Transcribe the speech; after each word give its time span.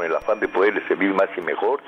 con 0.00 0.06
el 0.06 0.16
afán 0.16 0.40
de 0.40 0.48
poderle 0.48 0.80
servir 0.88 1.12
más 1.12 1.28
y 1.36 1.42
mejor, 1.42 1.82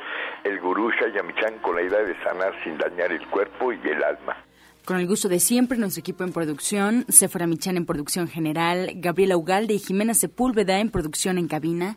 el 0.45 0.61
gurú 0.61 0.91
Shayamichan 0.91 1.61
con 1.62 1.76
la 1.76 1.83
idea 1.83 2.00
de 2.00 2.15
sanar 2.23 2.53
sin 2.62 2.77
dañar 2.77 3.10
el 3.10 3.26
cuerpo 3.28 3.73
y 3.73 3.78
el 3.89 4.05
alma. 4.05 4.37
Con 4.85 4.99
el 4.99 5.07
gusto 5.07 5.31
de 5.31 5.41
siempre, 5.41 5.78
nuestro 5.78 6.00
equipo 6.00 6.23
en 6.23 6.33
producción, 6.35 7.07
Sephora 7.08 7.46
Michan 7.46 7.78
en 7.78 7.87
producción 7.87 8.29
general, 8.29 8.91
Gabriela 8.96 9.39
Ugalde 9.39 9.73
y 9.73 9.79
Jimena 9.79 10.12
Sepúlveda 10.12 10.79
en 10.79 10.91
producción 10.91 11.39
en 11.39 11.48
cabina, 11.48 11.96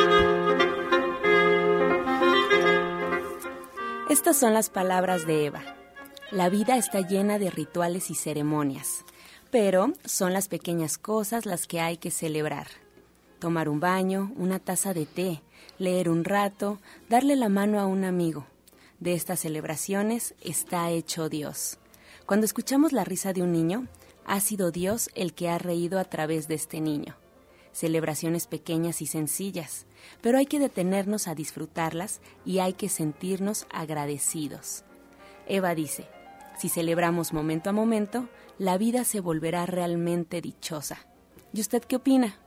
Estas 4.11 4.35
son 4.35 4.53
las 4.53 4.69
palabras 4.69 5.25
de 5.25 5.45
Eva. 5.45 5.63
La 6.31 6.49
vida 6.49 6.75
está 6.75 6.99
llena 6.99 7.39
de 7.39 7.49
rituales 7.49 8.11
y 8.11 8.15
ceremonias, 8.15 9.05
pero 9.51 9.93
son 10.03 10.33
las 10.33 10.49
pequeñas 10.49 10.97
cosas 10.97 11.45
las 11.45 11.65
que 11.65 11.79
hay 11.79 11.95
que 11.95 12.11
celebrar. 12.11 12.67
Tomar 13.39 13.69
un 13.69 13.79
baño, 13.79 14.33
una 14.35 14.59
taza 14.59 14.93
de 14.93 15.05
té, 15.05 15.41
leer 15.77 16.09
un 16.09 16.25
rato, 16.25 16.77
darle 17.07 17.37
la 17.37 17.47
mano 17.47 17.79
a 17.79 17.85
un 17.85 18.03
amigo. 18.03 18.47
De 18.99 19.13
estas 19.13 19.39
celebraciones 19.39 20.35
está 20.41 20.89
hecho 20.89 21.29
Dios. 21.29 21.79
Cuando 22.25 22.45
escuchamos 22.45 22.91
la 22.91 23.05
risa 23.05 23.31
de 23.31 23.43
un 23.43 23.53
niño, 23.53 23.87
ha 24.25 24.41
sido 24.41 24.71
Dios 24.71 25.09
el 25.15 25.33
que 25.33 25.47
ha 25.47 25.57
reído 25.57 25.99
a 25.99 26.03
través 26.03 26.49
de 26.49 26.55
este 26.55 26.81
niño 26.81 27.15
celebraciones 27.71 28.47
pequeñas 28.47 29.01
y 29.01 29.07
sencillas, 29.07 29.85
pero 30.21 30.37
hay 30.37 30.45
que 30.45 30.59
detenernos 30.59 31.27
a 31.27 31.35
disfrutarlas 31.35 32.21
y 32.45 32.59
hay 32.59 32.73
que 32.73 32.89
sentirnos 32.89 33.67
agradecidos. 33.71 34.83
Eva 35.47 35.75
dice, 35.75 36.07
si 36.57 36.69
celebramos 36.69 37.33
momento 37.33 37.69
a 37.69 37.73
momento, 37.73 38.29
la 38.57 38.77
vida 38.77 39.03
se 39.03 39.19
volverá 39.19 39.65
realmente 39.65 40.41
dichosa. 40.41 41.05
¿Y 41.53 41.61
usted 41.61 41.83
qué 41.83 41.95
opina? 41.95 42.37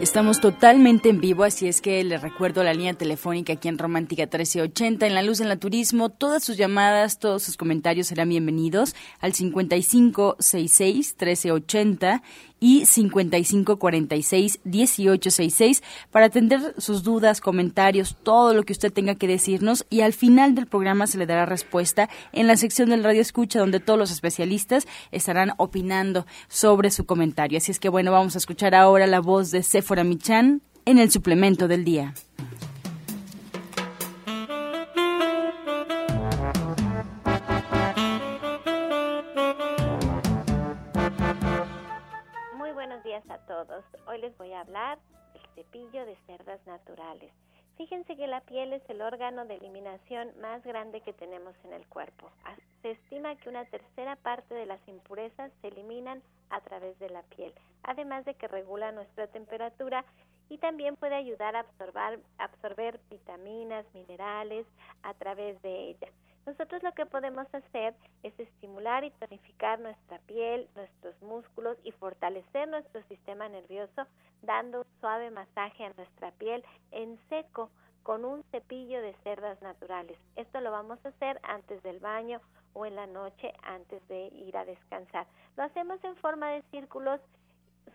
Estamos 0.00 0.40
totalmente 0.40 1.10
en 1.10 1.20
vivo, 1.20 1.44
así 1.44 1.68
es 1.68 1.82
que 1.82 2.02
les 2.04 2.22
recuerdo 2.22 2.64
la 2.64 2.72
línea 2.72 2.94
telefónica 2.94 3.52
aquí 3.52 3.68
en 3.68 3.76
Romántica 3.76 4.22
1380, 4.22 5.06
en 5.06 5.14
La 5.14 5.22
Luz 5.22 5.40
en 5.40 5.50
la 5.50 5.56
Turismo. 5.56 6.08
Todas 6.08 6.42
sus 6.42 6.56
llamadas, 6.56 7.18
todos 7.18 7.42
sus 7.42 7.58
comentarios 7.58 8.06
serán 8.06 8.30
bienvenidos 8.30 8.96
al 9.20 9.34
5566 9.34 11.16
1380 11.20 12.22
y 12.60 12.82
5546-1866 12.82 15.82
para 16.10 16.26
atender 16.26 16.74
sus 16.78 17.02
dudas, 17.02 17.40
comentarios, 17.40 18.16
todo 18.22 18.54
lo 18.54 18.62
que 18.64 18.74
usted 18.74 18.92
tenga 18.92 19.16
que 19.16 19.26
decirnos 19.26 19.86
y 19.90 20.02
al 20.02 20.12
final 20.12 20.54
del 20.54 20.66
programa 20.66 21.06
se 21.06 21.16
le 21.18 21.26
dará 21.26 21.46
respuesta 21.46 22.10
en 22.32 22.46
la 22.46 22.56
sección 22.56 22.90
del 22.90 23.02
Radio 23.02 23.22
Escucha 23.22 23.58
donde 23.58 23.80
todos 23.80 23.98
los 23.98 24.10
especialistas 24.10 24.86
estarán 25.10 25.52
opinando 25.56 26.26
sobre 26.48 26.90
su 26.90 27.06
comentario. 27.06 27.56
Así 27.58 27.72
es 27.72 27.80
que 27.80 27.88
bueno, 27.88 28.12
vamos 28.12 28.34
a 28.34 28.38
escuchar 28.38 28.74
ahora 28.74 29.06
la 29.06 29.20
voz 29.20 29.50
de 29.50 29.62
Sephora 29.62 30.04
Michan 30.04 30.60
en 30.84 30.98
el 30.98 31.10
suplemento 31.10 31.68
del 31.68 31.84
día. 31.84 32.12
Hoy 44.06 44.18
les 44.22 44.36
voy 44.38 44.52
a 44.54 44.60
hablar 44.60 44.98
del 45.34 45.42
cepillo 45.54 46.06
de 46.06 46.16
cerdas 46.26 46.66
naturales. 46.66 47.30
Fíjense 47.76 48.16
que 48.16 48.26
la 48.26 48.40
piel 48.40 48.72
es 48.72 48.82
el 48.88 49.02
órgano 49.02 49.44
de 49.44 49.56
eliminación 49.56 50.32
más 50.40 50.64
grande 50.64 51.02
que 51.02 51.12
tenemos 51.12 51.54
en 51.64 51.74
el 51.74 51.86
cuerpo. 51.86 52.30
Ah, 52.44 52.56
se 52.80 52.92
estima 52.92 53.36
que 53.36 53.50
una 53.50 53.66
tercera 53.66 54.16
parte 54.16 54.54
de 54.54 54.64
las 54.64 54.80
impurezas 54.88 55.52
se 55.60 55.68
eliminan 55.68 56.22
a 56.48 56.62
través 56.62 56.98
de 57.00 57.10
la 57.10 57.20
piel, 57.22 57.52
además 57.82 58.24
de 58.24 58.32
que 58.32 58.48
regula 58.48 58.92
nuestra 58.92 59.26
temperatura 59.26 60.06
y 60.48 60.56
también 60.56 60.96
puede 60.96 61.16
ayudar 61.16 61.54
a 61.54 61.60
absorber, 61.60 62.18
absorber 62.38 62.98
vitaminas, 63.10 63.84
minerales 63.92 64.66
a 65.02 65.12
través 65.12 65.60
de 65.60 65.90
ella. 65.90 66.08
Nosotros 66.50 66.82
lo 66.82 66.90
que 66.94 67.06
podemos 67.06 67.46
hacer 67.54 67.94
es 68.24 68.36
estimular 68.40 69.04
y 69.04 69.12
tonificar 69.12 69.78
nuestra 69.78 70.18
piel, 70.26 70.68
nuestros 70.74 71.14
músculos 71.22 71.78
y 71.84 71.92
fortalecer 71.92 72.66
nuestro 72.66 73.04
sistema 73.04 73.48
nervioso 73.48 74.04
dando 74.42 74.80
un 74.80 74.86
suave 74.98 75.30
masaje 75.30 75.84
a 75.84 75.92
nuestra 75.92 76.32
piel 76.32 76.64
en 76.90 77.20
seco 77.28 77.70
con 78.02 78.24
un 78.24 78.42
cepillo 78.50 79.00
de 79.00 79.14
cerdas 79.22 79.62
naturales. 79.62 80.18
Esto 80.34 80.60
lo 80.60 80.72
vamos 80.72 80.98
a 81.04 81.10
hacer 81.10 81.38
antes 81.44 81.80
del 81.84 82.00
baño 82.00 82.40
o 82.72 82.84
en 82.84 82.96
la 82.96 83.06
noche 83.06 83.52
antes 83.62 84.06
de 84.08 84.26
ir 84.34 84.56
a 84.56 84.64
descansar. 84.64 85.28
Lo 85.56 85.62
hacemos 85.62 86.02
en 86.02 86.16
forma 86.16 86.50
de 86.50 86.62
círculos 86.72 87.20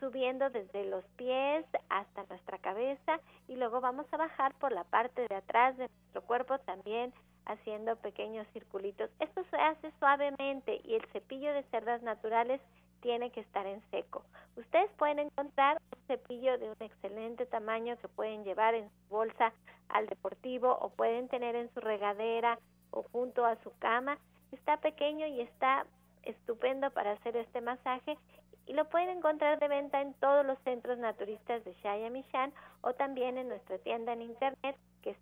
subiendo 0.00 0.48
desde 0.48 0.86
los 0.86 1.04
pies 1.16 1.66
hasta 1.90 2.24
nuestra 2.24 2.56
cabeza 2.56 3.20
y 3.48 3.56
luego 3.56 3.82
vamos 3.82 4.06
a 4.12 4.16
bajar 4.16 4.54
por 4.54 4.72
la 4.72 4.84
parte 4.84 5.26
de 5.28 5.34
atrás 5.34 5.76
de 5.76 5.88
nuestro 5.88 6.22
cuerpo 6.22 6.58
también 6.60 7.12
haciendo 7.46 7.96
pequeños 7.96 8.46
circulitos. 8.52 9.10
Esto 9.20 9.44
se 9.50 9.56
hace 9.56 9.90
suavemente 9.98 10.80
y 10.84 10.94
el 10.94 11.06
cepillo 11.12 11.52
de 11.52 11.62
cerdas 11.64 12.02
naturales 12.02 12.60
tiene 13.00 13.30
que 13.30 13.40
estar 13.40 13.66
en 13.66 13.80
seco. 13.90 14.24
Ustedes 14.56 14.90
pueden 14.98 15.20
encontrar 15.20 15.80
un 15.92 16.06
cepillo 16.06 16.58
de 16.58 16.70
un 16.70 16.76
excelente 16.80 17.46
tamaño 17.46 17.96
que 17.98 18.08
pueden 18.08 18.44
llevar 18.44 18.74
en 18.74 18.88
su 18.88 19.08
bolsa 19.08 19.52
al 19.88 20.06
deportivo 20.06 20.76
o 20.80 20.90
pueden 20.90 21.28
tener 21.28 21.54
en 21.54 21.72
su 21.72 21.80
regadera 21.80 22.58
o 22.90 23.04
junto 23.12 23.44
a 23.44 23.56
su 23.62 23.70
cama. 23.78 24.18
Está 24.52 24.78
pequeño 24.78 25.26
y 25.26 25.40
está 25.40 25.86
estupendo 26.22 26.90
para 26.90 27.12
hacer 27.12 27.36
este 27.36 27.60
masaje 27.60 28.18
y 28.66 28.72
lo 28.72 28.88
pueden 28.88 29.10
encontrar 29.10 29.60
de 29.60 29.68
venta 29.68 30.00
en 30.00 30.12
todos 30.14 30.44
los 30.44 30.58
centros 30.60 30.98
naturistas 30.98 31.64
de 31.64 31.72
Shaya 31.74 32.10
Mishan 32.10 32.52
o 32.80 32.94
también 32.94 33.38
en 33.38 33.48
nuestra 33.48 33.78
tienda 33.78 34.12
en 34.12 34.22
internet 34.22 34.76
que 35.02 35.10
es 35.10 35.18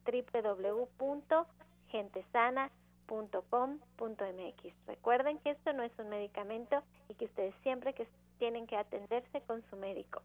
www.gentesana.com.mx. 1.94 4.75
Recuerden 4.87 5.38
que 5.38 5.50
esto 5.50 5.72
no 5.72 5.84
es 5.84 5.93
un 5.99 6.09
medicamento 6.09 6.82
y 7.09 7.15
que 7.15 7.27
ustedes 7.27 7.55
siempre 7.62 7.94
que 7.94 8.09
tienen 8.38 8.66
que 8.66 8.77
atenderse 8.77 9.41
con 9.47 9.62
su 9.71 9.77
médico. 9.77 10.21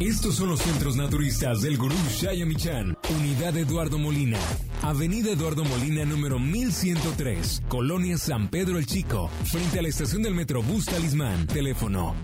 Estos 0.00 0.36
son 0.36 0.48
los 0.50 0.60
centros 0.60 0.96
naturistas 0.96 1.62
del 1.62 1.78
Gurú 1.78 1.94
Shayamichan, 2.10 2.98
Unidad 3.10 3.56
Eduardo 3.56 3.96
Molina, 3.96 4.38
Avenida 4.82 5.32
Eduardo 5.32 5.64
Molina 5.64 6.04
número 6.04 6.38
1103, 6.38 7.62
Colonia 7.68 8.18
San 8.18 8.48
Pedro 8.48 8.76
el 8.76 8.84
Chico, 8.84 9.30
frente 9.44 9.78
a 9.78 9.82
la 9.82 9.88
estación 9.88 10.22
del 10.22 10.34
Metrobús 10.34 10.84
Talismán. 10.84 11.46
Teléfono 11.46 12.14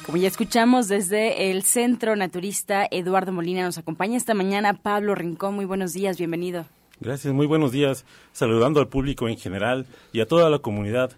Como 0.06 0.18
ya 0.18 0.30
escuchamos 0.30 0.88
desde 0.88 1.52
el 1.52 1.64
Centro 1.64 2.16
Naturista 2.16 2.88
Eduardo 2.90 3.34
Molina, 3.34 3.64
nos 3.64 3.78
acompaña 3.78 4.16
esta 4.16 4.34
mañana 4.34 4.74
Pablo 4.74 5.16
Rincón. 5.16 5.56
Muy 5.56 5.66
buenos 5.66 5.92
días, 5.92 6.18
bienvenido. 6.18 6.66
Gracias, 7.02 7.34
muy 7.34 7.46
buenos 7.46 7.74
días. 7.74 8.06
Saludando 8.32 8.80
al 8.80 8.88
público 8.88 9.28
en 9.28 9.38
general 9.38 9.86
y 10.14 10.22
a 10.22 10.26
toda 10.26 10.50
la 10.50 10.60
comunidad 10.60 11.12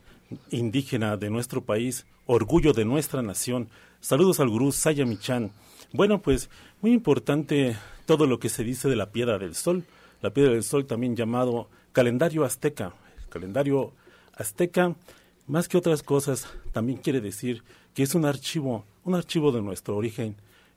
indígena 0.49 1.17
de 1.17 1.29
nuestro 1.29 1.63
país, 1.63 2.07
orgullo 2.25 2.73
de 2.73 2.83
nuestra 2.83 3.21
nación. 3.21 3.69
Saludos 4.01 4.39
al 4.39 4.49
gurú 4.49 4.71
Sayamichan. 4.71 5.51
Bueno, 5.93 6.19
pues 6.21 6.49
muy 6.81 6.91
importante 6.91 7.77
todo 8.05 8.25
lo 8.25 8.39
que 8.39 8.49
se 8.49 8.63
dice 8.63 8.89
de 8.89 8.95
la 8.95 9.11
piedra 9.11 9.37
del 9.37 9.53
sol 9.53 9.83
la 10.21 10.31
piedra 10.31 10.53
del 10.53 10.63
sol 10.63 10.85
también 10.85 11.15
llamado 11.15 11.69
calendario 11.91 12.43
azteca. 12.43 12.93
El 13.23 13.29
calendario 13.29 13.93
azteca, 14.33 14.95
más 15.47 15.67
que 15.67 15.77
otras 15.77 16.03
cosas, 16.03 16.47
también 16.71 16.99
quiere 16.99 17.21
decir 17.21 17.63
que 17.93 18.03
es 18.03 18.15
un 18.15 18.25
archivo, 18.25 18.85
un 19.03 19.15
archivo 19.15 19.51
de 19.51 19.61
nuestro 19.61 19.95
origen 19.97 20.35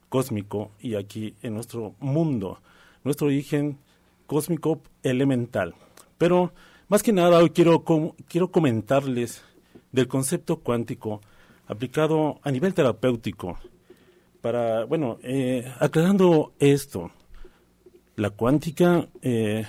cósmico 0.08 0.70
y 0.80 0.94
aquí 0.94 1.34
en 1.42 1.54
nuestro 1.54 1.94
mundo, 1.98 2.60
nuestro 3.04 3.28
origen 3.28 3.78
cósmico 4.26 4.80
elemental. 5.02 5.74
Pero 6.18 6.52
más 6.88 7.02
que 7.02 7.12
nada 7.12 7.38
hoy 7.38 7.50
quiero, 7.50 7.84
quiero 8.28 8.50
comentarles 8.50 9.42
del 9.92 10.08
concepto 10.08 10.58
cuántico 10.58 11.20
aplicado 11.66 12.40
a 12.42 12.50
nivel 12.50 12.74
terapéutico. 12.74 13.58
Para, 14.40 14.84
bueno, 14.84 15.18
eh, 15.22 15.72
aclarando 15.78 16.52
esto, 16.58 17.12
La 18.16 18.30
cuántica 18.30 19.08
eh, 19.22 19.66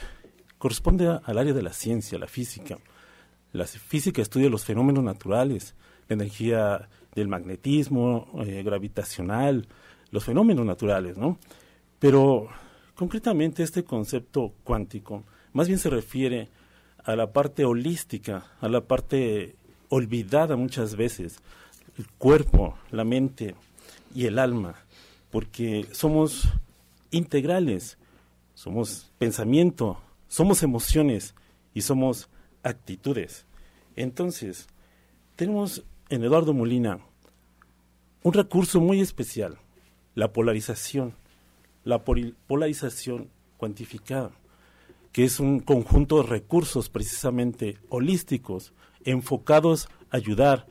corresponde 0.58 1.08
al 1.24 1.38
área 1.38 1.54
de 1.54 1.62
la 1.62 1.74
ciencia, 1.74 2.20
la 2.20 2.28
física. 2.28 2.78
La 3.52 3.66
física 3.66 4.22
estudia 4.22 4.50
los 4.50 4.66
fenómenos 4.66 5.04
naturales, 5.04 5.76
la 6.10 6.16
energía 6.16 6.90
del 7.16 7.28
magnetismo 7.28 8.28
eh, 8.46 8.64
gravitacional, 8.64 9.68
los 10.12 10.24
fenómenos 10.24 10.66
naturales, 10.66 11.18
¿no? 11.18 11.38
Pero 12.00 12.50
concretamente 12.96 13.64
este 13.64 13.84
concepto 13.84 14.54
cuántico 14.64 15.24
más 15.54 15.68
bien 15.68 15.80
se 15.80 15.90
refiere 15.90 16.50
a 17.04 17.16
la 17.16 17.32
parte 17.32 17.64
holística, 17.64 18.48
a 18.60 18.68
la 18.68 18.82
parte 18.82 19.56
olvidada 19.90 20.56
muchas 20.56 20.96
veces, 20.96 21.38
el 21.98 22.08
cuerpo, 22.18 22.78
la 22.92 23.04
mente 23.04 23.56
y 24.16 24.26
el 24.26 24.40
alma, 24.40 24.76
porque 25.32 25.88
somos 25.92 26.50
integrales, 27.12 27.98
somos 28.64 29.12
pensamiento, 29.18 30.02
somos 30.30 30.64
emociones 30.64 31.36
y 31.74 31.82
somos 31.82 32.30
actitudes. 32.64 33.46
Entonces, 33.98 34.68
tenemos 35.36 35.84
en 36.08 36.24
Eduardo 36.24 36.54
Molina 36.54 37.00
un 38.22 38.32
recurso 38.32 38.80
muy 38.80 39.02
especial, 39.02 39.58
la 40.16 40.32
polarización, 40.32 41.14
la 41.84 42.06
polarización 42.06 43.30
cuantificada, 43.58 44.32
que 45.12 45.26
es 45.26 45.42
un 45.42 45.60
conjunto 45.60 46.24
de 46.24 46.30
recursos 46.30 46.88
precisamente 46.88 47.80
holísticos, 47.90 48.72
enfocados 49.04 49.90
a 50.10 50.16
ayudar, 50.16 50.68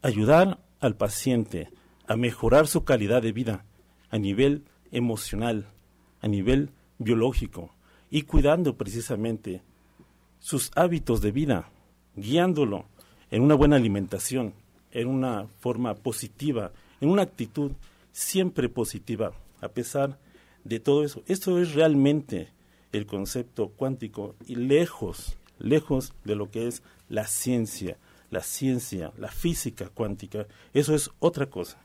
ayudar 0.00 0.64
al 0.80 0.96
paciente 0.96 1.68
a 2.06 2.16
mejorar 2.16 2.68
su 2.68 2.84
calidad 2.84 3.20
de 3.20 3.32
vida 3.32 3.66
a 4.08 4.16
nivel 4.16 4.64
emocional, 4.92 5.66
a 6.22 6.26
nivel 6.26 6.70
biológico 6.98 7.70
y 8.10 8.22
cuidando 8.22 8.76
precisamente 8.76 9.62
sus 10.40 10.70
hábitos 10.74 11.20
de 11.20 11.32
vida, 11.32 11.68
guiándolo 12.16 12.84
en 13.30 13.42
una 13.42 13.54
buena 13.54 13.76
alimentación, 13.76 14.54
en 14.92 15.08
una 15.08 15.46
forma 15.60 15.94
positiva, 15.94 16.72
en 17.00 17.10
una 17.10 17.22
actitud 17.22 17.72
siempre 18.12 18.68
positiva, 18.68 19.32
a 19.60 19.68
pesar 19.68 20.18
de 20.64 20.80
todo 20.80 21.04
eso. 21.04 21.22
Esto 21.26 21.58
es 21.58 21.74
realmente 21.74 22.48
el 22.92 23.06
concepto 23.06 23.68
cuántico 23.68 24.34
y 24.46 24.56
lejos, 24.56 25.36
lejos 25.58 26.14
de 26.24 26.36
lo 26.36 26.50
que 26.50 26.66
es 26.66 26.82
la 27.08 27.26
ciencia, 27.26 27.96
la 28.30 28.42
ciencia, 28.42 29.12
la 29.18 29.28
física 29.28 29.88
cuántica. 29.88 30.46
Eso 30.72 30.94
es 30.94 31.10
otra 31.18 31.46
cosa. 31.46 31.78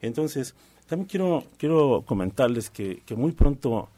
Entonces, 0.00 0.54
también 0.86 1.08
quiero, 1.08 1.44
quiero 1.56 2.02
comentarles 2.06 2.70
que, 2.70 3.02
que 3.06 3.14
muy 3.14 3.32
pronto 3.32 3.88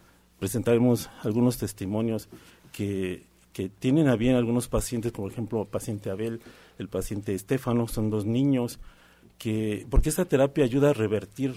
presentaremos 0.42 1.08
algunos 1.22 1.56
testimonios 1.56 2.28
que, 2.72 3.22
que 3.52 3.68
tienen 3.68 4.08
a 4.08 4.16
bien 4.16 4.34
algunos 4.34 4.66
pacientes, 4.66 5.12
por 5.12 5.30
ejemplo, 5.30 5.62
el 5.62 5.68
paciente 5.68 6.10
Abel, 6.10 6.40
el 6.80 6.88
paciente 6.88 7.32
Estefano, 7.32 7.86
son 7.86 8.10
dos 8.10 8.26
niños, 8.26 8.80
que, 9.38 9.86
porque 9.88 10.08
esta 10.08 10.24
terapia 10.24 10.64
ayuda 10.64 10.90
a 10.90 10.94
revertir, 10.94 11.54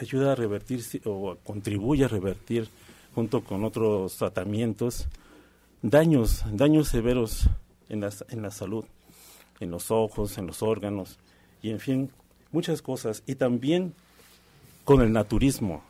ayuda 0.00 0.30
a 0.30 0.34
revertir 0.36 0.84
o 1.04 1.36
contribuye 1.42 2.04
a 2.04 2.08
revertir, 2.08 2.68
junto 3.12 3.42
con 3.42 3.64
otros 3.64 4.16
tratamientos, 4.16 5.08
daños, 5.82 6.44
daños 6.52 6.86
severos 6.86 7.48
en 7.88 8.08
en 8.28 8.42
la 8.42 8.52
salud, 8.52 8.84
en 9.58 9.72
los 9.72 9.90
ojos, 9.90 10.38
en 10.38 10.46
los 10.46 10.62
órganos, 10.62 11.18
y 11.60 11.70
en 11.70 11.80
fin, 11.80 12.10
muchas 12.52 12.82
cosas. 12.82 13.24
Y 13.26 13.34
también 13.34 13.94
con 14.84 15.02
el 15.02 15.12
naturismo, 15.12 15.82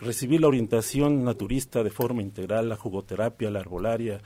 recibir 0.00 0.40
la 0.40 0.48
orientación 0.48 1.24
naturista 1.24 1.82
de 1.82 1.90
forma 1.90 2.22
integral, 2.22 2.68
la 2.68 2.76
jugoterapia, 2.76 3.50
la 3.50 3.60
arbolaria, 3.60 4.20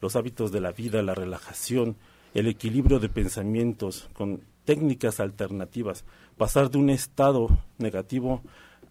los 0.00 0.16
hábitos 0.16 0.52
de 0.52 0.60
la 0.60 0.72
vida, 0.72 1.02
la 1.02 1.14
relajación, 1.14 1.96
el 2.34 2.46
equilibrio 2.46 2.98
de 2.98 3.08
pensamientos 3.08 4.08
con 4.12 4.42
técnicas 4.64 5.20
alternativas, 5.20 6.04
pasar 6.36 6.70
de 6.70 6.78
un 6.78 6.90
estado 6.90 7.48
negativo 7.78 8.42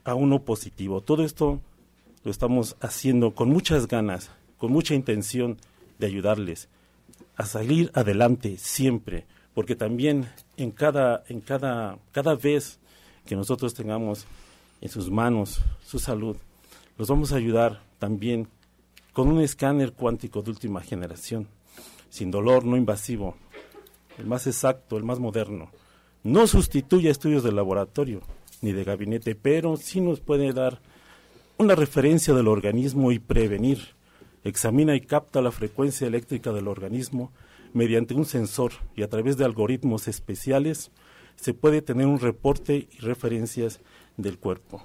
a 0.04 0.16
uno 0.16 0.44
positivo. 0.44 1.02
Todo 1.02 1.24
esto 1.24 1.62
lo 2.24 2.32
estamos 2.32 2.76
haciendo 2.82 3.34
con 3.34 3.50
muchas 3.50 3.88
ganas, 3.88 4.32
con 4.58 4.72
mucha 4.72 4.96
intención 4.96 5.58
de 6.00 6.08
ayudarles 6.08 6.70
a 7.36 7.46
salir 7.46 7.92
adelante 7.94 8.58
siempre, 8.58 9.26
porque 9.54 9.76
también 9.76 10.28
en 10.58 10.72
cada 10.72 11.24
en 11.30 11.42
cada 11.42 12.00
cada 12.12 12.36
vez 12.36 12.80
que 13.26 13.36
nosotros 13.36 13.74
tengamos 13.74 14.26
en 14.82 14.90
sus 14.90 15.10
manos 15.10 15.62
su 15.86 16.00
salud. 16.00 16.38
Los 16.98 17.10
vamos 17.10 17.32
a 17.32 17.38
ayudar 17.38 17.84
también 18.00 18.48
con 19.14 19.28
un 19.30 19.42
escáner 19.42 19.94
cuántico 19.94 20.42
de 20.42 20.52
última 20.52 20.82
generación, 20.82 21.48
sin 22.10 22.32
dolor, 22.32 22.66
no 22.66 22.78
invasivo, 22.78 23.36
el 24.18 24.26
más 24.26 24.48
exacto, 24.48 24.98
el 24.98 25.04
más 25.04 25.20
moderno. 25.20 25.72
No 26.24 26.48
sustituye 26.48 27.10
estudios 27.10 27.44
de 27.44 27.52
laboratorio 27.52 28.22
ni 28.62 28.74
de 28.74 28.84
gabinete, 28.84 29.36
pero 29.36 29.78
sí 29.78 30.02
nos 30.02 30.20
puede 30.20 30.52
dar 30.54 30.82
una 31.58 31.76
referencia 31.76 32.34
del 32.34 32.48
organismo 32.48 33.12
y 33.12 33.20
prevenir. 33.20 33.96
Examina 34.44 34.96
y 34.96 35.02
capta 35.02 35.42
la 35.42 35.52
frecuencia 35.52 36.08
eléctrica 36.08 36.52
del 36.54 36.68
organismo 36.68 37.32
mediante 37.74 38.14
un 38.14 38.26
sensor 38.26 38.74
y 38.96 39.04
a 39.04 39.10
través 39.10 39.38
de 39.38 39.46
algoritmos 39.46 40.08
especiales 40.08 40.92
se 41.36 41.54
puede 41.54 41.82
tener 41.82 42.08
un 42.08 42.20
reporte 42.20 42.88
y 42.92 43.00
referencias 43.00 43.80
del 44.18 44.38
cuerpo. 44.38 44.84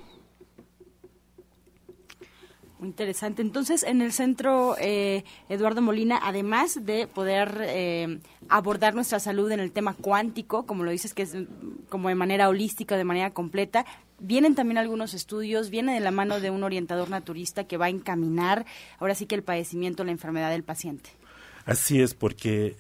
Muy 2.78 2.88
interesante. 2.88 3.42
Entonces, 3.42 3.84
en 3.84 4.02
el 4.02 4.12
centro, 4.12 4.76
eh, 4.80 5.22
Eduardo 5.48 5.82
Molina, 5.82 6.18
además 6.20 6.84
de 6.84 7.06
poder 7.06 7.56
eh, 7.60 8.18
abordar 8.48 8.94
nuestra 8.94 9.20
salud 9.20 9.52
en 9.52 9.60
el 9.60 9.70
tema 9.70 9.94
cuántico, 9.94 10.66
como 10.66 10.82
lo 10.82 10.90
dices, 10.90 11.14
que 11.14 11.22
es 11.22 11.36
como 11.88 12.08
de 12.08 12.16
manera 12.16 12.48
holística, 12.48 12.96
de 12.96 13.04
manera 13.04 13.30
completa, 13.30 13.86
vienen 14.18 14.56
también 14.56 14.78
algunos 14.78 15.14
estudios, 15.14 15.70
viene 15.70 15.94
de 15.94 16.00
la 16.00 16.10
mano 16.10 16.40
de 16.40 16.50
un 16.50 16.64
orientador 16.64 17.08
naturista 17.08 17.64
que 17.64 17.76
va 17.76 17.86
a 17.86 17.88
encaminar 17.88 18.66
ahora 18.98 19.14
sí 19.14 19.26
que 19.26 19.36
el 19.36 19.44
padecimiento, 19.44 20.02
la 20.02 20.10
enfermedad 20.10 20.50
del 20.50 20.64
paciente. 20.64 21.10
Así 21.64 22.00
es, 22.00 22.14
porque 22.14 22.76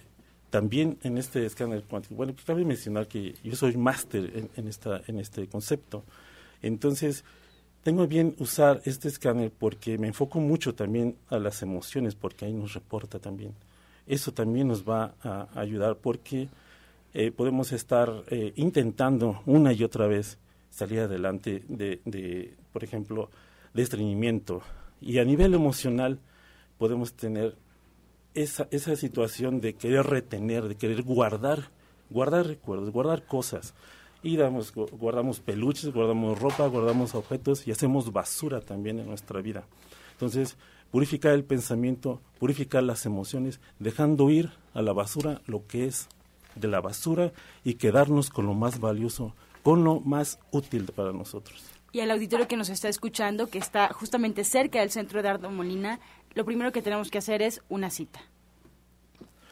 también 0.50 0.98
en 1.02 1.16
este 1.16 1.46
escáner 1.46 1.84
cuántico, 1.84 2.16
bueno, 2.16 2.34
cabe 2.44 2.64
mencionar 2.64 3.06
que 3.06 3.36
yo 3.44 3.54
soy 3.54 3.76
máster 3.76 4.50
en, 4.56 4.66
esta, 4.68 5.00
en 5.06 5.20
este 5.20 5.46
concepto. 5.46 6.04
Entonces, 6.62 7.24
tengo 7.82 8.06
bien 8.06 8.36
usar 8.38 8.80
este 8.84 9.08
escáner 9.08 9.50
porque 9.50 9.98
me 9.98 10.06
enfoco 10.06 10.38
mucho 10.38 10.74
también 10.74 11.16
a 11.28 11.38
las 11.38 11.62
emociones, 11.62 12.14
porque 12.14 12.44
ahí 12.44 12.52
nos 12.52 12.74
reporta 12.74 13.18
también. 13.18 13.54
Eso 14.06 14.32
también 14.32 14.68
nos 14.68 14.88
va 14.88 15.14
a 15.22 15.48
ayudar 15.54 15.96
porque 15.96 16.48
eh, 17.12 17.32
podemos 17.32 17.72
estar 17.72 18.24
eh, 18.28 18.52
intentando 18.56 19.42
una 19.46 19.72
y 19.72 19.82
otra 19.82 20.06
vez 20.06 20.38
salir 20.70 21.00
adelante 21.00 21.64
de, 21.68 22.00
de, 22.04 22.54
por 22.72 22.84
ejemplo, 22.84 23.30
de 23.74 23.82
estreñimiento. 23.82 24.62
Y 25.00 25.18
a 25.18 25.24
nivel 25.24 25.52
emocional 25.54 26.20
podemos 26.78 27.14
tener 27.14 27.56
esa, 28.34 28.68
esa 28.70 28.94
situación 28.94 29.60
de 29.60 29.74
querer 29.74 30.06
retener, 30.06 30.68
de 30.68 30.76
querer 30.76 31.02
guardar, 31.02 31.70
guardar 32.10 32.46
recuerdos, 32.46 32.90
guardar 32.90 33.26
cosas 33.26 33.74
y 34.22 34.36
damos, 34.36 34.72
guardamos 34.74 35.40
peluches, 35.40 35.92
guardamos 35.92 36.38
ropa, 36.38 36.66
guardamos 36.66 37.14
objetos 37.14 37.66
y 37.66 37.72
hacemos 37.72 38.12
basura 38.12 38.60
también 38.60 38.98
en 39.00 39.06
nuestra 39.06 39.40
vida. 39.40 39.64
Entonces, 40.12 40.56
purificar 40.90 41.32
el 41.32 41.44
pensamiento, 41.44 42.20
purificar 42.38 42.82
las 42.82 43.06
emociones, 43.06 43.60
dejando 43.78 44.30
ir 44.30 44.50
a 44.74 44.82
la 44.82 44.92
basura 44.92 45.40
lo 45.46 45.66
que 45.66 45.86
es 45.86 46.08
de 46.54 46.68
la 46.68 46.80
basura 46.80 47.32
y 47.64 47.74
quedarnos 47.74 48.30
con 48.30 48.46
lo 48.46 48.54
más 48.54 48.78
valioso, 48.78 49.34
con 49.62 49.84
lo 49.84 50.00
más 50.00 50.38
útil 50.50 50.84
para 50.94 51.12
nosotros. 51.12 51.64
Y 51.92 52.00
al 52.00 52.10
auditorio 52.10 52.48
que 52.48 52.56
nos 52.56 52.70
está 52.70 52.88
escuchando, 52.88 53.48
que 53.48 53.58
está 53.58 53.88
justamente 53.92 54.44
cerca 54.44 54.80
del 54.80 54.90
centro 54.90 55.22
de 55.22 55.28
Ardo 55.28 55.50
Molina, 55.50 56.00
lo 56.34 56.44
primero 56.44 56.72
que 56.72 56.82
tenemos 56.82 57.10
que 57.10 57.18
hacer 57.18 57.42
es 57.42 57.60
una 57.68 57.90
cita. 57.90 58.20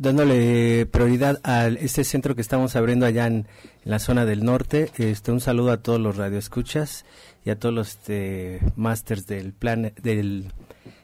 dándole 0.00 0.86
prioridad 0.86 1.40
a 1.44 1.66
este 1.68 2.04
centro 2.04 2.34
que 2.34 2.40
estamos 2.40 2.74
abriendo 2.74 3.04
allá 3.04 3.26
en, 3.26 3.46
la 3.84 3.98
zona 3.98 4.26
del 4.26 4.44
norte. 4.44 4.90
Este 4.98 5.32
un 5.32 5.40
saludo 5.40 5.70
a 5.72 5.78
todos 5.78 6.00
los 6.00 6.16
radioescuchas 6.16 7.04
y 7.44 7.50
a 7.50 7.58
todos 7.58 7.74
los 7.74 7.88
este, 7.88 8.60
masters 8.76 9.26
del 9.26 9.52
plan 9.52 9.92
del 10.02 10.52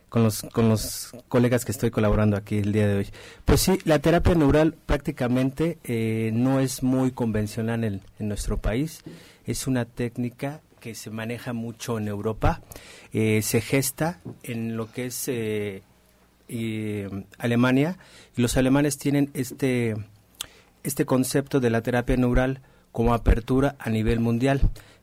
con 0.09 0.23
los 0.23 0.43
con 0.53 0.69
los 0.69 1.13
colegas 1.29 1.65
que 1.65 1.73
estoy 1.73 1.91
colaborando 1.91 2.37
aquí 2.37 2.59
el 2.59 2.73
día 2.73 2.87
de 2.87 2.97
hoy. 2.97 3.09
Pues 3.45 3.63
sí, 3.63 3.79
la 3.85 3.99
terapia 3.99 4.35
neural 4.35 4.75
prácticamente 4.75 5.79
eh, 5.85 6.31
no 6.35 6.61
es 6.61 6.83
muy 6.83 7.13
convencional 7.13 7.85
en, 7.85 8.03
en 8.19 8.29
nuestro 8.29 8.59
país. 8.59 9.03
Es 9.47 9.67
una 9.67 9.85
técnica 9.85 10.61
que 10.81 10.95
se 10.95 11.11
maneja 11.11 11.53
mucho 11.53 11.99
en 11.99 12.09
Europa, 12.09 12.63
eh, 13.13 13.41
se 13.43 13.61
gesta 13.61 14.21
en 14.43 14.77
lo 14.77 14.93
que 14.93 15.07
es 15.07 15.29
eh, 15.29 15.83
Alemania 17.39 17.99
y 18.37 18.43
los 18.43 18.57
alemanes 18.57 18.99
tienen 18.99 19.31
este, 19.35 19.97
este 20.85 21.05
concepto 21.05 21.61
de 21.61 21.71
la 21.71 21.83
terapia 21.83 22.17
neural 22.17 22.61
como 22.93 23.15
apertura 23.15 23.77
a 23.79 23.91
nivel 23.91 24.21
mundial. 24.21 24.61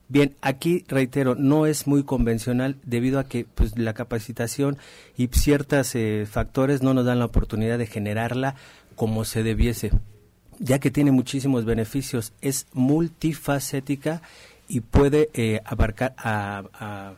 Bien, 0.08 0.34
aquí 0.42 0.84
reitero, 0.88 1.34
no 1.34 1.66
es 1.66 1.86
muy 1.86 2.02
convencional 2.02 2.76
debido 2.84 3.18
a 3.18 3.24
que 3.24 3.46
pues, 3.46 3.78
la 3.78 3.94
capacitación 3.94 4.76
y 5.16 5.28
ciertos 5.28 5.94
eh, 5.94 6.26
factores 6.30 6.82
no 6.82 6.92
nos 6.92 7.06
dan 7.06 7.18
la 7.18 7.24
oportunidad 7.24 7.78
de 7.78 7.86
generarla 7.86 8.54
como 8.96 9.24
se 9.24 9.42
debiese, 9.42 9.92
ya 10.58 10.78
que 10.78 10.90
tiene 10.90 11.10
muchísimos 11.10 11.64
beneficios, 11.64 12.32
es 12.42 12.66
multifacética 12.72 14.22
y 14.68 14.80
puede 14.80 15.30
eh, 15.34 15.60
abarcar 15.64 16.14
a, 16.18 17.14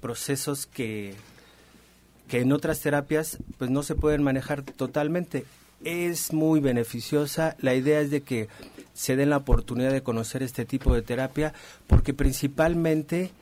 procesos 0.00 0.66
que, 0.66 1.14
que 2.30 2.40
en 2.40 2.52
otras 2.52 2.80
terapias 2.80 3.38
pues 3.58 3.70
no 3.70 3.82
se 3.82 3.96
pueden 3.96 4.22
manejar 4.22 4.62
totalmente. 4.62 5.44
Es 5.82 6.32
muy 6.32 6.60
beneficiosa. 6.60 7.56
La 7.58 7.74
idea 7.74 8.00
es 8.00 8.10
de 8.10 8.20
que 8.20 8.48
se 8.94 9.16
den 9.16 9.30
la 9.30 9.38
oportunidad 9.38 9.90
de 9.90 10.02
conocer 10.02 10.44
este 10.44 10.64
tipo 10.64 10.94
de 10.94 11.02
terapia 11.02 11.52
porque 11.88 12.14
principalmente 12.14 13.32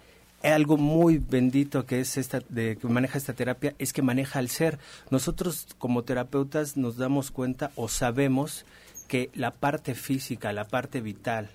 algo 0.43 0.79
muy 0.79 1.19
bendito 1.19 1.85
que 1.85 2.01
es 2.01 2.17
esta 2.17 2.41
de 2.49 2.77
que 2.77 2.87
maneja 2.89 3.19
esta 3.19 3.35
terapia 3.35 3.75
es 3.79 3.93
que 3.93 4.01
maneja 4.01 4.39
al 4.39 4.49
ser. 4.49 4.79
Nosotros 5.11 5.67
como 5.77 6.05
terapeutas 6.05 6.79
nos 6.79 6.97
damos 6.97 7.31
cuenta 7.31 7.71
o 7.77 7.89
sabemos 7.89 8.65
que 9.07 9.29
la 9.35 9.51
parte 9.51 9.95
física, 9.95 10.53
la 10.55 10.65
parte 10.65 11.03
vital, 11.03 11.51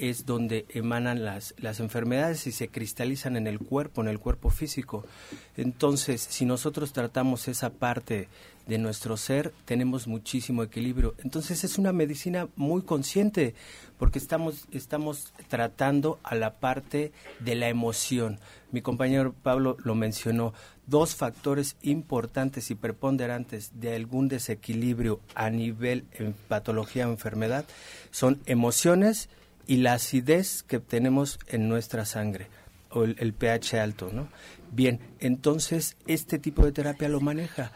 es 0.00 0.24
donde 0.24 0.64
emanan 0.70 1.24
las, 1.26 1.54
las 1.58 1.78
enfermedades 1.78 2.46
y 2.46 2.52
se 2.52 2.68
cristalizan 2.68 3.36
en 3.36 3.46
el 3.46 3.58
cuerpo, 3.58 4.00
en 4.00 4.08
el 4.08 4.18
cuerpo 4.18 4.48
físico. 4.48 5.04
Entonces, 5.58 6.22
si 6.22 6.46
nosotros 6.46 6.94
tratamos 6.94 7.48
esa 7.48 7.68
parte 7.68 8.28
de 8.66 8.78
nuestro 8.78 9.18
ser, 9.18 9.52
tenemos 9.66 10.06
muchísimo 10.06 10.62
equilibrio. 10.62 11.14
Entonces, 11.18 11.64
es 11.64 11.76
una 11.76 11.92
medicina 11.92 12.48
muy 12.56 12.80
consciente, 12.80 13.54
porque 13.98 14.18
estamos, 14.18 14.66
estamos 14.72 15.34
tratando 15.48 16.18
a 16.22 16.34
la 16.34 16.54
parte 16.54 17.12
de 17.40 17.54
la 17.54 17.68
emoción. 17.68 18.38
Mi 18.72 18.80
compañero 18.80 19.34
Pablo 19.42 19.76
lo 19.84 19.94
mencionó, 19.94 20.54
dos 20.86 21.14
factores 21.14 21.76
importantes 21.82 22.70
y 22.70 22.74
preponderantes 22.74 23.72
de 23.74 23.94
algún 23.94 24.28
desequilibrio 24.28 25.20
a 25.34 25.50
nivel 25.50 26.06
en 26.12 26.32
patología 26.32 27.06
o 27.06 27.10
enfermedad 27.10 27.64
son 28.10 28.40
emociones 28.46 29.28
y 29.66 29.76
la 29.76 29.94
acidez 29.94 30.62
que 30.62 30.80
tenemos 30.80 31.38
en 31.46 31.68
nuestra 31.68 32.04
sangre 32.04 32.48
o 32.90 33.04
el, 33.04 33.32
pH 33.32 33.78
alto, 33.80 34.10
¿no? 34.12 34.28
Bien, 34.72 35.00
entonces 35.20 35.96
este 36.06 36.38
tipo 36.38 36.64
de 36.64 36.72
terapia 36.72 37.08
lo 37.08 37.20
maneja. 37.20 37.72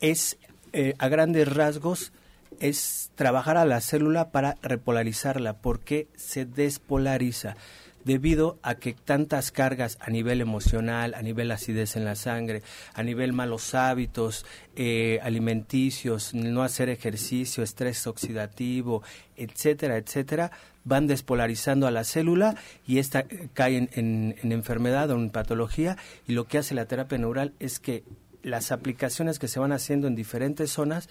Es 0.00 0.38
eh, 0.72 0.94
a 0.98 1.08
grandes 1.08 1.52
rasgos 1.52 2.12
es 2.60 3.10
trabajar 3.14 3.56
a 3.56 3.64
la 3.64 3.80
célula 3.80 4.30
para 4.30 4.56
repolarizarla 4.62 5.58
porque 5.58 6.08
se 6.16 6.44
despolariza 6.44 7.56
debido 8.04 8.58
a 8.62 8.76
que 8.76 8.94
tantas 8.94 9.50
cargas 9.50 9.98
a 10.00 10.10
nivel 10.10 10.40
emocional, 10.40 11.14
a 11.14 11.22
nivel 11.22 11.50
acidez 11.50 11.96
en 11.96 12.04
la 12.04 12.14
sangre, 12.14 12.62
a 12.94 13.02
nivel 13.02 13.32
malos 13.32 13.74
hábitos 13.74 14.44
eh, 14.76 15.20
alimenticios, 15.22 16.34
no 16.34 16.62
hacer 16.62 16.88
ejercicio, 16.88 17.62
estrés 17.62 18.06
oxidativo, 18.06 19.02
etcétera, 19.36 19.96
etcétera, 19.96 20.50
van 20.84 21.06
despolarizando 21.06 21.86
a 21.86 21.90
la 21.90 22.04
célula 22.04 22.56
y 22.86 22.98
esta 22.98 23.20
eh, 23.20 23.48
cae 23.54 23.76
en, 23.76 23.88
en 24.42 24.52
enfermedad 24.52 25.10
o 25.10 25.14
en 25.14 25.30
patología 25.30 25.96
y 26.26 26.32
lo 26.32 26.44
que 26.44 26.58
hace 26.58 26.74
la 26.74 26.86
terapia 26.86 27.18
neural 27.18 27.54
es 27.60 27.78
que 27.78 28.04
las 28.42 28.72
aplicaciones 28.72 29.38
que 29.38 29.48
se 29.48 29.60
van 29.60 29.72
haciendo 29.72 30.08
en 30.08 30.16
diferentes 30.16 30.70
zonas 30.70 31.08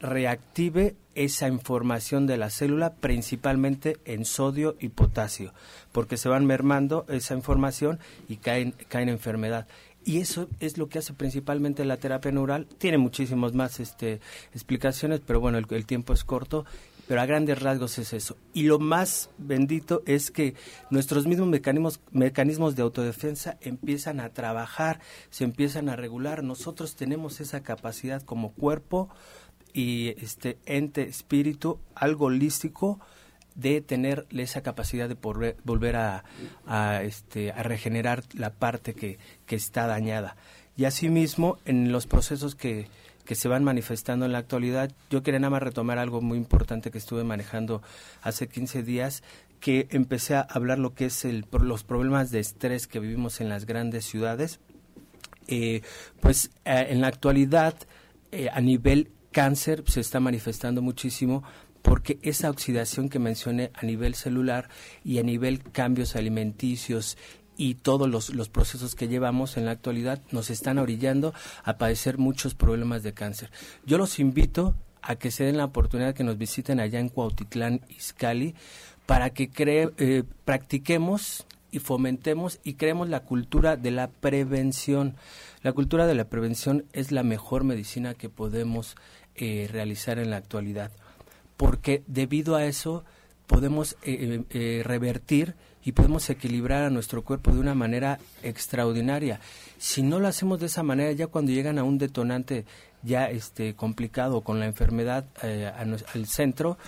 reactive 0.00 0.96
esa 1.14 1.48
información 1.48 2.26
de 2.26 2.36
la 2.36 2.50
célula, 2.50 2.94
principalmente 2.94 3.98
en 4.04 4.24
sodio 4.24 4.76
y 4.80 4.88
potasio, 4.88 5.52
porque 5.92 6.16
se 6.16 6.28
van 6.28 6.46
mermando 6.46 7.04
esa 7.08 7.34
información 7.34 7.98
y 8.28 8.36
caen, 8.36 8.74
caen 8.88 9.08
enfermedad. 9.08 9.66
Y 10.04 10.18
eso 10.18 10.48
es 10.60 10.78
lo 10.78 10.88
que 10.88 10.98
hace 10.98 11.12
principalmente 11.12 11.84
la 11.84 11.98
terapia 11.98 12.32
neural. 12.32 12.66
Tiene 12.78 12.96
muchísimas 12.96 13.52
más 13.52 13.80
este, 13.80 14.20
explicaciones, 14.54 15.20
pero 15.20 15.40
bueno, 15.40 15.58
el, 15.58 15.86
tiempo 15.86 16.12
es 16.12 16.24
corto 16.24 16.64
pero 17.06 17.22
a 17.22 17.26
grandes 17.26 17.60
rasgos 17.60 17.98
es 17.98 18.12
eso. 18.12 18.36
Y 18.54 18.62
lo 18.62 18.78
más 18.78 19.30
bendito 19.36 20.04
es 20.06 20.30
que 20.30 20.54
nuestros 20.90 21.26
mismos 21.26 21.48
mecanismos, 21.48 21.98
mecanismos 22.12 22.76
de 22.76 22.82
autodefensa 22.82 23.58
empiezan 23.62 24.20
a 24.20 24.28
trabajar, 24.28 25.00
se 25.28 25.42
empiezan 25.42 25.88
a 25.88 25.96
regular. 25.96 26.44
Nosotros 26.44 26.94
tenemos 26.94 27.40
esa 27.40 27.64
capacidad 27.64 28.22
como 28.22 28.52
cuerpo 28.52 29.08
y 29.72 30.14
este 30.22 30.58
ente 30.66 31.02
espíritu 31.02 31.78
algo 31.94 32.26
holístico 32.26 33.00
de 33.54 33.80
tener 33.80 34.26
esa 34.30 34.62
capacidad 34.62 35.08
de 35.08 35.16
volver 35.64 35.96
a, 35.96 36.24
este, 37.02 37.52
a 37.52 37.62
regenerar 37.62 38.22
la 38.34 38.50
parte 38.50 38.94
que, 38.94 39.18
está 39.48 39.86
dañada. 39.86 40.36
Y 40.76 40.84
asimismo, 40.84 41.58
en 41.64 41.92
los 41.92 42.06
procesos 42.06 42.54
que, 42.54 42.88
que 43.24 43.34
se 43.34 43.48
van 43.48 43.64
manifestando 43.64 44.24
en 44.24 44.32
la 44.32 44.38
actualidad, 44.38 44.92
yo 45.10 45.22
quería 45.22 45.40
nada 45.40 45.50
más 45.50 45.62
retomar 45.62 45.98
algo 45.98 46.20
muy 46.20 46.38
importante 46.38 46.90
que 46.90 46.98
estuve 46.98 47.24
manejando 47.24 47.82
hace 48.22 48.48
15 48.48 48.82
días, 48.82 49.22
que 49.60 49.88
empecé 49.90 50.36
a 50.36 50.40
hablar 50.40 50.78
lo 50.78 50.94
que 50.94 51.06
es 51.06 51.24
el, 51.24 51.46
los 51.60 51.84
problemas 51.84 52.30
de 52.30 52.40
estrés 52.40 52.86
que 52.86 52.98
vivimos 52.98 53.40
en 53.40 53.48
las 53.48 53.66
grandes 53.66 54.06
ciudades. 54.06 54.60
Eh, 55.48 55.82
pues 56.20 56.50
eh, 56.64 56.86
en 56.90 57.00
la 57.00 57.08
actualidad, 57.08 57.74
eh, 58.32 58.48
a 58.52 58.60
nivel 58.60 59.10
cáncer 59.32 59.84
se 59.86 60.00
está 60.00 60.20
manifestando 60.20 60.82
muchísimo 60.82 61.42
porque 61.82 62.18
esa 62.22 62.50
oxidación 62.50 63.08
que 63.08 63.18
mencioné 63.18 63.70
a 63.74 63.86
nivel 63.86 64.14
celular 64.14 64.68
y 65.04 65.18
a 65.18 65.22
nivel 65.22 65.62
cambios 65.62 66.16
alimenticios 66.16 67.16
y 67.56 67.74
todos 67.74 68.08
los, 68.08 68.34
los, 68.34 68.48
procesos 68.48 68.94
que 68.94 69.08
llevamos 69.08 69.56
en 69.56 69.66
la 69.66 69.72
actualidad 69.72 70.20
nos 70.30 70.50
están 70.50 70.78
orillando 70.78 71.34
a 71.62 71.76
padecer 71.76 72.16
muchos 72.16 72.54
problemas 72.54 73.02
de 73.02 73.12
cáncer. 73.12 73.50
Yo 73.84 73.98
los 73.98 74.18
invito 74.18 74.74
a 75.02 75.16
que 75.16 75.30
se 75.30 75.44
den 75.44 75.56
la 75.56 75.66
oportunidad 75.66 76.14
que 76.14 76.24
nos 76.24 76.38
visiten 76.38 76.80
allá 76.80 77.00
en 77.00 77.08
Cuautitlán, 77.08 77.82
Izcalli, 77.88 78.54
para 79.06 79.30
que 79.30 79.50
eh, 79.56 80.22
practiquemos 80.44 81.46
y 81.70 81.78
fomentemos 81.78 82.60
y 82.64 82.74
creemos 82.74 83.08
la 83.08 83.20
cultura 83.20 83.76
de 83.76 83.90
la 83.90 84.08
prevención. 84.08 85.16
La 85.62 85.72
cultura 85.72 86.06
de 86.06 86.14
la 86.14 86.24
prevención 86.24 86.84
es 86.92 87.12
la 87.12 87.22
mejor 87.22 87.64
medicina 87.64 88.14
que 88.14 88.28
podemos 88.28 88.96
eh, 89.34 89.68
realizar 89.70 90.18
en 90.18 90.30
la 90.30 90.36
actualidad, 90.36 90.90
porque 91.56 92.02
debido 92.06 92.56
a 92.56 92.64
eso 92.64 93.04
podemos 93.46 93.96
eh, 94.02 94.42
eh, 94.50 94.82
revertir 94.84 95.54
y 95.82 95.92
podemos 95.92 96.28
equilibrar 96.30 96.84
a 96.84 96.90
nuestro 96.90 97.24
cuerpo 97.24 97.52
de 97.52 97.60
una 97.60 97.74
manera 97.74 98.18
extraordinaria. 98.42 99.40
Si 99.78 100.02
no 100.02 100.20
lo 100.20 100.28
hacemos 100.28 100.60
de 100.60 100.66
esa 100.66 100.82
manera, 100.82 101.10
ya 101.12 101.26
cuando 101.26 101.52
llegan 101.52 101.78
a 101.78 101.84
un 101.84 101.98
detonante 101.98 102.64
ya 103.02 103.30
este 103.30 103.74
complicado 103.74 104.42
con 104.42 104.60
la 104.60 104.66
enfermedad 104.66 105.24
eh, 105.42 105.70
al 105.74 106.26
centro, 106.26 106.78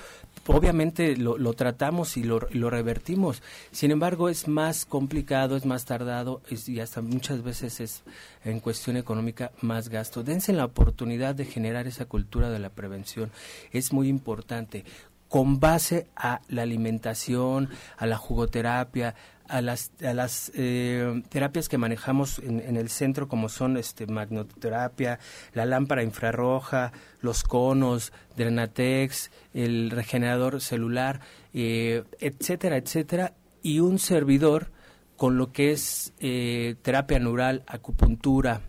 obviamente 0.47 1.17
lo, 1.17 1.39
lo 1.39 1.53
tratamos 1.53 2.17
y 2.17 2.25
lo, 2.25 2.41
lo, 2.51 2.71
revertimos. 2.71 3.43
Sin 3.71 3.91
embargo, 3.91 4.29
es 4.29 4.49
más 4.49 4.85
complicado, 4.85 5.57
es 5.57 5.65
más 5.65 5.85
tardado 5.85 6.43
y 6.67 6.81
hasta 6.81 7.01
muchas 7.01 7.43
veces 7.43 7.81
es 7.81 8.03
en 8.45 8.61
cuestión 8.61 8.97
económica 8.97 9.53
más 9.61 9.89
gasto. 9.89 10.23
Dense 10.23 10.53
la 10.53 10.65
oportunidad 10.65 11.35
de 11.35 11.45
generar 11.45 11.87
esa 11.87 12.07
cultura 12.07 12.51
de 12.51 12.59
la 12.59 12.71
prevención. 12.71 13.31
Es 13.71 13.93
muy 13.93 14.09
importante 14.09 14.85
con 15.29 15.61
base 15.61 16.09
a 16.15 16.43
la 16.49 16.61
alimentación, 16.61 17.71
a 17.97 18.05
la 18.05 18.19
jugoterapia, 18.19 19.15
a 19.53 19.61
las, 19.61 19.93
a 20.03 20.15
las 20.15 20.51
eh, 20.55 21.23
terapias 21.29 21.69
que 21.69 21.77
manejamos 21.77 22.39
en, 22.39 22.75
el 22.75 22.89
centro, 22.89 23.29
como 23.29 23.51
son 23.51 23.77
este, 23.77 24.07
magnoterapia, 24.07 25.19
la 25.53 25.67
lámpara 25.67 26.03
infrarroja, 26.03 26.93
los 27.21 27.43
conos, 27.43 28.15
Drenatex, 28.35 29.31
el 29.53 29.91
regenerador 29.91 30.63
celular, 30.63 31.21
eh, 31.53 32.03
etcétera, 32.19 32.79
etcétera, 32.79 33.35
y 33.63 33.81
un 33.81 33.99
servidor 33.99 34.73
con 35.19 35.37
lo 35.37 35.53
que 35.53 35.73
es 35.73 36.15
eh, 36.19 36.77
terapia 36.81 37.19
neural, 37.19 37.63
acupuntura, 37.67 38.63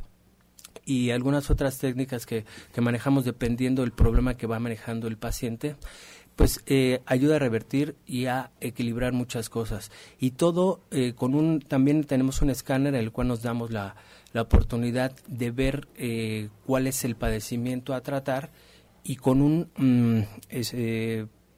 y 0.85 1.11
algunas 1.11 1.49
otras 1.49 1.77
técnicas 1.77 2.25
que, 2.25 2.43
que 2.73 2.81
manejamos 2.81 3.23
dependiendo 3.23 3.83
del 3.83 3.93
problema 3.93 4.35
que 4.35 4.47
va 4.47 4.59
manejando 4.59 5.07
el 5.07 5.17
paciente 5.17 5.77
pues 6.35 6.61
eh, 6.65 7.01
ayuda 7.05 7.35
a 7.35 7.39
revertir 7.39 7.95
y 8.05 8.25
a 8.25 8.51
equilibrar 8.59 9.13
muchas 9.13 9.49
cosas. 9.49 9.91
Y 10.19 10.31
todo 10.31 10.81
eh, 10.91 11.13
con 11.15 11.35
un, 11.35 11.59
también 11.61 12.03
tenemos 12.03 12.41
un 12.41 12.49
escáner 12.49 12.95
en 12.95 13.01
el 13.01 13.11
cual 13.11 13.27
nos 13.27 13.43
damos 13.43 13.71
la, 13.71 13.95
la 14.33 14.41
oportunidad 14.41 15.13
de 15.27 15.51
ver 15.51 15.87
eh, 15.95 16.49
cuál 16.65 16.87
es 16.87 17.03
el 17.05 17.15
padecimiento 17.15 17.93
a 17.93 18.01
tratar 18.01 18.49
y 19.03 19.17
con 19.17 19.41
un 19.41 19.69
mm, 19.77 20.21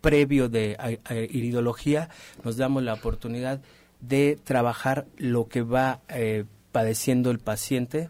previo 0.02 0.50
de 0.50 1.00
iridología 1.32 2.10
nos 2.44 2.58
damos 2.58 2.84
la 2.84 2.94
oportunidad 2.94 3.62
de 4.02 4.38
trabajar 4.44 5.06
lo 5.18 5.48
que 5.48 5.62
va 5.62 6.02
padeciendo 6.72 7.30
el 7.30 7.40
paciente 7.40 8.10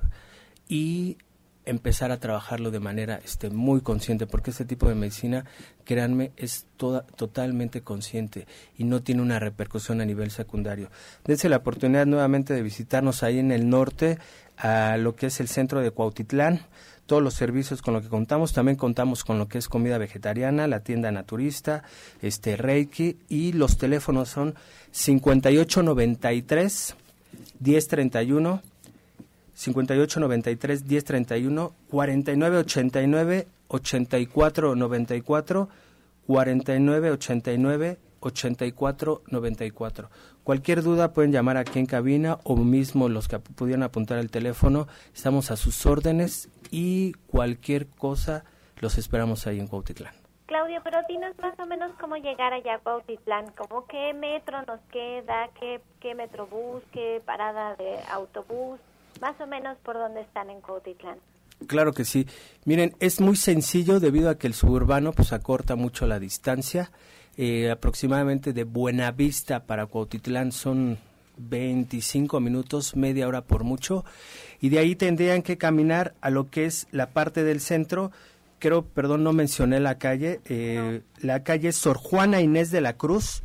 y 0.69 1.17
empezar 1.65 2.11
a 2.11 2.19
trabajarlo 2.19 2.71
de 2.71 2.79
manera 2.79 3.19
este, 3.23 3.49
muy 3.49 3.81
consciente, 3.81 4.27
porque 4.27 4.51
este 4.51 4.65
tipo 4.65 4.87
de 4.87 4.95
medicina, 4.95 5.45
créanme, 5.83 6.31
es 6.37 6.65
toda, 6.77 7.01
totalmente 7.01 7.81
consciente 7.81 8.47
y 8.77 8.83
no 8.83 9.01
tiene 9.01 9.21
una 9.21 9.39
repercusión 9.39 10.01
a 10.01 10.05
nivel 10.05 10.31
secundario. 10.31 10.89
Dense 11.25 11.49
la 11.49 11.57
oportunidad 11.57 12.05
nuevamente 12.05 12.53
de 12.53 12.61
visitarnos 12.61 13.23
ahí 13.23 13.39
en 13.39 13.51
el 13.51 13.69
norte, 13.69 14.19
a 14.57 14.97
lo 14.97 15.15
que 15.15 15.27
es 15.27 15.39
el 15.39 15.47
centro 15.47 15.81
de 15.81 15.91
Cuautitlán, 15.91 16.61
todos 17.05 17.21
los 17.21 17.35
servicios 17.35 17.81
con 17.81 17.93
lo 17.93 18.01
que 18.01 18.07
contamos, 18.07 18.53
también 18.53 18.77
contamos 18.77 19.23
con 19.23 19.37
lo 19.37 19.47
que 19.47 19.57
es 19.57 19.67
comida 19.67 19.97
vegetariana, 19.97 20.67
la 20.67 20.79
tienda 20.79 21.11
naturista, 21.11 21.83
este 22.21 22.57
Reiki 22.57 23.17
y 23.29 23.53
los 23.53 23.77
teléfonos 23.77 24.29
son 24.29 24.55
5893 24.91 26.95
1031 27.59 28.61
58 29.55 30.19
93 30.19 30.85
10 30.85 31.03
31 31.03 31.73
49 31.89 32.57
89 32.57 33.47
84 33.69 34.75
94 34.75 35.69
49 36.27 37.11
89 37.11 37.97
84 38.19 39.21
94. 39.27 40.09
Cualquier 40.43 40.83
duda 40.83 41.13
pueden 41.13 41.31
llamar 41.31 41.57
aquí 41.57 41.79
en 41.79 41.85
cabina 41.85 42.39
o 42.43 42.55
mismo 42.55 43.07
los 43.09 43.27
que 43.27 43.39
pudieran 43.39 43.83
apuntar 43.83 44.17
el 44.17 44.29
teléfono. 44.29 44.87
Estamos 45.13 45.51
a 45.51 45.55
sus 45.55 45.85
órdenes 45.85 46.49
y 46.69 47.13
cualquier 47.27 47.87
cosa 47.87 48.43
los 48.81 48.97
esperamos 48.97 49.47
ahí 49.47 49.59
en 49.59 49.67
Cuautitlán. 49.67 50.13
Claudio, 50.47 50.81
pero 50.83 50.99
dinos 51.07 51.35
más 51.41 51.57
o 51.59 51.65
menos 51.65 51.91
cómo 51.99 52.17
llegar 52.17 52.53
allá 52.53 52.75
a 52.75 52.79
Cuautitlán, 52.79 53.51
como 53.57 53.87
qué 53.87 54.13
metro 54.13 54.61
nos 54.67 54.79
queda, 54.91 55.49
qué, 55.59 55.81
qué 55.99 56.13
metrobús, 56.13 56.83
qué 56.91 57.21
parada 57.25 57.75
de 57.75 57.97
autobús 58.11 58.79
más 59.21 59.39
o 59.39 59.47
menos 59.47 59.77
por 59.83 59.95
dónde 59.95 60.21
están 60.21 60.49
en 60.49 60.61
Cuautitlán. 60.61 61.17
Claro 61.67 61.93
que 61.93 62.05
sí. 62.05 62.27
Miren, 62.65 62.95
es 62.99 63.21
muy 63.21 63.35
sencillo 63.35 63.99
debido 63.99 64.29
a 64.29 64.37
que 64.37 64.47
el 64.47 64.53
suburbano 64.53 65.13
pues 65.13 65.33
acorta 65.33 65.75
mucho 65.75 66.05
la 66.05 66.19
distancia. 66.19 66.91
Eh, 67.37 67.69
aproximadamente 67.69 68.53
de 68.53 68.63
Buenavista 68.63 69.65
para 69.65 69.87
Cuautitlán 69.87 70.51
son 70.51 70.97
25 71.37 72.39
minutos, 72.39 72.95
media 72.95 73.27
hora 73.27 73.41
por 73.41 73.63
mucho. 73.63 74.05
Y 74.61 74.69
de 74.69 74.79
ahí 74.79 74.95
tendrían 74.95 75.41
que 75.41 75.57
caminar 75.57 76.13
a 76.21 76.29
lo 76.29 76.49
que 76.49 76.65
es 76.65 76.87
la 76.91 77.09
parte 77.09 77.43
del 77.43 77.61
centro. 77.61 78.11
Creo, 78.59 78.85
perdón, 78.85 79.23
no 79.23 79.33
mencioné 79.33 79.79
la 79.79 79.97
calle. 79.97 80.41
Eh, 80.45 81.01
la 81.19 81.43
calle 81.43 81.71
Sor 81.71 81.97
Juana 81.97 82.41
Inés 82.41 82.71
de 82.71 82.81
la 82.81 82.93
Cruz, 82.93 83.43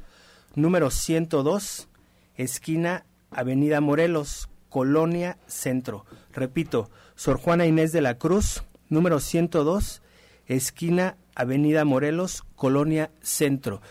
número 0.55 0.91
102, 0.91 1.89
esquina 2.37 3.05
Avenida 3.31 3.81
Morelos, 3.81 4.50
Colonia 4.71 5.37
Centro. 5.47 6.07
Repito, 6.33 6.91
Sor 7.15 7.39
Juana 7.39 7.67
Inés 7.67 7.93
de 7.93 8.01
la 8.01 8.17
Cruz, 8.17 8.63
número 8.89 9.21
102, 9.21 10.01
esquina 10.47 11.17
Avenida 11.35 11.85
Morelos, 11.85 12.45
Colonia 12.57 13.11
Centro. 13.21 13.83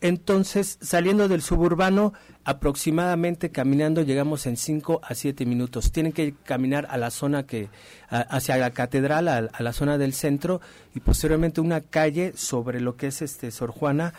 Entonces, 0.00 0.78
saliendo 0.80 1.26
del 1.26 1.42
suburbano, 1.42 2.12
aproximadamente 2.44 3.50
caminando 3.50 4.02
llegamos 4.02 4.46
en 4.46 4.56
5 4.56 5.00
a 5.02 5.14
7 5.14 5.44
minutos. 5.44 5.90
Tienen 5.90 6.12
que 6.12 6.34
caminar 6.44 6.86
a 6.88 6.98
la 6.98 7.10
zona 7.10 7.44
que, 7.44 7.68
hacia 8.08 8.56
la 8.58 8.70
catedral, 8.70 9.26
a, 9.26 9.38
a, 9.38 9.62
la 9.62 9.72
zona 9.72 9.98
del 9.98 10.14
centro 10.14 10.60
y 10.94 11.00
posteriormente 11.00 11.60
una 11.60 11.80
calle 11.80 12.32
sobre 12.36 12.80
lo 12.80 12.96
que 12.96 13.08
es 13.08 13.22
este 13.22 13.50
Sor 13.50 13.72
Juana 13.72 14.14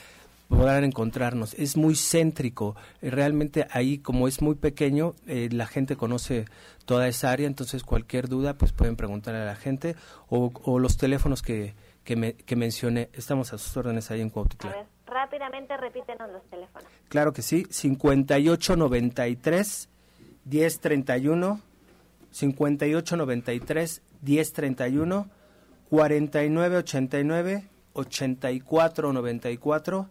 podrán 0.49 0.83
encontrarnos. 0.83 1.53
Es 1.53 1.77
muy 1.77 1.95
céntrico. 1.95 2.75
Eh, 3.01 3.09
realmente 3.11 3.67
ahí, 3.71 3.99
como 3.99 4.27
es 4.27 4.41
muy 4.41 4.55
pequeño, 4.55 5.15
eh, 5.27 5.47
la 5.51 5.67
gente 5.67 5.95
conoce 5.95 6.43
toda 6.85 7.07
esa 7.07 7.31
área, 7.31 7.47
entonces 7.47 7.83
cualquier 7.83 8.27
duda, 8.27 8.55
pues 8.55 8.73
pueden 8.73 8.97
preguntar 8.97 9.35
a 9.35 9.45
la 9.45 9.55
gente 9.55 9.95
o, 10.27 10.79
los 10.79 10.97
teléfonos 10.97 11.41
que, 11.41 11.73
que, 12.03 12.15
me, 12.15 12.33
que 12.33 12.55
mencioné. 12.55 13.09
Estamos 13.13 13.51
a 13.53 13.57
sus 13.57 13.75
órdenes 13.77 14.11
ahí 14.11 14.21
en 14.21 14.29
Cuautitlán. 14.31 14.73
A 14.73 14.77
ver, 14.77 14.85
rápidamente 15.05 15.77
repítenos 15.77 16.31
los 16.31 16.43
teléfonos. 16.49 16.89
Claro 17.07 17.31
que 17.31 17.43
sí, 17.43 17.67
5893 17.69 19.89
1031 20.45 21.61
5893 22.31 24.01
1031 24.21 25.29
4989 25.89 27.69
8494 27.93 30.09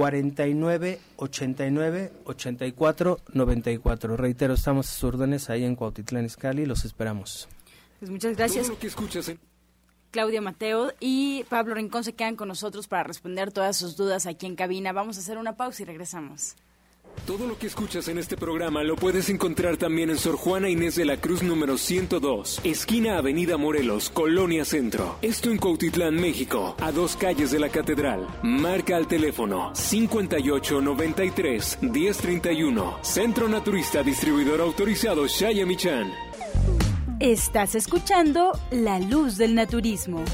49 0.00 0.98
89 1.16 2.12
84 2.24 3.20
94. 3.34 4.16
Reitero, 4.16 4.54
estamos 4.54 4.88
a 4.88 4.92
sus 4.92 5.04
órdenes 5.04 5.50
ahí 5.50 5.62
en 5.62 5.76
Cuautitlán 5.76 6.24
Izcalli, 6.24 6.64
los 6.64 6.86
esperamos. 6.86 7.50
Pues 7.98 8.10
muchas 8.10 8.34
gracias. 8.34 8.72
Claudia 10.10 10.40
Mateo 10.40 10.94
y 11.00 11.44
Pablo 11.50 11.74
Rincón 11.74 12.02
se 12.02 12.14
quedan 12.14 12.36
con 12.36 12.48
nosotros 12.48 12.88
para 12.88 13.02
responder 13.02 13.52
todas 13.52 13.76
sus 13.76 13.98
dudas 13.98 14.24
aquí 14.24 14.46
en 14.46 14.56
cabina. 14.56 14.92
Vamos 14.92 15.18
a 15.18 15.20
hacer 15.20 15.36
una 15.36 15.58
pausa 15.58 15.82
y 15.82 15.84
regresamos. 15.84 16.56
Todo 17.26 17.46
lo 17.46 17.58
que 17.58 17.66
escuchas 17.66 18.08
en 18.08 18.18
este 18.18 18.36
programa 18.36 18.82
lo 18.82 18.96
puedes 18.96 19.28
encontrar 19.28 19.76
también 19.76 20.10
en 20.10 20.18
Sor 20.18 20.36
Juana 20.36 20.68
Inés 20.68 20.96
de 20.96 21.04
la 21.04 21.16
Cruz 21.16 21.42
número 21.42 21.78
102, 21.78 22.60
esquina 22.64 23.18
Avenida 23.18 23.56
Morelos, 23.56 24.10
Colonia 24.10 24.64
Centro. 24.64 25.16
Esto 25.22 25.50
en 25.50 25.58
Cuautitlán, 25.58 26.16
México, 26.16 26.74
a 26.80 26.90
dos 26.90 27.16
calles 27.16 27.50
de 27.50 27.60
la 27.60 27.68
Catedral. 27.68 28.26
Marca 28.42 28.96
al 28.96 29.06
teléfono 29.06 29.70
5893 29.74 31.78
1031. 31.82 32.98
Centro 33.02 33.48
Naturista 33.48 34.02
Distribuidor 34.02 34.60
Autorizado 34.60 35.26
Shaya 35.26 35.66
Michan. 35.66 36.12
Estás 37.20 37.74
escuchando 37.74 38.58
La 38.70 38.98
Luz 38.98 39.36
del 39.36 39.54
Naturismo. 39.54 40.24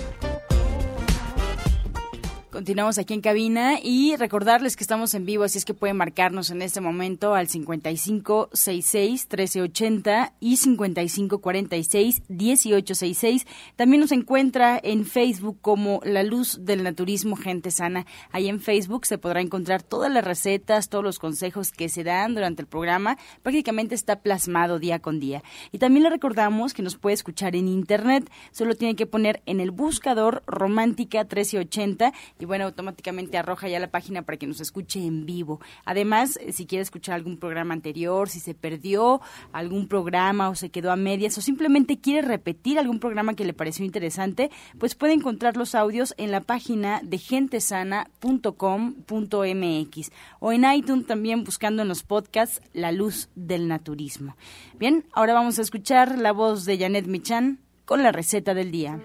Continuamos 2.57 2.97
aquí 2.97 3.13
en 3.13 3.21
cabina 3.21 3.79
y 3.83 4.17
recordarles 4.17 4.77
que 4.77 4.85
estamos 4.85 5.13
en 5.13 5.27
vivo, 5.27 5.45
así 5.45 5.59
es 5.59 5.67
que 5.67 5.75
pueden 5.75 5.99
marcarnos 5.99 6.51
en 6.51 6.63
este 6.63 6.81
momento 6.81 7.35
al 7.35 7.49
5566-1380 7.49 10.33
y 10.41 10.57
5546-1866. 10.57 13.47
También 13.77 14.01
nos 14.01 14.13
encuentra 14.13 14.81
en 14.83 15.05
Facebook 15.05 15.59
como 15.61 16.01
La 16.03 16.23
Luz 16.23 16.65
del 16.65 16.83
Naturismo 16.83 17.37
Gente 17.37 17.71
Sana. 17.71 18.07
Ahí 18.33 18.49
en 18.49 18.59
Facebook 18.59 19.05
se 19.05 19.19
podrá 19.19 19.43
encontrar 19.43 19.83
todas 19.83 20.11
las 20.11 20.25
recetas, 20.25 20.89
todos 20.89 21.05
los 21.05 21.19
consejos 21.19 21.73
que 21.73 21.91
se 21.91 22.05
dan 22.05 22.35
durante 22.35 22.63
el 22.63 22.69
programa. 22.69 23.19
Prácticamente 23.43 23.95
está 23.95 24.23
plasmado 24.23 24.79
día 24.79 25.01
con 25.01 25.21
día. 25.21 25.43
Y 25.73 25.79
también 25.79 26.05
le 26.05 26.11
recordamos 26.11 26.73
que 26.73 26.81
nos 26.81 26.97
puede 26.97 27.13
escuchar 27.13 27.55
en 27.55 27.69
Internet. 27.69 28.31
Solo 28.51 28.77
tiene 28.77 28.97
que 28.97 29.05
poner 29.05 29.43
en 29.45 29.61
el 29.61 29.73
buscador 29.73 30.43
Romántica 30.47 31.19
1380 31.19 32.15
y 32.39 32.46
bueno, 32.47 32.65
automáticamente 32.65 33.37
arroja 33.37 33.69
ya 33.69 33.79
la 33.79 33.91
página 33.91 34.23
para 34.23 34.39
que 34.39 34.47
nos 34.47 34.61
escuche 34.61 35.05
en 35.05 35.27
vivo. 35.27 35.61
Además, 35.85 36.39
eh, 36.39 36.53
si 36.53 36.67
quiere 36.67 36.83
escuchar 36.83 37.17
algún 37.17 37.37
programa 37.37 37.75
anterior, 37.75 38.29
si 38.29 38.41
se 38.41 38.55
perdió 38.55 39.21
algún 39.53 39.89
programa 39.89 40.49
o 40.49 40.55
se 40.55 40.71
quedó 40.71 40.91
a 40.91 40.97
medias 40.97 41.37
o 41.39 41.43
simplemente 41.43 42.01
quiere 42.01 42.23
repetir 42.23 42.79
algún 42.79 43.01
programa 43.01 43.35
que 43.35 43.45
le 43.45 43.53
pareció 43.53 43.85
interesante, 43.85 44.51
pues 44.79 44.95
puede 44.95 45.13
encontrar 45.13 45.57
los 45.57 45.75
audios 45.75 46.15
en 46.17 46.31
la 46.31 46.41
página 46.41 47.01
de 47.03 47.19
gentesana.com.mx 47.19 50.11
o 50.41 50.53
en 50.53 50.73
iTunes 50.73 51.07
también 51.07 51.45
buscando 51.45 51.83
en 51.83 51.89
los 51.89 52.03
podcasts 52.03 52.63
La 52.73 52.93
Luz 52.93 53.29
del 53.35 53.69
Naturismo. 53.69 54.37
Bien, 54.79 55.05
ahora 55.13 55.35
vamos 55.35 55.59
a 55.59 55.63
escuchar 55.63 56.19
la 56.19 56.33
voz 56.33 56.65
de 56.65 56.79
Janet 56.79 57.07
Michan 57.07 57.61
con 57.85 58.03
la 58.03 58.13
receta 58.13 58.55
del 58.55 58.71
día. 58.71 59.01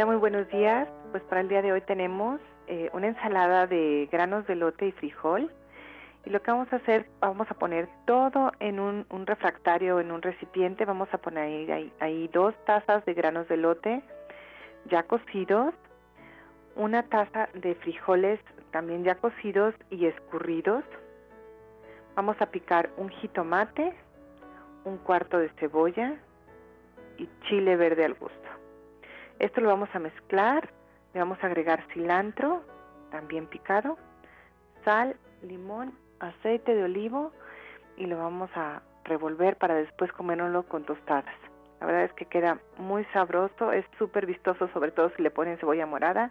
Hola, 0.00 0.12
muy 0.12 0.16
buenos 0.16 0.48
días. 0.48 0.88
Pues 1.10 1.22
para 1.24 1.42
el 1.42 1.48
día 1.48 1.60
de 1.60 1.72
hoy 1.72 1.82
tenemos 1.82 2.40
eh, 2.68 2.88
una 2.94 3.08
ensalada 3.08 3.66
de 3.66 4.08
granos 4.10 4.46
de 4.46 4.54
lote 4.54 4.86
y 4.86 4.92
frijol. 4.92 5.52
Y 6.24 6.30
lo 6.30 6.40
que 6.40 6.50
vamos 6.50 6.72
a 6.72 6.76
hacer, 6.76 7.04
vamos 7.20 7.50
a 7.50 7.54
poner 7.54 7.86
todo 8.06 8.50
en 8.60 8.80
un, 8.80 9.04
refractario, 9.26 10.00
en 10.00 10.10
un 10.10 10.22
recipiente. 10.22 10.86
Vamos 10.86 11.10
a 11.12 11.18
poner 11.18 11.92
ahí 12.00 12.28
dos 12.28 12.54
tazas 12.64 13.04
de 13.04 13.12
granos 13.12 13.46
de 13.48 13.58
lote 13.58 14.02
ya 14.86 15.02
cocidos, 15.02 15.74
una 16.76 17.02
taza 17.02 17.50
de 17.52 17.74
frijoles 17.74 18.40
también 18.70 19.04
ya 19.04 19.16
cocidos 19.16 19.74
y 19.90 20.06
escurridos. 20.06 20.82
Vamos 22.16 22.40
a 22.40 22.46
picar 22.46 22.88
un 22.96 23.10
jitomate, 23.10 23.92
un 24.84 24.96
cuarto 24.96 25.36
de 25.36 25.50
cebolla 25.60 26.14
y 27.18 27.28
chile 27.50 27.76
verde 27.76 28.06
al 28.06 28.14
gusto. 28.14 28.49
Esto 29.40 29.62
lo 29.62 29.68
vamos 29.68 29.88
a 29.94 29.98
mezclar, 29.98 30.68
le 31.14 31.20
vamos 31.20 31.38
a 31.42 31.46
agregar 31.46 31.82
cilantro, 31.94 32.62
también 33.10 33.46
picado, 33.46 33.96
sal, 34.84 35.16
limón, 35.40 35.94
aceite 36.18 36.74
de 36.74 36.84
olivo 36.84 37.32
y 37.96 38.04
lo 38.04 38.18
vamos 38.18 38.50
a 38.54 38.82
revolver 39.04 39.56
para 39.56 39.76
después 39.76 40.12
comérnoslo 40.12 40.64
con 40.64 40.84
tostadas. 40.84 41.34
La 41.80 41.86
verdad 41.86 42.04
es 42.04 42.12
que 42.12 42.26
queda 42.26 42.58
muy 42.76 43.06
sabroso, 43.14 43.72
es 43.72 43.86
súper 43.98 44.26
vistoso, 44.26 44.68
sobre 44.74 44.90
todo 44.90 45.10
si 45.16 45.22
le 45.22 45.30
ponen 45.30 45.56
cebolla 45.56 45.86
morada 45.86 46.30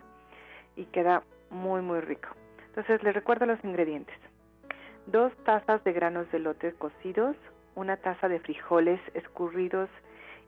y 0.75 0.85
queda 0.85 1.23
muy 1.49 1.81
muy 1.81 2.01
rico. 2.01 2.29
Entonces 2.67 3.01
les 3.01 3.15
recuerdo 3.15 3.47
los 3.47 3.61
ingredientes. 3.63 4.15
Dos 5.07 5.33
tazas 5.45 5.83
de 5.83 5.93
granos 5.93 6.31
de 6.31 6.37
lote 6.37 6.73
cocidos, 6.73 7.35
una 7.73 7.97
taza 7.97 8.29
de 8.29 8.39
frijoles 8.39 9.01
escurridos 9.15 9.89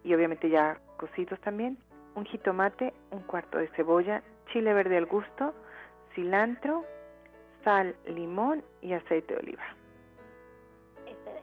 y 0.03 0.13
obviamente 0.13 0.47
ya 0.47 0.77
cocidos 0.97 1.39
también, 1.41 1.79
un 2.15 2.25
jitomate, 2.25 2.93
un 3.11 3.21
cuarto 3.21 3.57
de 3.57 3.67
cebolla, 3.69 4.23
chile 4.51 4.73
verde 4.73 4.97
al 4.97 5.05
gusto, 5.05 5.53
cilantro, 6.13 6.85
sal, 7.63 7.95
limón 8.05 8.63
y 8.81 8.93
aceite 8.93 9.33
de 9.33 9.39
oliva. 9.39 9.63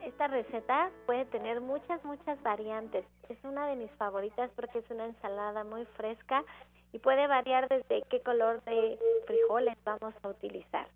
Esta, 0.03 0.27
receta 0.27 0.89
puede 1.05 1.25
tener 1.25 1.61
muchas, 1.61 2.03
muchas 2.03 2.41
variantes. 2.41 3.05
Es 3.29 3.37
una 3.43 3.67
de 3.67 3.75
mis 3.75 3.91
favoritas 3.91 4.49
porque 4.55 4.79
es 4.79 4.89
una 4.89 5.05
ensalada 5.05 5.63
muy 5.63 5.85
fresca 5.97 6.43
y 6.91 6.99
puede 6.99 7.27
variar 7.27 7.67
desde 7.69 8.03
qué 8.09 8.21
color 8.21 8.63
de 8.63 8.97
frijoles 9.27 9.77
vamos 9.83 10.13
a 10.23 10.29
utilizar. 10.29 10.87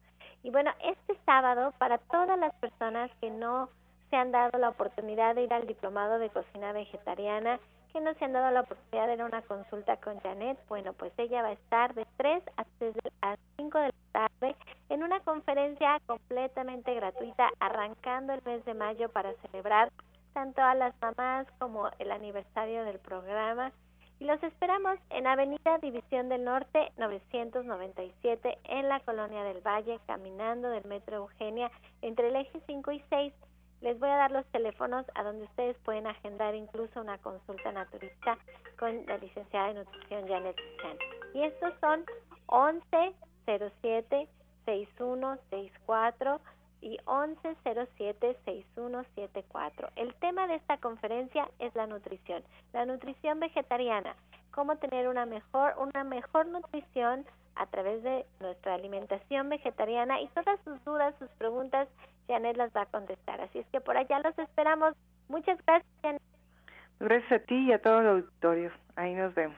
Y 0.42 0.50
bueno, 0.50 0.72
este 0.84 1.18
sábado, 1.26 1.74
para 1.78 2.00
todas 2.00 2.38
las 2.38 2.54
personas 2.56 3.12
que 3.22 3.30
no 3.30 3.70
se 4.10 4.18
han 4.18 4.32
dado 4.32 4.58
la 4.58 4.70
oportunidad 4.70 5.36
de 5.36 5.44
ir 5.44 5.54
al 5.54 5.68
diplomado 5.68 6.20
de 6.20 6.30
cocina 6.30 6.74
vegetariana, 6.74 7.60
que 7.94 8.02
no 8.02 8.14
se 8.16 8.26
han 8.26 8.34
dado 8.34 8.52
la 8.52 8.62
oportunidad 8.62 9.16
de 9.16 9.22
a 9.22 9.26
una 9.26 9.44
consulta 9.44 9.98
con 9.98 10.20
Janet, 10.20 10.58
bueno, 10.68 10.94
pues 10.94 11.14
ella 11.18 11.44
va 11.44 11.50
a 11.50 11.54
estar 11.54 11.94
de 11.94 12.08
3 12.18 12.44
a 12.58 13.38
5 13.58 13.80
de 13.80 13.88
la 13.88 14.30
tarde 14.30 14.56
en 14.90 15.04
una 15.04 15.20
conferencia 15.20 16.00
completamente 16.08 16.94
gratuita 16.96 17.50
arrancando 17.60 18.34
el 18.34 18.42
mes 18.44 18.66
de 18.66 18.74
mayo 18.74 19.10
para 19.10 19.34
celebrar 19.36 19.92
tanto 20.34 20.62
a 20.62 20.74
las 20.74 20.96
mamás 21.00 21.48
como 21.60 21.90
el 22.00 22.12
aniversario 22.12 22.84
del 22.84 22.98
programa. 22.98 23.72
Y 24.20 24.26
los 24.26 24.42
esperamos 24.42 24.98
en 25.12 25.28
Avenida 25.28 25.78
División 25.80 26.30
del 26.30 26.46
Norte 26.46 26.92
997 26.98 28.58
en 28.64 28.90
la 28.90 29.00
Colonia 29.02 29.44
del 29.44 29.62
Valle, 29.62 30.00
caminando 30.08 30.70
del 30.70 30.86
Metro 30.86 31.18
Eugenia 31.18 31.70
entre 32.02 32.30
el 32.30 32.38
eje 32.38 32.60
5 32.66 32.92
y 32.92 33.04
6 33.10 33.34
les 33.84 34.00
voy 34.00 34.10
a 34.10 34.16
dar 34.16 34.32
los 34.32 34.46
teléfonos 34.48 35.06
a 35.14 35.24
donde 35.24 35.44
ustedes 35.44 35.78
pueden 35.84 36.08
agendar 36.08 36.56
incluso 36.56 37.02
una 37.02 37.18
consulta 37.18 37.70
naturista 37.74 38.38
con 38.80 39.06
la 39.06 39.18
licenciada 39.18 39.68
de 39.68 39.74
nutrición 39.74 40.26
Janet 40.26 40.56
Chan. 40.82 40.98
Y 41.34 41.44
estos 41.44 41.74
son 41.82 42.06
1107 42.50 44.30
6164 44.66 46.40
y 46.80 46.98
1107 47.06 48.38
6174. 48.46 49.90
El 49.98 50.16
tema 50.16 50.48
de 50.48 50.56
esta 50.56 50.78
conferencia 50.78 51.52
es 51.60 51.76
la 51.76 51.86
nutrición, 51.86 52.42
la 52.72 52.86
nutrición 52.86 53.42
vegetariana, 53.42 54.16
cómo 54.52 54.78
tener 54.78 55.10
una 55.10 55.26
mejor 55.26 55.76
una 55.78 56.06
mejor 56.06 56.46
nutrición 56.48 57.26
a 57.56 57.66
través 57.66 58.02
de 58.02 58.26
nuestra 58.40 58.76
alimentación 58.76 59.50
vegetariana 59.50 60.22
y 60.22 60.28
todas 60.30 60.58
sus 60.64 60.82
dudas, 60.86 61.14
sus 61.20 61.30
preguntas 61.32 61.90
Janet 62.28 62.58
las 62.58 62.72
va 62.76 62.84
a 62.84 62.86
contestar. 62.88 63.42
Así 63.42 63.60
es 63.60 63.68
que 63.68 63.82
por 63.82 63.98
allá 63.98 64.20
los 64.20 64.38
esperamos. 64.38 64.96
Muchas 65.28 65.58
gracias, 65.66 65.92
Janet. 66.02 66.22
Gracias 67.00 67.32
a 67.32 67.46
ti 67.46 67.56
y 67.56 67.72
a 67.72 67.82
todo 67.82 68.02
el 68.02 68.08
auditorio. 68.08 68.72
Ahí 68.96 69.14
nos 69.14 69.34
vemos. 69.36 69.58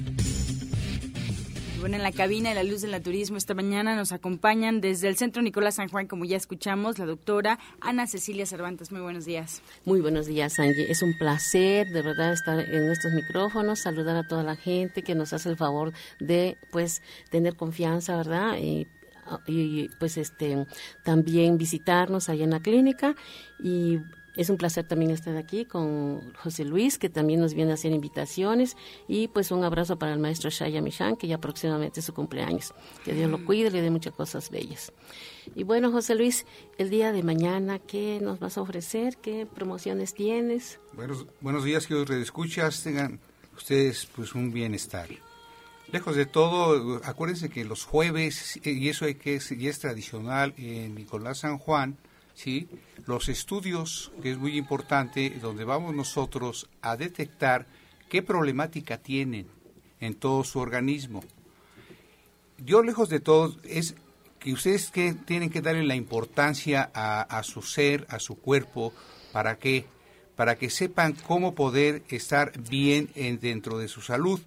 bueno, 1.82 1.96
en 1.96 2.04
la 2.04 2.12
cabina 2.12 2.50
de 2.50 2.54
la 2.54 2.62
luz 2.62 2.82
del 2.82 2.92
naturismo 2.92 3.36
esta 3.36 3.54
mañana 3.54 3.96
nos 3.96 4.12
acompañan 4.12 4.80
desde 4.80 5.08
el 5.08 5.16
Centro 5.16 5.42
Nicolás 5.42 5.74
San 5.74 5.88
Juan, 5.88 6.06
como 6.06 6.24
ya 6.24 6.36
escuchamos, 6.36 6.96
la 7.00 7.06
doctora 7.06 7.58
Ana 7.80 8.06
Cecilia 8.06 8.46
Cervantes. 8.46 8.92
Muy 8.92 9.00
buenos 9.00 9.24
días. 9.24 9.62
Muy 9.84 10.00
buenos 10.00 10.26
días, 10.26 10.60
Angie. 10.60 10.88
Es 10.88 11.02
un 11.02 11.18
placer, 11.18 11.88
de 11.88 12.02
verdad, 12.02 12.34
estar 12.34 12.60
en 12.60 12.86
nuestros 12.86 13.12
micrófonos, 13.14 13.80
saludar 13.80 14.14
a 14.14 14.22
toda 14.22 14.44
la 14.44 14.54
gente 14.54 15.02
que 15.02 15.16
nos 15.16 15.32
hace 15.32 15.48
el 15.48 15.56
favor 15.56 15.92
de, 16.20 16.56
pues, 16.70 17.02
tener 17.32 17.56
confianza, 17.56 18.16
¿verdad? 18.16 18.58
Y 18.58 18.86
y 19.46 19.88
pues 20.00 20.16
este 20.18 20.66
también 21.04 21.56
visitarnos 21.56 22.28
allá 22.28 22.42
en 22.42 22.50
la 22.50 22.60
clínica 22.60 23.14
y 23.62 23.98
es 24.36 24.48
un 24.48 24.56
placer 24.56 24.86
también 24.86 25.10
estar 25.10 25.36
aquí 25.36 25.64
con 25.64 26.32
José 26.34 26.64
Luis, 26.64 26.98
que 26.98 27.10
también 27.10 27.40
nos 27.40 27.54
viene 27.54 27.72
a 27.72 27.74
hacer 27.74 27.92
invitaciones. 27.92 28.76
Y 29.08 29.28
pues 29.28 29.50
un 29.50 29.62
abrazo 29.64 29.98
para 29.98 30.12
el 30.12 30.18
maestro 30.18 30.50
Shaya 30.50 30.80
Michan, 30.80 31.16
que 31.16 31.28
ya 31.28 31.38
próximamente 31.38 32.00
es 32.00 32.06
su 32.06 32.14
cumpleaños. 32.14 32.74
Que 33.04 33.12
Dios 33.12 33.30
lo 33.30 33.44
cuide 33.44 33.68
y 33.68 33.70
le 33.70 33.82
dé 33.82 33.90
muchas 33.90 34.14
cosas 34.14 34.50
bellas. 34.50 34.92
Y 35.54 35.64
bueno, 35.64 35.92
José 35.92 36.14
Luis, 36.14 36.46
el 36.78 36.88
día 36.88 37.12
de 37.12 37.22
mañana, 37.22 37.78
¿qué 37.78 38.20
nos 38.22 38.38
vas 38.38 38.56
a 38.56 38.62
ofrecer? 38.62 39.18
¿Qué 39.18 39.46
promociones 39.46 40.14
tienes? 40.14 40.80
Buenos, 40.94 41.26
buenos 41.40 41.64
días, 41.64 41.86
que 41.86 41.94
os 41.94 42.08
escuchas. 42.08 42.82
Tengan 42.82 43.20
ustedes 43.54 44.08
pues 44.14 44.34
un 44.34 44.50
bienestar. 44.52 45.08
Lejos 45.90 46.16
de 46.16 46.24
todo, 46.24 47.02
acuérdense 47.04 47.50
que 47.50 47.66
los 47.66 47.84
jueves, 47.84 48.58
y 48.64 48.88
eso 48.88 49.04
hay 49.04 49.16
que 49.16 49.38
y 49.50 49.68
es 49.68 49.78
tradicional 49.78 50.54
en 50.56 50.94
Nicolás 50.94 51.40
San 51.40 51.58
Juan, 51.58 51.98
¿sí? 52.34 52.68
los 53.06 53.28
estudios, 53.28 54.12
que 54.22 54.32
es 54.32 54.38
muy 54.38 54.56
importante, 54.56 55.30
donde 55.40 55.64
vamos 55.64 55.94
nosotros 55.94 56.68
a 56.80 56.96
detectar 56.96 57.66
qué 58.08 58.22
problemática 58.22 58.98
tienen 58.98 59.46
en 60.00 60.14
todo 60.14 60.44
su 60.44 60.58
organismo. 60.58 61.24
Yo, 62.58 62.82
lejos 62.82 63.08
de 63.08 63.20
todo, 63.20 63.56
es 63.64 63.94
que 64.38 64.52
ustedes 64.52 64.90
que 64.90 65.14
tienen 65.14 65.50
que 65.50 65.62
darle 65.62 65.84
la 65.84 65.94
importancia 65.94 66.90
a, 66.94 67.42
su 67.42 67.62
ser, 67.62 68.06
a 68.08 68.18
su 68.18 68.36
cuerpo, 68.36 68.92
¿para 69.32 69.58
qué? 69.58 69.86
Para 70.36 70.56
que 70.56 70.70
sepan 70.70 71.14
cómo 71.26 71.54
poder 71.54 72.02
estar 72.08 72.52
bien 72.58 73.10
en, 73.14 73.40
dentro 73.40 73.78
de 73.78 73.88
su 73.88 74.00
salud 74.00 74.40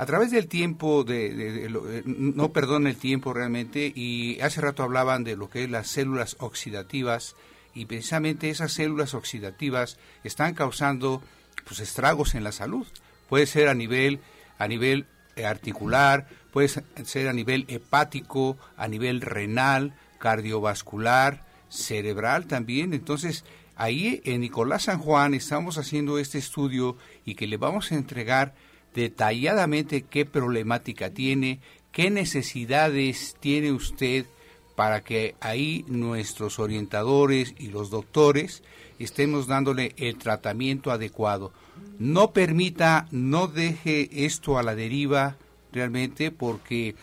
a 0.00 0.06
través 0.06 0.30
del 0.30 0.48
tiempo, 0.48 1.04
de, 1.04 1.66
eh, 1.66 2.02
no 2.06 2.54
perdona 2.54 2.88
el 2.88 2.96
tiempo 2.96 3.34
realmente, 3.34 3.92
y 3.94 4.40
hace 4.40 4.62
rato 4.62 4.82
hablaban 4.82 5.24
de 5.24 5.36
lo 5.36 5.50
que 5.50 5.64
es 5.64 5.70
las 5.70 5.88
células 5.88 6.36
oxidativas, 6.40 7.36
y 7.74 7.84
precisamente 7.84 8.48
esas 8.48 8.72
células 8.72 9.12
oxidativas 9.12 9.98
están 10.24 10.54
causando 10.54 11.22
pues, 11.66 11.80
estragos 11.80 12.34
en 12.34 12.44
la 12.44 12.52
salud. 12.52 12.86
Puede 13.28 13.44
ser 13.44 13.68
a 13.68 13.74
nivel, 13.74 14.20
a 14.56 14.68
nivel 14.68 15.04
eh, 15.36 15.44
articular, 15.44 16.28
puede 16.50 16.68
ser 17.04 17.28
a 17.28 17.34
nivel 17.34 17.66
hepático, 17.68 18.56
a 18.78 18.88
nivel 18.88 19.20
renal, 19.20 19.92
cardiovascular, 20.18 21.44
cerebral 21.68 22.46
también. 22.46 22.94
Entonces, 22.94 23.44
ahí 23.76 24.22
en 24.24 24.40
Nicolás 24.40 24.84
San 24.84 24.98
Juan 24.98 25.34
estamos 25.34 25.76
haciendo 25.76 26.18
este 26.18 26.38
estudio 26.38 26.96
y 27.26 27.34
que 27.34 27.46
le 27.46 27.58
vamos 27.58 27.92
a 27.92 27.96
entregar 27.96 28.54
detalladamente 28.94 30.02
qué 30.02 30.24
problemática 30.26 31.10
tiene, 31.10 31.60
qué 31.92 32.10
necesidades 32.10 33.36
tiene 33.40 33.72
usted 33.72 34.26
para 34.74 35.02
que 35.02 35.34
ahí 35.40 35.84
nuestros 35.88 36.58
orientadores 36.58 37.54
y 37.58 37.68
los 37.68 37.90
doctores 37.90 38.62
estemos 38.98 39.46
dándole 39.46 39.94
el 39.98 40.16
tratamiento 40.16 40.90
adecuado. 40.90 41.52
No 41.98 42.32
permita, 42.32 43.06
no 43.10 43.46
deje 43.46 44.08
esto 44.24 44.58
a 44.58 44.62
la 44.62 44.74
deriva 44.74 45.36
realmente 45.72 46.30
porque 46.30 46.94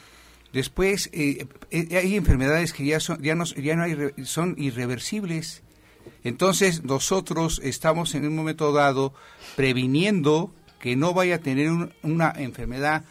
después 0.54 1.10
eh, 1.14 1.46
eh, 1.72 1.98
hay 1.98 2.16
enfermedades 2.16 2.74
que 2.74 2.86
ya 2.86 3.00
son 3.00 3.22
ya 3.22 3.36
no, 3.36 3.46
ya 3.46 3.76
no 3.76 3.84
hay, 3.84 3.96
son 4.24 4.56
irreversibles. 4.58 5.62
Entonces 6.24 6.84
nosotros 6.84 7.62
estamos 7.64 8.16
en 8.16 8.26
un 8.26 8.36
momento 8.36 8.72
dado 8.72 9.14
previniendo 9.56 10.52
que 10.80 10.96
no 10.96 11.14
vaya 11.14 11.36
a 11.36 11.40
tener 11.40 11.72
una 12.04 12.34
enfermedad 12.38 13.04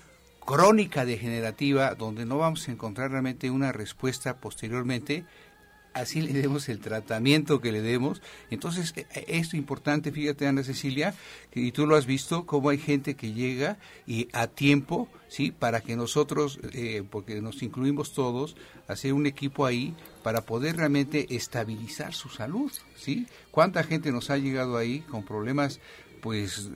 crónica 0.44 1.04
degenerativa 1.04 1.94
donde 1.94 2.24
no 2.24 2.38
vamos 2.38 2.68
a 2.68 2.72
encontrar 2.72 3.10
realmente 3.10 3.50
una 3.50 3.72
respuesta 3.72 4.36
posteriormente 4.36 5.24
así 5.96 6.20
le 6.20 6.32
demos 6.32 6.68
el 6.68 6.78
tratamiento 6.78 7.60
que 7.60 7.72
le 7.72 7.80
demos. 7.80 8.20
Entonces, 8.50 8.92
e, 8.96 9.06
e, 9.14 9.38
es 9.38 9.54
importante, 9.54 10.12
fíjate, 10.12 10.46
Ana 10.46 10.62
Cecilia, 10.62 11.14
y 11.54 11.72
tú 11.72 11.86
lo 11.86 11.96
has 11.96 12.06
visto, 12.06 12.44
cómo 12.46 12.68
hay 12.68 12.78
gente 12.78 13.14
que 13.14 13.32
llega 13.32 13.78
y 14.06 14.28
a 14.32 14.46
tiempo, 14.46 15.08
¿sí? 15.28 15.52
Para 15.52 15.80
que 15.80 15.96
nosotros, 15.96 16.60
eh, 16.72 17.02
porque 17.10 17.40
nos 17.40 17.62
incluimos 17.62 18.12
todos, 18.12 18.56
hacer 18.88 19.14
un 19.14 19.26
equipo 19.26 19.64
ahí 19.64 19.94
para 20.22 20.42
poder 20.42 20.76
realmente 20.76 21.34
estabilizar 21.34 22.12
su 22.12 22.28
salud, 22.28 22.70
¿sí? 22.94 23.26
¿Cuánta 23.50 23.82
gente 23.82 24.12
nos 24.12 24.30
ha 24.30 24.36
llegado 24.36 24.76
ahí 24.76 25.00
con 25.00 25.24
problemas, 25.24 25.80
pues, 26.20 26.70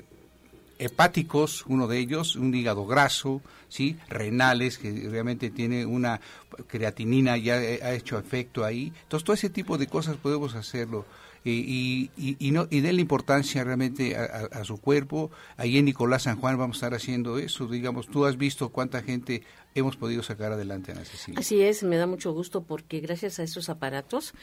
hepáticos, 0.80 1.64
uno 1.66 1.86
de 1.86 1.98
ellos, 1.98 2.34
un 2.36 2.54
hígado 2.54 2.86
graso, 2.86 3.42
sí, 3.68 3.96
renales, 4.08 4.78
que 4.78 5.08
realmente 5.08 5.50
tiene 5.50 5.84
una 5.84 6.20
creatinina, 6.66 7.36
ya 7.36 7.54
ha 7.54 7.92
hecho 7.92 8.18
efecto 8.18 8.64
ahí. 8.64 8.92
Entonces, 9.02 9.24
todo 9.24 9.34
ese 9.34 9.50
tipo 9.50 9.78
de 9.78 9.86
cosas 9.86 10.16
podemos 10.16 10.54
hacerlo. 10.54 11.04
Y, 11.42 12.10
y, 12.16 12.36
y, 12.38 12.50
no, 12.50 12.66
y 12.70 12.80
denle 12.80 13.00
importancia 13.00 13.64
realmente 13.64 14.16
a, 14.16 14.64
su 14.64 14.78
cuerpo. 14.78 15.30
Ahí 15.56 15.78
en 15.78 15.86
Nicolás 15.86 16.24
San 16.24 16.36
Juan 16.36 16.58
vamos 16.58 16.76
a 16.76 16.78
estar 16.78 16.94
haciendo 16.94 17.38
eso. 17.38 17.66
Digamos, 17.66 18.08
tú 18.08 18.26
has 18.26 18.36
visto 18.36 18.68
cuánta 18.68 19.02
gente 19.02 19.42
hemos 19.74 19.96
podido 19.96 20.22
sacar 20.22 20.52
adelante, 20.52 20.92
Ana 20.92 21.04
Cecilia. 21.04 21.40
Así 21.40 21.62
es, 21.62 21.82
me 21.82 21.96
da 21.96 22.06
mucho 22.06 22.32
gusto 22.32 22.62
porque 22.62 23.00
gracias 23.00 23.38
a 23.38 23.42
estos 23.42 23.68
aparatos 23.68 24.34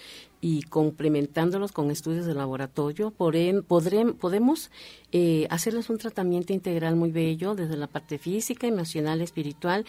y 0.41 0.63
complementándolos 0.63 1.71
con 1.71 1.91
estudios 1.91 2.25
de 2.25 2.33
laboratorio, 2.33 3.11
podemos 3.11 4.71
eh, 5.11 5.47
hacerles 5.49 5.89
un 5.89 5.97
tratamiento 5.97 6.53
integral 6.53 6.95
muy 6.95 7.11
bello 7.11 7.55
desde 7.55 7.77
la 7.77 7.87
parte 7.87 8.17
física, 8.17 8.67
emocional, 8.67 9.21
espiritual 9.21 9.85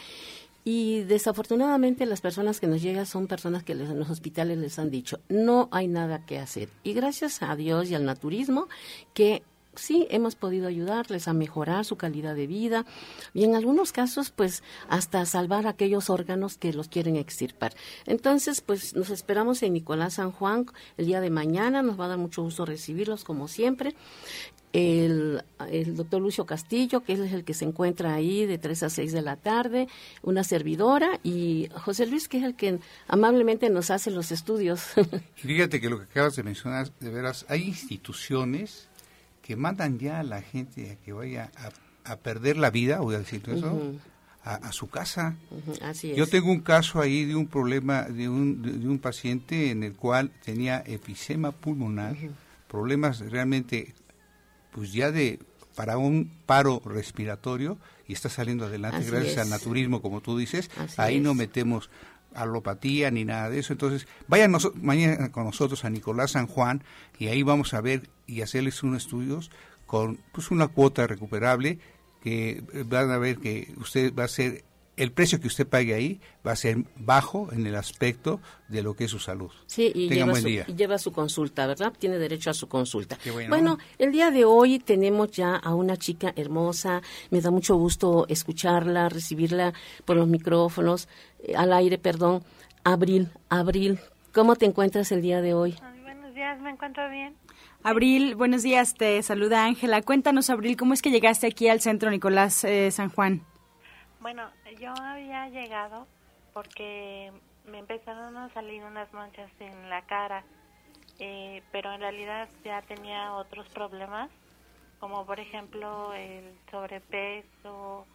y 0.70 1.02
desafortunadamente 1.04 2.04
las 2.04 2.20
personas 2.20 2.60
que 2.60 2.66
nos 2.66 2.82
llegan 2.82 3.06
son 3.06 3.26
personas 3.26 3.62
que 3.62 3.72
en 3.72 3.98
los 3.98 4.10
hospitales 4.10 4.58
les 4.58 4.78
han 4.78 4.90
dicho, 4.90 5.18
no 5.30 5.70
hay 5.72 5.88
nada 5.88 6.26
que 6.26 6.38
hacer. 6.38 6.68
Y 6.84 6.92
gracias 6.92 7.42
a 7.42 7.56
Dios 7.56 7.88
y 7.88 7.94
al 7.94 8.04
naturismo 8.04 8.68
que 9.14 9.42
sí 9.76 10.06
hemos 10.10 10.34
podido 10.34 10.68
ayudarles 10.68 11.26
a 11.26 11.32
mejorar 11.32 11.86
su 11.86 11.96
calidad 11.96 12.34
de 12.34 12.46
vida 12.46 12.84
y 13.32 13.44
en 13.44 13.54
algunos 13.54 13.92
casos 13.92 14.30
pues 14.30 14.62
hasta 14.90 15.24
salvar 15.24 15.66
aquellos 15.66 16.10
órganos 16.10 16.58
que 16.58 16.74
los 16.74 16.88
quieren 16.88 17.16
extirpar. 17.16 17.72
Entonces 18.04 18.60
pues 18.60 18.94
nos 18.94 19.08
esperamos 19.08 19.62
en 19.62 19.72
Nicolás 19.72 20.14
San 20.14 20.32
Juan 20.32 20.66
el 20.98 21.06
día 21.06 21.22
de 21.22 21.30
mañana, 21.30 21.80
nos 21.80 21.98
va 21.98 22.04
a 22.04 22.08
dar 22.08 22.18
mucho 22.18 22.42
gusto 22.42 22.66
recibirlos 22.66 23.24
como 23.24 23.48
siempre 23.48 23.94
el, 24.72 25.42
el, 25.70 25.96
doctor 25.96 26.20
Lucio 26.20 26.46
Castillo, 26.46 27.02
que 27.02 27.14
es 27.14 27.32
el 27.32 27.44
que 27.44 27.54
se 27.54 27.64
encuentra 27.64 28.14
ahí 28.14 28.46
de 28.46 28.58
3 28.58 28.82
a 28.84 28.90
6 28.90 29.12
de 29.12 29.22
la 29.22 29.36
tarde, 29.36 29.88
una 30.22 30.44
servidora, 30.44 31.20
y 31.22 31.68
José 31.74 32.06
Luis, 32.06 32.28
que 32.28 32.38
es 32.38 32.44
el 32.44 32.54
que 32.54 32.78
amablemente 33.06 33.70
nos 33.70 33.90
hace 33.90 34.10
los 34.10 34.30
estudios. 34.32 34.82
Fíjate 35.36 35.80
que 35.80 35.88
lo 35.88 35.98
que 35.98 36.04
acabas 36.04 36.36
de 36.36 36.42
mencionar, 36.42 36.90
de 37.00 37.10
veras, 37.10 37.46
hay 37.48 37.62
instituciones 37.62 38.88
que 39.42 39.56
mandan 39.56 39.98
ya 39.98 40.20
a 40.20 40.22
la 40.22 40.42
gente 40.42 40.90
a 40.90 41.04
que 41.04 41.12
vaya 41.12 41.50
a, 42.04 42.16
perder 42.16 42.56
la 42.56 42.70
vida, 42.70 43.00
voy 43.00 43.14
a 43.14 43.18
decir 43.18 43.42
eso, 43.48 43.94
a, 44.42 44.72
su 44.72 44.88
casa. 44.88 45.36
Así 45.82 46.14
Yo 46.14 46.26
tengo 46.26 46.50
un 46.50 46.60
caso 46.60 47.00
ahí 47.00 47.26
de 47.26 47.36
un 47.36 47.46
problema 47.46 48.04
de 48.04 48.28
un, 48.28 48.62
de, 48.62 48.88
un 48.88 48.98
paciente 48.98 49.70
en 49.70 49.82
el 49.82 49.94
cual 49.94 50.30
tenía 50.42 50.78
efisema 50.78 51.52
pulmonar, 51.52 52.16
problemas 52.66 53.20
realmente 53.20 53.94
pues 54.72 54.92
ya 54.92 55.10
de 55.10 55.40
para 55.74 55.96
un 55.96 56.30
paro 56.46 56.82
respiratorio 56.84 57.78
y 58.06 58.12
está 58.12 58.28
saliendo 58.28 58.66
adelante 58.66 59.08
gracias 59.08 59.38
al 59.38 59.50
naturismo, 59.50 60.02
como 60.02 60.20
tú 60.20 60.36
dices. 60.36 60.70
ahí 60.96 61.20
no 61.20 61.34
metemos 61.34 61.90
alopatía 62.34 63.10
ni 63.10 63.24
nada 63.24 63.50
de 63.50 63.60
eso. 63.60 63.72
Entonces, 63.72 64.08
vayan 64.26 64.56
mañana 64.82 65.30
con 65.30 65.44
nosotros 65.44 65.84
a 65.84 65.90
Nicolás 65.90 66.32
San 66.32 66.46
Juan 66.46 66.82
y 67.18 67.28
ahí 67.28 67.42
vamos 67.42 67.74
a 67.74 67.80
ver 67.80 68.08
y 68.26 68.42
hacerles 68.42 68.82
unos 68.82 69.04
estudios 69.04 69.50
con 69.86 70.18
pues 70.32 70.50
una 70.50 70.68
cuota 70.68 71.06
recuperable 71.06 71.78
que 72.22 72.62
van 72.86 73.10
a 73.10 73.18
ver 73.18 73.38
que 73.38 73.72
usted 73.78 74.12
va 74.14 74.24
a 74.24 74.28
ser 74.28 74.64
el 74.98 75.12
precio 75.12 75.40
que 75.40 75.46
usted 75.46 75.66
pague 75.66 75.94
ahí 75.94 76.20
va 76.46 76.52
a 76.52 76.56
ser 76.56 76.78
bajo 76.96 77.48
en 77.52 77.66
el 77.66 77.74
aspecto 77.76 78.40
de 78.68 78.82
lo 78.82 78.94
que 78.94 79.04
es 79.04 79.10
su 79.10 79.18
salud. 79.18 79.50
Sí, 79.66 79.90
y, 79.94 80.08
lleva 80.08 80.34
su, 80.34 80.48
lleva 80.48 80.98
su, 80.98 81.12
consulta, 81.12 81.66
¿verdad? 81.66 81.92
Tiene 81.98 82.18
derecho 82.18 82.50
a 82.50 82.54
su 82.54 82.68
consulta. 82.68 83.18
Bueno. 83.48 83.78
el 83.98 84.12
día 84.12 84.30
de 84.30 84.44
hoy 84.44 84.78
tenemos 84.78 85.30
ya 85.30 85.56
a 85.56 85.74
una 85.74 85.96
chica 85.96 86.32
hermosa, 86.36 87.02
me 87.30 87.40
da 87.40 87.50
mucho 87.50 87.76
gusto 87.76 88.26
escucharla, 88.28 89.08
recibirla 89.08 89.72
por 90.04 90.16
los 90.16 90.28
micrófonos, 90.28 91.08
eh, 91.42 91.54
al 91.56 91.72
aire, 91.72 91.98
perdón. 91.98 92.42
Abril, 92.84 93.28
Abril, 93.48 93.98
¿cómo 94.32 94.56
te 94.56 94.66
encuentras 94.66 95.12
el 95.12 95.22
día 95.22 95.40
de 95.40 95.54
hoy? 95.54 95.76
buenos 96.02 96.34
días, 96.34 96.60
me 96.60 96.70
encuentro 96.70 97.08
bien. 97.10 97.34
Abril, 97.82 98.34
buenos 98.34 98.62
días, 98.62 98.94
te 98.94 99.22
saluda 99.22 99.64
Ángela. 99.64 100.02
Cuéntanos, 100.02 100.50
Abril, 100.50 100.76
¿cómo 100.76 100.94
es 100.94 101.02
que 101.02 101.10
llegaste 101.10 101.46
aquí 101.46 101.68
al 101.68 101.80
Centro 101.80 102.10
Nicolás 102.10 102.64
eh, 102.64 102.90
San 102.90 103.08
Juan? 103.08 103.42
Bueno, 104.20 104.50
yo 104.80 104.90
había 104.92 105.48
llegado 105.48 106.08
porque 106.52 107.32
me 107.64 107.78
empezaron 107.78 108.36
a 108.36 108.52
salir 108.52 108.82
unas 108.82 109.12
manchas 109.12 109.50
en 109.60 109.88
la 109.88 110.02
cara, 110.06 110.44
eh, 111.18 111.62
pero 111.72 111.92
en 111.92 112.00
realidad 112.00 112.50
ya 112.64 112.82
tenía 112.82 113.34
otros 113.34 113.68
problemas, 113.70 114.30
como 114.98 115.26
por 115.26 115.40
ejemplo 115.40 116.12
el 116.14 116.58
sobrepeso, 116.70 118.08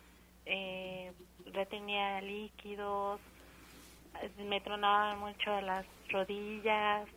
eh, 0.45 1.13
retenía 1.45 2.21
líquidos, 2.21 3.21
me 4.37 4.61
tronaban 4.61 5.19
mucho 5.19 5.59
las 5.61 5.85
rodillas. 6.09 7.07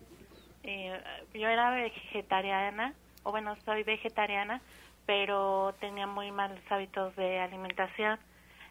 Eh, 0.63 1.03
yo 1.35 1.49
era 1.49 1.71
vegetariana, 1.71 2.95
o 3.23 3.31
bueno, 3.31 3.57
soy 3.65 3.83
vegetariana, 3.85 4.63
pero 5.07 5.77
tenía 5.81 6.07
muy 6.07 6.33
malos 6.33 6.61
hábitos 6.71 7.15
de 7.17 7.41
alimentación. 7.41 8.19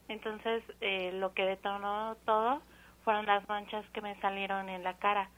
Entonces, 0.08 0.64
eh, 0.82 1.12
lo 1.14 1.34
que 1.34 1.46
detonó 1.46 2.16
todo 2.26 2.62
fueron 3.04 3.26
las 3.26 3.48
manchas 3.48 3.86
que 3.90 4.02
me 4.02 4.20
salieron 4.20 4.70
en 4.70 4.84
la 4.84 4.94
cara. 4.96 5.30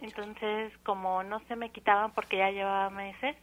Entonces, 0.00 0.72
como 0.84 1.22
no 1.22 1.40
se 1.40 1.56
me 1.56 1.70
quitaban 1.70 2.12
porque 2.12 2.38
ya 2.38 2.50
llevaba 2.50 2.90
meses, 2.90 3.36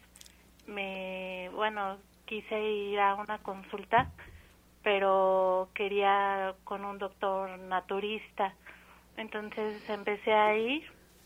me, 0.66 1.50
bueno, 1.54 1.98
quise 2.26 2.60
ir 2.62 3.00
a 3.00 3.16
una 3.16 3.38
consulta, 3.40 4.12
pero 4.84 5.70
quería 5.74 6.56
con 6.64 6.86
un 6.86 6.98
doctor 6.98 7.58
naturista. 7.60 8.54
Entonces 9.16 9.88
empecé 9.90 10.34
a 10.34 10.56
ir, 10.56 10.84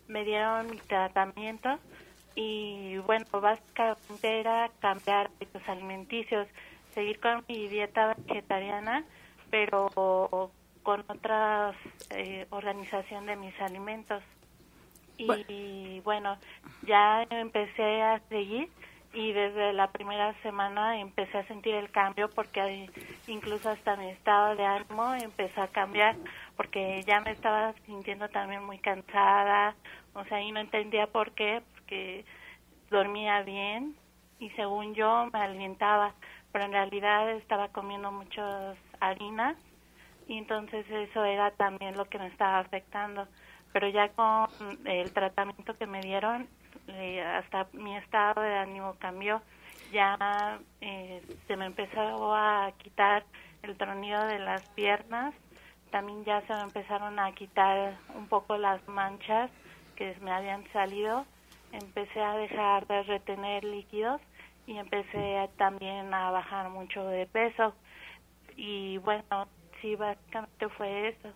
me 0.07 0.23
dieron 0.23 0.69
mi 0.69 0.77
tratamiento 0.77 1.77
y 2.35 2.97
bueno, 2.99 3.25
básicamente 3.31 4.39
era 4.39 4.69
cambiar 4.79 5.29
hábitos 5.35 5.67
alimenticios, 5.67 6.47
seguir 6.93 7.19
con 7.19 7.43
mi 7.47 7.67
dieta 7.67 8.15
vegetariana, 8.15 9.03
pero 9.51 10.51
con 10.81 11.03
otra 11.07 11.73
eh, 12.09 12.47
organización 12.49 13.27
de 13.27 13.35
mis 13.35 13.59
alimentos. 13.61 14.23
Y 15.17 15.99
bueno, 15.99 16.37
ya 16.81 17.27
empecé 17.29 18.01
a 18.01 18.19
seguir 18.27 18.69
y 19.13 19.33
desde 19.33 19.73
la 19.73 19.91
primera 19.91 20.33
semana 20.41 20.99
empecé 20.99 21.37
a 21.37 21.47
sentir 21.47 21.75
el 21.75 21.91
cambio 21.91 22.29
porque 22.29 22.89
incluso 23.27 23.69
hasta 23.69 23.97
mi 23.97 24.09
estado 24.09 24.55
de 24.55 24.65
ánimo 24.65 25.13
empezó 25.13 25.61
a 25.61 25.67
cambiar 25.67 26.15
porque 26.55 27.03
ya 27.05 27.19
me 27.19 27.31
estaba 27.31 27.73
sintiendo 27.85 28.29
también 28.29 28.63
muy 28.63 28.79
cansada, 28.79 29.75
o 30.13 30.23
sea, 30.25 30.41
y 30.41 30.51
no 30.51 30.59
entendía 30.59 31.07
por 31.07 31.31
qué, 31.31 31.61
porque 31.73 32.25
dormía 32.89 33.43
bien 33.43 33.95
y 34.39 34.49
según 34.51 34.95
yo 34.95 35.29
me 35.31 35.39
alimentaba, 35.39 36.13
pero 36.51 36.65
en 36.65 36.71
realidad 36.71 37.29
estaba 37.31 37.67
comiendo 37.67 38.11
muchas 38.11 38.77
harinas 39.01 39.57
y 40.27 40.37
entonces 40.37 40.85
eso 40.89 41.25
era 41.25 41.51
también 41.51 41.97
lo 41.97 42.05
que 42.05 42.19
me 42.19 42.27
estaba 42.27 42.59
afectando. 42.59 43.27
Pero 43.73 43.89
ya 43.89 44.09
con 44.13 44.49
el 44.85 45.11
tratamiento 45.13 45.77
que 45.77 45.87
me 45.87 46.01
dieron, 46.03 46.49
eh, 46.87 47.21
hasta 47.21 47.67
mi 47.73 47.97
estado 47.97 48.41
de 48.41 48.55
ánimo 48.57 48.95
cambió. 48.99 49.41
Ya 49.91 50.61
eh, 50.81 51.21
se 51.47 51.57
me 51.57 51.65
empezó 51.67 52.33
a 52.35 52.71
quitar 52.79 53.25
el 53.63 53.77
tronido 53.77 54.25
de 54.27 54.39
las 54.39 54.63
piernas, 54.75 55.35
también 55.91 56.23
ya 56.25 56.41
se 56.47 56.53
me 56.53 56.63
empezaron 56.63 57.19
a 57.19 57.33
quitar 57.33 57.99
un 58.15 58.27
poco 58.27 58.57
las 58.57 58.87
manchas 58.87 59.51
que 59.95 60.15
me 60.21 60.31
habían 60.31 60.65
salido, 60.71 61.25
empecé 61.73 62.21
a 62.21 62.35
dejar 62.37 62.87
de 62.87 63.03
retener 63.03 63.63
líquidos 63.65 64.21
y 64.65 64.77
empecé 64.77 65.49
también 65.57 66.13
a 66.13 66.31
bajar 66.31 66.69
mucho 66.69 67.05
de 67.07 67.27
peso. 67.27 67.75
Y 68.63 68.99
bueno, 68.99 69.49
sí, 69.81 69.95
básicamente 69.95 70.69
fue 70.77 71.09
eso. 71.09 71.33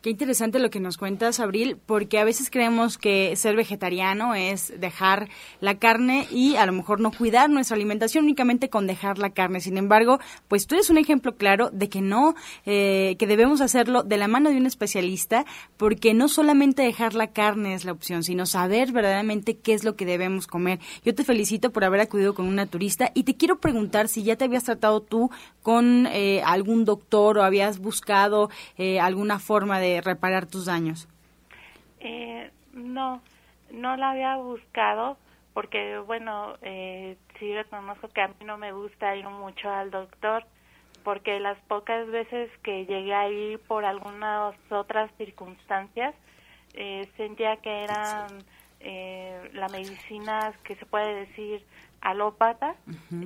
Qué 0.00 0.10
interesante 0.10 0.60
lo 0.60 0.70
que 0.70 0.78
nos 0.78 0.96
cuentas, 0.96 1.40
Abril, 1.40 1.76
porque 1.84 2.20
a 2.20 2.24
veces 2.24 2.50
creemos 2.50 2.98
que 2.98 3.34
ser 3.34 3.56
vegetariano 3.56 4.36
es 4.36 4.72
dejar 4.78 5.28
la 5.60 5.80
carne 5.80 6.28
y 6.30 6.54
a 6.54 6.66
lo 6.66 6.72
mejor 6.72 7.00
no 7.00 7.10
cuidar 7.10 7.50
nuestra 7.50 7.74
alimentación 7.74 8.22
únicamente 8.22 8.70
con 8.70 8.86
dejar 8.86 9.18
la 9.18 9.30
carne. 9.30 9.58
Sin 9.58 9.76
embargo, 9.76 10.20
pues 10.46 10.68
tú 10.68 10.76
eres 10.76 10.88
un 10.88 10.98
ejemplo 10.98 11.34
claro 11.34 11.70
de 11.72 11.88
que 11.88 12.00
no, 12.00 12.36
eh, 12.64 13.16
que 13.18 13.26
debemos 13.26 13.60
hacerlo 13.60 14.04
de 14.04 14.18
la 14.18 14.28
mano 14.28 14.50
de 14.50 14.56
un 14.56 14.66
especialista, 14.66 15.44
porque 15.76 16.14
no 16.14 16.28
solamente 16.28 16.82
dejar 16.82 17.14
la 17.14 17.32
carne 17.32 17.74
es 17.74 17.84
la 17.84 17.90
opción, 17.90 18.22
sino 18.22 18.46
saber 18.46 18.92
verdaderamente 18.92 19.56
qué 19.56 19.74
es 19.74 19.82
lo 19.82 19.96
que 19.96 20.06
debemos 20.06 20.46
comer. 20.46 20.78
Yo 21.04 21.12
te 21.12 21.24
felicito 21.24 21.72
por 21.72 21.82
haber 21.82 22.02
acudido 22.02 22.34
con 22.34 22.46
una 22.46 22.66
turista 22.66 23.10
y 23.14 23.24
te 23.24 23.34
quiero 23.34 23.58
preguntar 23.58 24.06
si 24.06 24.22
ya 24.22 24.36
te 24.36 24.44
habías 24.44 24.62
tratado 24.62 25.00
tú 25.00 25.32
con 25.60 26.06
eh, 26.06 26.40
algún 26.44 26.84
doctor 26.84 27.38
o 27.38 27.42
habías 27.42 27.80
buscado 27.80 28.48
eh, 28.76 29.00
alguna 29.00 29.40
forma 29.40 29.80
de 29.80 29.87
reparar 30.02 30.46
tus 30.46 30.66
daños? 30.66 31.08
Eh, 32.00 32.50
no, 32.72 33.20
no 33.70 33.96
la 33.96 34.10
había 34.10 34.36
buscado 34.36 35.16
porque, 35.54 35.98
bueno, 35.98 36.54
eh, 36.62 37.16
sí 37.38 37.52
reconozco 37.54 38.08
que 38.08 38.20
a 38.20 38.28
mí 38.28 38.34
no 38.44 38.58
me 38.58 38.72
gusta 38.72 39.16
ir 39.16 39.28
mucho 39.28 39.68
al 39.70 39.90
doctor 39.90 40.44
porque 41.02 41.40
las 41.40 41.58
pocas 41.68 42.06
veces 42.08 42.50
que 42.62 42.86
llegué 42.86 43.14
a 43.14 43.28
ir 43.28 43.58
por 43.60 43.84
algunas 43.84 44.54
otras 44.70 45.10
circunstancias 45.16 46.14
eh, 46.74 47.08
sentía 47.16 47.56
que 47.56 47.84
eran 47.84 48.26
eh, 48.80 49.50
la 49.54 49.68
medicina 49.68 50.52
que 50.64 50.76
se 50.76 50.86
puede 50.86 51.26
decir 51.26 51.64
alópata, 52.00 52.76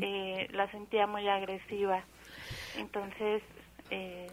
eh, 0.01 0.48
la 0.53 0.70
sentía 0.70 1.07
muy 1.07 1.29
agresiva. 1.29 2.05
Entonces, 2.79 3.42
eh, 3.90 4.29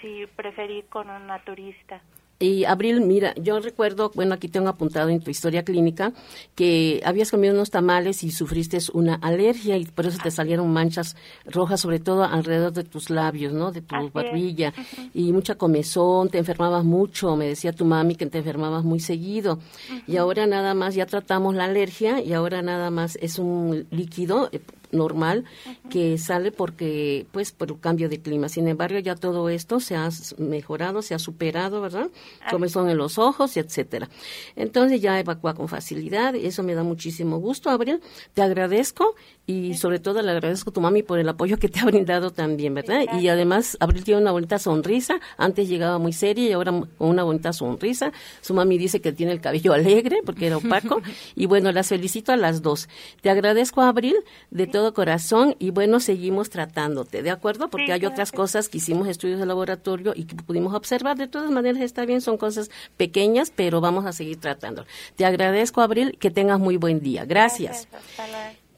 sí 0.00 0.26
preferí 0.36 0.82
con 0.84 1.10
un 1.10 1.26
naturista. 1.26 2.00
Y 2.38 2.64
Abril, 2.64 3.00
mira, 3.00 3.34
yo 3.36 3.60
recuerdo, 3.60 4.12
bueno, 4.14 4.34
aquí 4.34 4.48
tengo 4.48 4.68
apuntado 4.68 5.08
en 5.08 5.20
tu 5.20 5.30
historia 5.30 5.64
clínica 5.64 6.12
que 6.54 7.00
habías 7.02 7.30
comido 7.30 7.54
unos 7.54 7.70
tamales 7.70 8.22
y 8.24 8.30
sufriste 8.30 8.76
una 8.92 9.14
alergia 9.14 9.78
y 9.78 9.86
por 9.86 10.04
eso 10.04 10.18
te 10.22 10.30
salieron 10.30 10.70
manchas 10.70 11.16
rojas, 11.46 11.80
sobre 11.80 11.98
todo 11.98 12.24
alrededor 12.24 12.74
de 12.74 12.84
tus 12.84 13.08
labios, 13.08 13.54
¿no? 13.54 13.72
De 13.72 13.80
tu 13.80 14.10
barbilla 14.10 14.74
y 15.14 15.32
mucha 15.32 15.54
comezón, 15.54 16.28
te 16.28 16.36
enfermabas 16.36 16.84
mucho, 16.84 17.36
me 17.36 17.46
decía 17.46 17.72
tu 17.72 17.86
mami 17.86 18.16
que 18.16 18.26
te 18.26 18.38
enfermabas 18.38 18.84
muy 18.84 19.00
seguido. 19.00 19.58
Y 20.06 20.18
ahora 20.18 20.46
nada 20.46 20.74
más 20.74 20.94
ya 20.94 21.06
tratamos 21.06 21.54
la 21.54 21.64
alergia 21.64 22.20
y 22.20 22.34
ahora 22.34 22.60
nada 22.60 22.90
más 22.90 23.16
es 23.22 23.38
un 23.38 23.86
líquido 23.90 24.50
normal 24.96 25.44
que 25.90 26.18
sale 26.18 26.52
porque 26.52 27.26
pues 27.32 27.52
por 27.52 27.70
el 27.70 27.80
cambio 27.80 28.08
de 28.08 28.20
clima. 28.20 28.48
Sin 28.48 28.68
embargo, 28.68 28.98
ya 28.98 29.14
todo 29.14 29.48
esto 29.48 29.80
se 29.80 29.96
ha 29.96 30.08
mejorado, 30.38 31.02
se 31.02 31.14
ha 31.14 31.18
superado, 31.18 31.80
¿verdad? 31.80 32.08
Como 32.50 32.68
son 32.68 32.90
en 32.90 32.96
los 32.96 33.18
ojos, 33.18 33.56
etcétera. 33.56 34.08
Entonces 34.56 35.00
ya 35.00 35.18
evacúa 35.18 35.54
con 35.54 35.68
facilidad, 35.68 36.34
eso 36.34 36.62
me 36.62 36.74
da 36.74 36.82
muchísimo 36.82 37.38
gusto, 37.38 37.70
Abril. 37.70 38.00
Te 38.34 38.42
agradezco 38.42 39.14
y 39.46 39.74
sobre 39.74 40.00
todo 40.00 40.22
le 40.22 40.30
agradezco 40.30 40.70
a 40.70 40.72
tu 40.72 40.80
mami 40.80 41.02
por 41.02 41.18
el 41.18 41.28
apoyo 41.28 41.58
que 41.58 41.68
te 41.68 41.80
ha 41.80 41.84
brindado 41.84 42.32
también, 42.32 42.74
¿verdad? 42.74 43.02
y 43.20 43.28
además 43.28 43.76
Abril 43.80 44.04
tiene 44.04 44.20
una 44.20 44.32
bonita 44.32 44.58
sonrisa, 44.58 45.20
antes 45.36 45.68
llegaba 45.68 45.98
muy 45.98 46.12
seria 46.12 46.48
y 46.48 46.52
ahora 46.52 46.72
con 46.72 46.88
una 46.98 47.22
bonita 47.22 47.52
sonrisa. 47.52 48.12
Su 48.40 48.54
mami 48.54 48.78
dice 48.78 49.00
que 49.00 49.12
tiene 49.12 49.32
el 49.32 49.40
cabello 49.40 49.72
alegre 49.72 50.20
porque 50.24 50.46
era 50.46 50.56
opaco 50.56 51.00
y 51.36 51.46
bueno, 51.46 51.72
las 51.72 51.88
felicito 51.88 52.32
a 52.32 52.36
las 52.36 52.62
dos. 52.62 52.88
Te 53.20 53.30
agradezco, 53.30 53.82
Abril, 53.82 54.16
de 54.50 54.66
todo 54.66 54.85
corazón 54.94 55.56
y 55.58 55.70
bueno, 55.70 56.00
seguimos 56.00 56.50
tratándote, 56.50 57.22
¿de 57.22 57.30
acuerdo? 57.30 57.68
Porque 57.68 57.92
hay 57.92 58.04
otras 58.06 58.32
cosas 58.32 58.68
que 58.68 58.78
hicimos 58.78 59.08
estudios 59.08 59.38
de 59.38 59.46
laboratorio 59.46 60.12
y 60.14 60.24
que 60.24 60.36
pudimos 60.36 60.74
observar. 60.74 61.16
De 61.16 61.28
todas 61.28 61.50
maneras, 61.50 61.82
está 61.82 62.04
bien, 62.04 62.20
son 62.20 62.36
cosas 62.36 62.70
pequeñas, 62.96 63.52
pero 63.54 63.80
vamos 63.80 64.06
a 64.06 64.12
seguir 64.12 64.40
tratando. 64.40 64.86
Te 65.16 65.24
agradezco, 65.24 65.80
Abril, 65.80 66.16
que 66.18 66.30
tengas 66.30 66.58
muy 66.58 66.76
buen 66.76 67.00
día. 67.00 67.24
Gracias. 67.24 67.88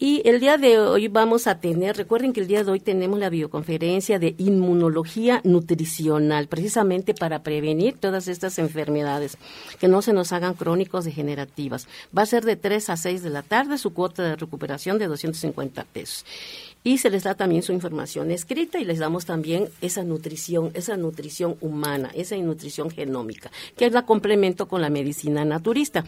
Y 0.00 0.22
el 0.28 0.38
día 0.38 0.58
de 0.58 0.78
hoy 0.78 1.08
vamos 1.08 1.48
a 1.48 1.58
tener, 1.58 1.96
recuerden 1.96 2.32
que 2.32 2.40
el 2.40 2.46
día 2.46 2.62
de 2.62 2.70
hoy 2.70 2.78
tenemos 2.78 3.18
la 3.18 3.30
videoconferencia 3.30 4.20
de 4.20 4.36
inmunología 4.38 5.40
nutricional, 5.42 6.46
precisamente 6.46 7.14
para 7.14 7.42
prevenir 7.42 7.96
todas 7.98 8.28
estas 8.28 8.60
enfermedades, 8.60 9.38
que 9.80 9.88
no 9.88 10.00
se 10.00 10.12
nos 10.12 10.32
hagan 10.32 10.54
crónicos 10.54 11.04
degenerativas. 11.04 11.88
Va 12.16 12.22
a 12.22 12.26
ser 12.26 12.44
de 12.44 12.54
3 12.54 12.90
a 12.90 12.96
6 12.96 13.24
de 13.24 13.30
la 13.30 13.42
tarde, 13.42 13.76
su 13.76 13.92
cuota 13.92 14.22
de 14.22 14.36
recuperación 14.36 14.98
de 14.98 15.08
250 15.08 15.82
pesos. 15.84 16.24
Y 16.84 16.98
se 16.98 17.10
les 17.10 17.24
da 17.24 17.34
también 17.34 17.64
su 17.64 17.72
información 17.72 18.30
escrita 18.30 18.78
y 18.78 18.84
les 18.84 19.00
damos 19.00 19.26
también 19.26 19.68
esa 19.80 20.04
nutrición, 20.04 20.70
esa 20.74 20.96
nutrición 20.96 21.56
humana, 21.60 22.12
esa 22.14 22.36
nutrición 22.36 22.88
genómica, 22.90 23.50
que 23.76 23.86
es 23.86 23.92
la 23.92 24.06
complemento 24.06 24.68
con 24.68 24.80
la 24.80 24.90
medicina 24.90 25.44
naturista. 25.44 26.04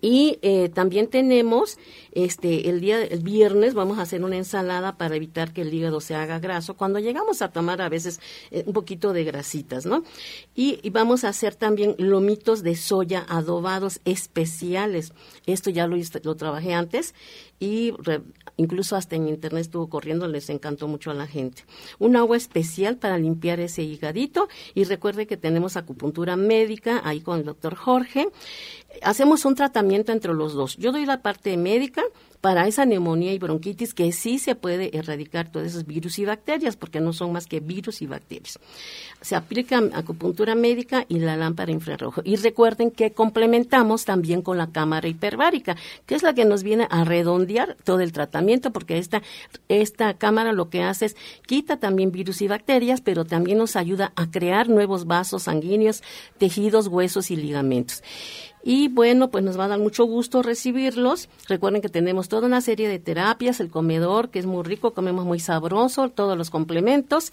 Y 0.00 0.38
eh, 0.42 0.68
también 0.68 1.08
tenemos 1.08 1.78
este 2.12 2.68
el 2.68 2.80
día 2.80 3.02
el 3.02 3.20
viernes 3.20 3.74
vamos 3.74 3.98
a 3.98 4.02
hacer 4.02 4.24
una 4.24 4.36
ensalada 4.36 4.96
para 4.96 5.14
evitar 5.14 5.52
que 5.52 5.62
el 5.62 5.72
hígado 5.72 6.00
se 6.00 6.14
haga 6.14 6.40
graso 6.40 6.74
cuando 6.74 6.98
llegamos 6.98 7.40
a 7.40 7.52
tomar 7.52 7.80
a 7.80 7.88
veces 7.88 8.20
eh, 8.50 8.64
un 8.66 8.72
poquito 8.72 9.12
de 9.12 9.24
grasitas, 9.24 9.86
¿no? 9.86 10.02
Y, 10.54 10.80
vamos 10.90 11.24
a 11.24 11.28
hacer 11.28 11.54
también 11.54 11.94
lomitos 11.98 12.62
de 12.62 12.74
soya 12.74 13.24
adobados 13.28 14.00
especiales. 14.04 15.12
Esto 15.46 15.70
ya 15.70 15.86
lo, 15.86 15.96
lo 16.24 16.34
trabajé 16.34 16.74
antes 16.74 17.14
y 17.60 17.92
incluso 18.56 18.96
hasta 18.96 19.16
en 19.16 19.28
internet 19.28 19.60
estuvo 19.60 19.88
corriendo, 19.88 20.26
les 20.26 20.48
encantó 20.48 20.88
mucho 20.88 21.10
a 21.10 21.14
la 21.14 21.26
gente. 21.26 21.64
Un 21.98 22.16
agua 22.16 22.36
especial 22.36 22.96
para 22.96 23.18
limpiar 23.18 23.60
ese 23.60 23.82
higadito 23.82 24.48
y 24.74 24.84
recuerde 24.84 25.26
que 25.26 25.36
tenemos 25.36 25.76
acupuntura 25.76 26.36
médica 26.36 27.02
ahí 27.04 27.20
con 27.20 27.38
el 27.38 27.44
doctor 27.44 27.74
Jorge. 27.74 28.28
Hacemos 29.02 29.44
un 29.44 29.54
tratamiento 29.54 30.12
entre 30.12 30.34
los 30.34 30.54
dos. 30.54 30.76
Yo 30.76 30.92
doy 30.92 31.06
la 31.06 31.22
parte 31.22 31.56
médica 31.56 32.02
para 32.40 32.66
esa 32.66 32.86
neumonía 32.86 33.32
y 33.32 33.38
bronquitis 33.38 33.92
que 33.92 34.12
sí 34.12 34.38
se 34.38 34.54
puede 34.54 34.96
erradicar 34.96 35.50
todos 35.52 35.66
esos 35.66 35.86
virus 35.86 36.18
y 36.18 36.24
bacterias, 36.24 36.76
porque 36.76 37.00
no 37.00 37.12
son 37.12 37.32
más 37.32 37.46
que 37.46 37.60
virus 37.60 38.00
y 38.00 38.06
bacterias. 38.06 38.58
Se 39.20 39.36
aplica 39.36 39.82
acupuntura 39.92 40.54
médica 40.54 41.04
y 41.08 41.18
la 41.18 41.36
lámpara 41.36 41.70
infrarrojo. 41.70 42.22
Y 42.24 42.36
recuerden 42.36 42.90
que 42.90 43.12
complementamos 43.12 44.06
también 44.06 44.40
con 44.40 44.56
la 44.56 44.68
cámara 44.68 45.06
hiperbárica, 45.06 45.76
que 46.06 46.14
es 46.14 46.22
la 46.22 46.34
que 46.34 46.46
nos 46.46 46.62
viene 46.62 46.86
a 46.90 47.04
redondear 47.04 47.76
todo 47.84 48.00
el 48.00 48.12
tratamiento, 48.12 48.70
porque 48.72 48.96
esta, 48.96 49.22
esta 49.68 50.14
cámara 50.14 50.52
lo 50.52 50.70
que 50.70 50.82
hace 50.82 51.06
es 51.06 51.16
quita 51.46 51.76
también 51.78 52.10
virus 52.10 52.40
y 52.40 52.48
bacterias, 52.48 53.02
pero 53.02 53.26
también 53.26 53.58
nos 53.58 53.76
ayuda 53.76 54.12
a 54.16 54.30
crear 54.30 54.70
nuevos 54.70 55.06
vasos 55.06 55.42
sanguíneos, 55.42 56.02
tejidos, 56.38 56.86
huesos 56.86 57.30
y 57.30 57.36
ligamentos. 57.36 58.02
Y 58.62 58.88
bueno, 58.88 59.30
pues 59.30 59.42
nos 59.42 59.58
va 59.58 59.64
a 59.64 59.68
dar 59.68 59.78
mucho 59.78 60.04
gusto 60.04 60.42
recibirlos. 60.42 61.30
Recuerden 61.48 61.80
que 61.80 61.88
tenemos 61.88 62.28
toda 62.28 62.46
una 62.46 62.60
serie 62.60 62.88
de 62.88 62.98
terapias, 62.98 63.58
el 63.60 63.70
comedor, 63.70 64.28
que 64.28 64.38
es 64.38 64.44
muy 64.46 64.62
rico, 64.62 64.92
comemos 64.92 65.24
muy 65.24 65.40
sabroso, 65.40 66.10
todos 66.10 66.36
los 66.36 66.50
complementos 66.50 67.32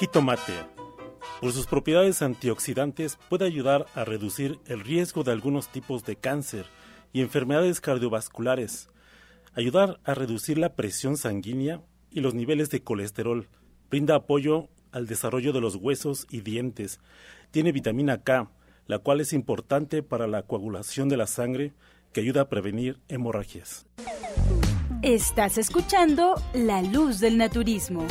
Jitomate. 0.00 0.54
Por 1.42 1.52
sus 1.52 1.66
propiedades 1.66 2.22
antioxidantes 2.22 3.18
puede 3.28 3.44
ayudar 3.44 3.84
a 3.94 4.02
reducir 4.02 4.58
el 4.64 4.80
riesgo 4.80 5.24
de 5.24 5.32
algunos 5.32 5.68
tipos 5.68 6.06
de 6.06 6.16
cáncer 6.16 6.64
y 7.12 7.20
enfermedades 7.20 7.82
cardiovasculares, 7.82 8.88
ayudar 9.52 10.00
a 10.04 10.14
reducir 10.14 10.56
la 10.56 10.74
presión 10.74 11.18
sanguínea 11.18 11.82
y 12.10 12.20
los 12.20 12.32
niveles 12.32 12.70
de 12.70 12.82
colesterol, 12.82 13.50
brinda 13.90 14.14
apoyo 14.14 14.70
al 14.90 15.06
desarrollo 15.06 15.52
de 15.52 15.60
los 15.60 15.74
huesos 15.74 16.26
y 16.30 16.40
dientes, 16.40 16.98
tiene 17.50 17.70
vitamina 17.70 18.22
K, 18.22 18.50
la 18.86 19.00
cual 19.00 19.20
es 19.20 19.34
importante 19.34 20.02
para 20.02 20.26
la 20.26 20.44
coagulación 20.44 21.10
de 21.10 21.18
la 21.18 21.26
sangre 21.26 21.74
que 22.14 22.22
ayuda 22.22 22.40
a 22.40 22.48
prevenir 22.48 23.00
hemorragias. 23.08 23.84
Estás 25.02 25.58
escuchando 25.58 26.36
La 26.54 26.80
Luz 26.80 27.20
del 27.20 27.36
Naturismo. 27.36 28.06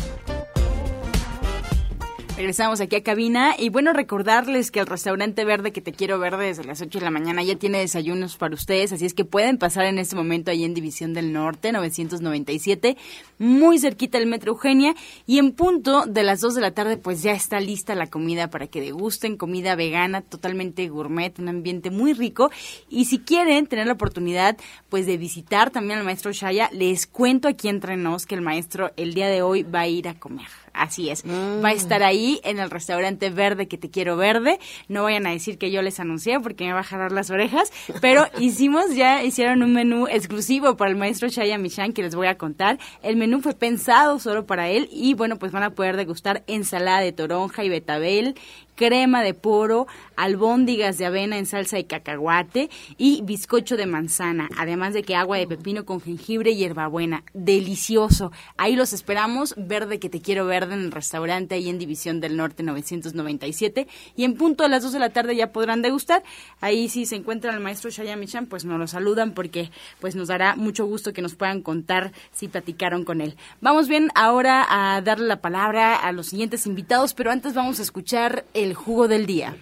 Regresamos 2.40 2.80
aquí 2.80 2.96
a 2.96 3.04
cabina. 3.04 3.54
Y 3.60 3.68
bueno, 3.68 3.92
recordarles 3.92 4.72
que 4.72 4.80
el 4.80 4.86
restaurante 4.86 5.44
verde 5.44 5.74
que 5.74 5.82
te 5.82 5.92
quiero 5.92 6.20
ver 6.20 6.38
desde 6.38 6.64
las 6.64 6.82
8 6.82 7.00
de 7.00 7.04
la 7.04 7.12
mañana 7.12 7.44
ya 7.44 7.58
tiene 7.58 7.80
desayunos 7.80 8.38
para 8.38 8.56
ustedes, 8.56 8.94
así 8.94 9.06
es 9.06 9.14
que 9.14 9.26
pueden 9.26 9.58
pasar 9.58 9.84
en 9.88 10.00
este 10.00 10.16
momento 10.16 10.50
ahí 10.50 10.64
en 10.64 10.74
División 10.74 11.14
del 11.14 11.34
Norte, 11.34 11.74
997, 11.74 12.96
muy 13.40 13.78
cerquita 13.78 14.20
del 14.20 14.30
Metro 14.30 14.54
Eugenia. 14.54 14.96
Y 15.28 15.38
en 15.38 15.52
punto 15.52 16.06
de 16.06 16.24
las 16.24 16.40
2 16.40 16.56
de 16.56 16.62
la 16.62 16.72
tarde 16.72 16.96
pues 16.96 17.22
ya 17.22 17.34
está 17.34 17.60
lista 17.60 17.94
la 17.94 18.08
comida 18.08 18.50
para 18.50 18.68
que 18.68 18.80
degusten, 18.80 19.36
comida 19.36 19.76
vegana, 19.76 20.22
totalmente 20.22 20.88
gourmet, 20.88 21.38
un 21.40 21.50
ambiente 21.50 21.92
muy 21.92 22.14
rico. 22.14 22.52
Y 22.88 23.04
si 23.04 23.20
quieren 23.20 23.68
tener 23.68 23.86
la 23.86 23.94
oportunidad 23.94 24.56
pues 24.88 25.06
de 25.06 25.18
visitar 25.18 25.72
también 25.72 26.00
al 26.00 26.06
maestro 26.06 26.32
Shaya, 26.32 26.70
les 26.72 27.06
cuento 27.06 27.50
aquí 27.50 27.68
entre 27.68 27.98
nos 27.98 28.26
que 28.26 28.36
el 28.36 28.42
maestro 28.42 28.94
el 28.96 29.14
día 29.14 29.28
de 29.28 29.42
hoy 29.42 29.64
va 29.64 29.82
a 29.82 29.88
ir 29.90 30.08
a 30.08 30.14
comer. 30.14 30.48
Así 30.80 31.10
es. 31.10 31.26
Va 31.26 31.70
a 31.70 31.74
estar 31.74 32.04
ahí 32.04 32.40
en 32.46 32.58
el 32.58 32.72
restaurante 32.72 33.30
verde 33.30 33.68
que 33.68 33.78
te 33.78 33.90
quiero 33.90 34.16
verde. 34.16 34.60
No 34.88 35.04
vayan 35.04 35.28
a 35.28 35.32
decir 35.32 35.58
que 35.58 35.72
yo 35.72 35.82
les 35.82 36.00
anuncié 36.00 36.40
porque 36.40 36.66
me 36.66 36.72
va 36.72 36.80
a 36.80 36.84
jalar 36.84 37.12
las 37.12 37.30
orejas. 37.30 37.74
Pero 38.00 38.26
hicimos 38.40 38.96
ya, 38.96 39.22
hicieron 39.24 39.62
un 39.62 39.74
menú 39.74 40.08
exclusivo 40.08 40.78
para 40.78 40.90
el 40.90 40.96
maestro 40.96 41.28
Shaya 41.28 41.58
Michan 41.58 41.92
que 41.92 42.02
les 42.02 42.16
voy 42.16 42.28
a 42.28 42.38
contar. 42.38 42.80
El 43.04 43.18
menú 43.18 43.42
fue 43.42 43.56
pensado 43.56 44.20
solo 44.20 44.46
para 44.46 44.70
él 44.70 44.88
y 44.90 45.16
bueno, 45.16 45.38
pues 45.38 45.52
van 45.52 45.64
a 45.64 45.72
poder 45.72 45.98
degustar 45.98 46.44
ensalada 46.48 47.02
de 47.02 47.12
toronja 47.12 47.64
y 47.66 47.70
betabel, 47.70 48.36
crema 48.80 49.24
de 49.24 49.34
poro, 49.34 49.88
albóndigas 50.16 50.98
de 50.98 51.06
avena 51.06 51.38
en 51.38 51.46
salsa 51.46 51.76
de 51.76 51.86
cacahuate 51.86 52.70
y 52.98 53.22
bizcocho 53.24 53.76
de 53.76 53.86
manzana, 53.86 54.48
además 54.58 54.94
de 54.94 55.04
que 55.04 55.18
agua 55.18 55.38
de 55.38 55.48
pepino 55.48 55.84
con 55.84 56.00
jengibre 56.00 56.52
y 56.52 56.56
hierbabuena. 56.56 57.26
Delicioso. 57.34 58.32
Ahí 58.56 58.78
los 58.78 58.94
esperamos, 58.94 59.54
verde 59.58 60.00
que 60.00 60.08
te 60.08 60.22
quiero 60.22 60.46
verde 60.46 60.76
en 60.76 60.80
el 60.80 60.92
restaurante 60.94 61.56
ahí 61.56 61.68
en 61.68 61.78
División 61.78 62.22
del 62.22 62.38
Norte 62.38 62.64
997 62.64 63.86
y 64.16 64.24
en 64.24 64.36
punto 64.36 64.64
a 64.64 64.70
las 64.70 64.82
2 64.84 64.94
de 64.94 65.00
la 65.00 65.10
tarde 65.10 65.36
ya 65.36 65.52
podrán 65.52 65.82
degustar. 65.82 66.24
Ahí 66.62 66.88
si 66.88 67.06
se 67.06 67.18
encuentra 67.18 67.54
el 67.54 67.60
maestro 67.60 67.90
Shayamichan, 67.90 68.46
pues 68.46 68.64
nos 68.64 68.80
lo 68.80 68.88
saludan 68.88 69.34
porque 69.34 69.72
pues 70.00 70.16
nos 70.16 70.30
dará 70.30 70.56
mucho 70.56 70.86
gusto 70.86 71.12
que 71.12 71.22
nos 71.22 71.36
puedan 71.36 71.62
contar 71.62 72.14
si 72.32 72.48
platicaron 72.48 73.04
con 73.04 73.20
él. 73.20 73.36
Vamos 73.60 73.90
bien 73.90 74.10
ahora 74.16 74.66
a 74.70 75.02
darle 75.02 75.28
la 75.28 75.42
palabra 75.42 75.98
a 75.98 76.14
los 76.14 76.28
siguientes 76.28 76.66
invitados, 76.66 77.14
pero 77.14 77.30
antes 77.30 77.54
vamos 77.54 77.80
a 77.80 77.84
escuchar 77.84 78.46
el 78.54 78.69
jugo 78.74 79.08
del 79.08 79.26
día. 79.26 79.56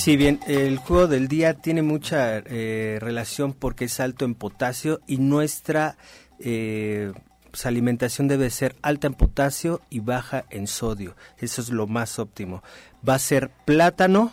Sí, 0.00 0.16
bien, 0.16 0.40
el 0.46 0.78
jugo 0.78 1.08
del 1.08 1.28
día 1.28 1.52
tiene 1.52 1.82
mucha 1.82 2.38
eh, 2.38 2.96
relación 3.02 3.52
porque 3.52 3.84
es 3.84 4.00
alto 4.00 4.24
en 4.24 4.34
potasio 4.34 5.02
y 5.06 5.18
nuestra 5.18 5.98
eh, 6.38 7.12
pues, 7.50 7.66
alimentación 7.66 8.26
debe 8.26 8.48
ser 8.48 8.76
alta 8.80 9.08
en 9.08 9.12
potasio 9.12 9.82
y 9.90 10.00
baja 10.00 10.46
en 10.48 10.68
sodio. 10.68 11.16
Eso 11.36 11.60
es 11.60 11.68
lo 11.68 11.86
más 11.86 12.18
óptimo. 12.18 12.62
Va 13.06 13.16
a 13.16 13.18
ser 13.18 13.50
plátano, 13.66 14.32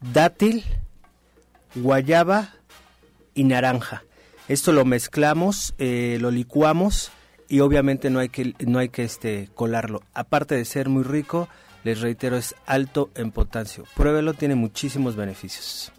dátil, 0.00 0.64
guayaba 1.74 2.54
y 3.34 3.44
naranja. 3.44 4.04
Esto 4.48 4.72
lo 4.72 4.84
mezclamos, 4.84 5.74
eh, 5.78 6.18
lo 6.20 6.30
licuamos 6.30 7.10
y 7.48 7.60
obviamente 7.60 8.10
no 8.10 8.18
hay 8.18 8.28
que 8.28 8.54
no 8.66 8.78
hay 8.78 8.90
que 8.90 9.04
este 9.04 9.48
colarlo. 9.54 10.02
Aparte 10.12 10.54
de 10.54 10.64
ser 10.64 10.88
muy 10.88 11.02
rico, 11.02 11.48
les 11.82 12.00
reitero 12.00 12.36
es 12.36 12.54
alto 12.66 13.10
en 13.14 13.30
potasio. 13.30 13.84
Pruébelo, 13.94 14.34
tiene 14.34 14.54
muchísimos 14.54 15.16
beneficios. 15.16 15.92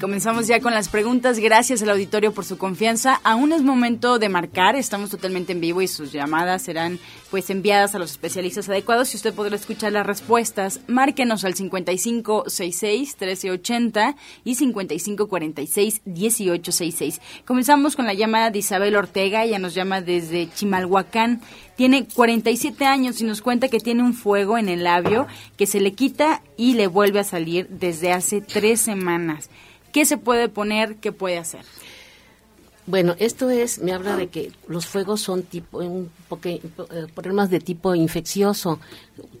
Comenzamos 0.00 0.46
ya 0.46 0.60
con 0.60 0.72
las 0.74 0.88
preguntas. 0.90 1.38
Gracias 1.38 1.82
al 1.82 1.88
auditorio 1.88 2.32
por 2.32 2.44
su 2.44 2.58
confianza. 2.58 3.18
Aún 3.24 3.52
es 3.52 3.62
momento 3.62 4.18
de 4.18 4.28
marcar. 4.28 4.76
Estamos 4.76 5.08
totalmente 5.08 5.52
en 5.52 5.62
vivo 5.62 5.80
y 5.80 5.88
sus 5.88 6.12
llamadas 6.12 6.60
serán 6.60 6.98
pues 7.30 7.48
enviadas 7.48 7.94
a 7.94 7.98
los 7.98 8.10
especialistas 8.10 8.68
adecuados 8.68 9.14
y 9.14 9.16
usted 9.16 9.32
podrá 9.32 9.56
escuchar 9.56 9.92
las 9.92 10.04
respuestas. 10.04 10.80
Márquenos 10.86 11.46
al 11.46 11.54
5566-1380 11.54 14.16
y 14.44 14.54
5546-1866. 14.56 17.20
Comenzamos 17.46 17.96
con 17.96 18.04
la 18.04 18.12
llamada 18.12 18.50
de 18.50 18.58
Isabel 18.58 18.96
Ortega. 18.96 19.44
Ella 19.44 19.58
nos 19.58 19.72
llama 19.72 20.02
desde 20.02 20.50
Chimalhuacán. 20.54 21.40
Tiene 21.74 22.06
47 22.06 22.84
años 22.84 23.22
y 23.22 23.24
nos 23.24 23.40
cuenta 23.40 23.68
que 23.68 23.80
tiene 23.80 24.02
un 24.02 24.12
fuego 24.12 24.58
en 24.58 24.68
el 24.68 24.84
labio 24.84 25.26
que 25.56 25.66
se 25.66 25.80
le 25.80 25.94
quita 25.94 26.42
y 26.58 26.74
le 26.74 26.86
vuelve 26.86 27.20
a 27.20 27.24
salir 27.24 27.66
desde 27.70 28.12
hace 28.12 28.42
tres 28.42 28.82
semanas. 28.82 29.48
¿Qué 29.96 30.04
se 30.04 30.18
puede 30.18 30.50
poner? 30.50 30.96
¿Qué 30.96 31.10
puede 31.10 31.38
hacer? 31.38 31.62
Bueno, 32.88 33.16
esto 33.18 33.50
es, 33.50 33.80
me 33.80 33.92
habla 33.92 34.16
de 34.16 34.28
que 34.28 34.52
los 34.68 34.86
fuegos 34.86 35.20
son 35.20 35.42
tipo, 35.42 35.78
un 35.78 36.08
eh, 36.44 36.60
problemas 37.16 37.50
de 37.50 37.58
tipo 37.58 37.96
infeccioso, 37.96 38.78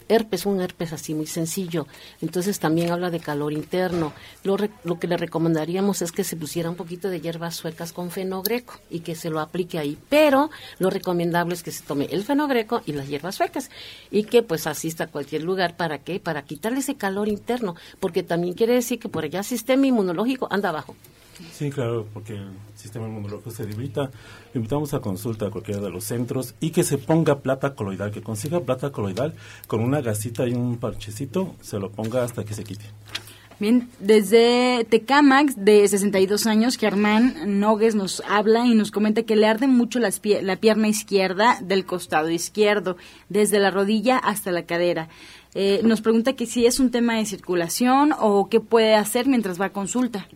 herpes, 0.08 0.46
un 0.46 0.60
herpes 0.60 0.92
así 0.92 1.14
muy 1.14 1.28
sencillo. 1.28 1.86
Entonces 2.20 2.58
también 2.58 2.90
habla 2.90 3.08
de 3.10 3.20
calor 3.20 3.52
interno. 3.52 4.12
Lo, 4.42 4.56
lo 4.82 4.98
que 4.98 5.06
le 5.06 5.16
recomendaríamos 5.16 6.02
es 6.02 6.10
que 6.10 6.24
se 6.24 6.36
pusiera 6.36 6.68
un 6.70 6.74
poquito 6.74 7.08
de 7.08 7.20
hierbas 7.20 7.54
suecas 7.54 7.92
con 7.92 8.10
fenogreco 8.10 8.80
y 8.90 9.00
que 9.00 9.14
se 9.14 9.30
lo 9.30 9.38
aplique 9.38 9.78
ahí. 9.78 9.96
Pero 10.08 10.50
lo 10.80 10.90
recomendable 10.90 11.54
es 11.54 11.62
que 11.62 11.70
se 11.70 11.84
tome 11.84 12.08
el 12.10 12.24
fenogreco 12.24 12.82
y 12.84 12.94
las 12.94 13.06
hierbas 13.06 13.36
suecas 13.36 13.70
y 14.10 14.24
que 14.24 14.42
pues 14.42 14.66
asista 14.66 15.04
a 15.04 15.06
cualquier 15.06 15.44
lugar. 15.44 15.76
¿Para 15.76 15.98
qué? 15.98 16.18
Para 16.18 16.42
quitarle 16.42 16.80
ese 16.80 16.96
calor 16.96 17.28
interno, 17.28 17.76
porque 18.00 18.24
también 18.24 18.54
quiere 18.54 18.74
decir 18.74 18.98
que 18.98 19.08
por 19.08 19.22
allá 19.22 19.38
el 19.38 19.44
sistema 19.44 19.86
inmunológico 19.86 20.48
anda 20.50 20.70
abajo. 20.70 20.96
Sí, 21.52 21.70
claro, 21.70 22.06
porque 22.12 22.34
el 22.34 22.48
sistema 22.74 23.06
inmunológico 23.06 23.50
se 23.50 23.66
debilita. 23.66 24.10
Invitamos 24.54 24.94
a 24.94 25.00
consulta 25.00 25.46
a 25.46 25.50
cualquiera 25.50 25.80
de 25.80 25.90
los 25.90 26.04
centros 26.04 26.54
y 26.60 26.70
que 26.70 26.84
se 26.84 26.98
ponga 26.98 27.40
plata 27.40 27.74
coloidal, 27.74 28.10
que 28.10 28.22
consiga 28.22 28.60
plata 28.60 28.90
coloidal 28.90 29.34
con 29.66 29.80
una 29.80 30.00
gasita 30.00 30.46
y 30.46 30.54
un 30.54 30.78
parchecito, 30.78 31.54
se 31.60 31.78
lo 31.78 31.90
ponga 31.90 32.24
hasta 32.24 32.44
que 32.44 32.54
se 32.54 32.64
quite. 32.64 32.84
Bien, 33.58 33.88
desde 34.00 34.84
Tecamax, 34.84 35.54
de 35.56 35.88
62 35.88 36.46
años, 36.46 36.76
Germán 36.76 37.58
Nogues 37.58 37.94
nos 37.94 38.22
habla 38.28 38.66
y 38.66 38.74
nos 38.74 38.90
comenta 38.90 39.22
que 39.22 39.34
le 39.34 39.46
arde 39.46 39.66
mucho 39.66 39.98
la 39.98 40.56
pierna 40.56 40.88
izquierda 40.88 41.58
del 41.62 41.86
costado 41.86 42.28
izquierdo, 42.28 42.98
desde 43.30 43.58
la 43.58 43.70
rodilla 43.70 44.18
hasta 44.18 44.52
la 44.52 44.66
cadera. 44.66 45.08
Eh, 45.54 45.80
nos 45.84 46.02
pregunta 46.02 46.34
que 46.34 46.44
si 46.44 46.66
es 46.66 46.78
un 46.80 46.90
tema 46.90 47.16
de 47.16 47.24
circulación 47.24 48.12
o 48.18 48.50
qué 48.50 48.60
puede 48.60 48.94
hacer 48.94 49.26
mientras 49.26 49.58
va 49.58 49.66
a 49.66 49.72
consulta. 49.72 50.28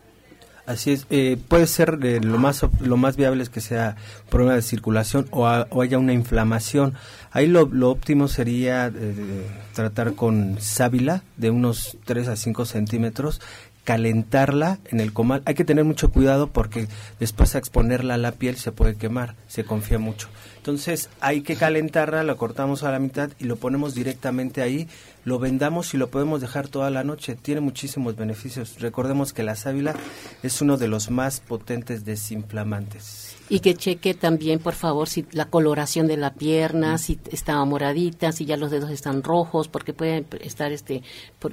Así 0.67 0.93
es, 0.93 1.07
eh, 1.11 1.37
puede 1.49 1.67
ser 1.67 1.99
eh, 2.03 2.21
lo 2.21 2.39
más 2.39 2.65
lo 2.81 2.97
más 2.97 3.17
viable 3.17 3.43
es 3.43 3.51
que 3.51 3.61
sea 3.61 3.97
problema 4.29 4.55
de 4.55 4.63
circulación 4.63 5.27
o, 5.31 5.47
haya 5.47 5.99
una 5.99 6.13
inflamación. 6.13 6.95
Ahí 7.33 7.47
lo, 7.47 7.69
óptimo 7.91 8.29
sería 8.29 8.87
eh, 8.87 9.47
tratar 9.75 10.15
con 10.15 10.61
sábila 10.61 11.23
de 11.37 11.51
unos 11.51 11.97
3 12.05 12.29
a 12.29 12.37
5 12.37 12.65
centímetros, 12.67 13.41
calentarla 13.85 14.79
en 14.91 15.01
el 15.01 15.13
comal. 15.13 15.43
Hay 15.47 15.55
que 15.55 15.65
tener 15.65 15.85
mucho 15.85 16.11
cuidado 16.11 16.49
porque 16.49 16.89
después 17.19 17.55
a 17.55 17.59
exponerla 17.59 18.15
a 18.15 18.19
la 18.19 18.33
piel 18.33 18.57
se 18.57 18.73
puede 18.73 18.97
quemar, 18.97 19.37
se 19.49 19.65
confía 19.65 19.99
mucho. 19.99 20.29
Entonces 20.57 21.09
hay 21.21 21.43
que 21.43 21.57
calentarla, 21.57 22.23
la 22.23 22.35
cortamos 22.35 22.83
a 22.83 22.91
la 22.91 22.99
mitad 22.99 23.31
y 23.39 23.45
lo 23.45 23.57
ponemos 23.57 23.95
directamente 23.95 24.63
ahí 24.63 24.89
lo 25.25 25.39
vendamos 25.39 25.93
y 25.95 25.99
lo 25.99 26.11
podemos 26.11 26.41
dejar 26.41 26.69
toda 26.69 26.91
la 26.91 27.05
noche. 27.05 27.37
Tiene 27.37 27.61
muchísimos 27.61 28.17
beneficios. 28.17 28.81
Recordemos 28.81 29.33
que 29.33 29.43
la 29.43 29.55
sábila 29.55 29.95
es 30.43 30.63
uno 30.63 30.77
de 30.77 30.89
los 30.89 31.11
más 31.11 31.41
potentes 31.41 32.05
desinflamantes. 32.05 33.30
Y 33.51 33.61
que 33.61 33.75
cheque 33.75 34.15
también, 34.15 34.61
por 34.61 34.75
favor, 34.75 35.09
si 35.09 35.27
la 35.33 35.47
coloración 35.47 36.07
de 36.07 36.17
la 36.17 36.33
pierna, 36.33 36.99
si 36.99 37.19
está 37.33 37.63
moradita, 37.65 38.31
si 38.31 38.45
ya 38.45 38.57
los 38.57 38.71
dedos 38.71 38.91
están 38.91 39.25
rojos, 39.25 39.67
porque 39.67 39.93
puede 39.93 40.25
estar 40.41 40.71
este 40.71 41.03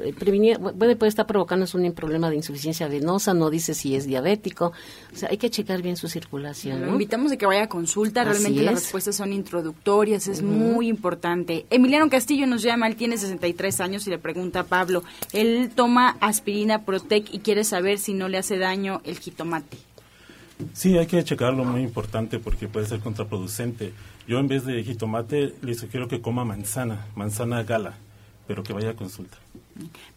eh, 0.04 0.14
prevenir, 0.18 0.60
puede, 0.60 0.96
puede 0.96 1.10
estar 1.10 1.26
provocando 1.26 1.66
un 1.74 1.92
problema 1.94 2.30
de 2.30 2.36
insuficiencia 2.36 2.88
venosa, 2.88 3.34
no 3.34 3.50
dice 3.50 3.74
si 3.74 3.96
es 3.96 4.06
diabético. 4.06 4.74
O 5.12 5.18
sea, 5.18 5.30
hay 5.30 5.38
que 5.38 5.50
checar 5.50 5.82
bien 5.82 5.98
su 5.98 6.08
circulación. 6.08 6.86
Lo 6.86 6.92
invitamos 6.92 7.32
a 7.32 7.38
que 7.38 7.48
vaya 7.48 7.64
a 7.64 7.70
consulta, 7.70 8.24
realmente 8.24 8.62
las 8.62 8.76
respuestas 8.76 9.16
son 9.16 9.34
introductorias, 9.34 10.28
es 10.28 10.44
muy 10.44 10.88
importante. 10.88 11.66
Emiliano 11.72 12.10
Castillo 12.10 12.46
nos 12.46 12.62
llama, 12.62 12.88
él 12.88 12.96
tiene 12.96 13.18
63 13.18 13.82
años 13.82 14.06
y 14.06 14.12
le 14.12 14.20
pregunta 14.20 14.62
a 14.62 14.64
Pablo, 14.66 15.04
él 15.34 15.72
toma 15.74 16.18
aspirina 16.22 16.86
Protec 16.86 17.34
y 17.34 17.40
quiere 17.40 17.64
saber 17.64 17.98
si 17.98 18.14
no 18.14 18.28
le 18.28 18.38
hace 18.38 18.58
daño 18.58 19.02
el 19.04 19.18
jitomate. 19.18 19.87
Sí, 20.74 20.98
hay 20.98 21.08
que 21.08 21.24
checarlo, 21.24 21.64
muy 21.64 21.82
importante 21.82 22.40
porque 22.40 22.68
puede 22.68 22.88
ser 22.88 23.00
contraproducente. 23.00 23.94
Yo 24.28 24.40
en 24.40 24.48
vez 24.48 24.66
de 24.66 24.84
jitomate 24.84 25.54
le 25.62 25.74
sugiero 25.76 26.08
que 26.08 26.22
coma 26.22 26.46
manzana, 26.46 27.06
manzana 27.16 27.64
gala, 27.64 27.96
pero 28.48 28.64
que 28.64 28.74
vaya 28.74 28.92
a 28.92 28.96
consulta. 28.96 29.38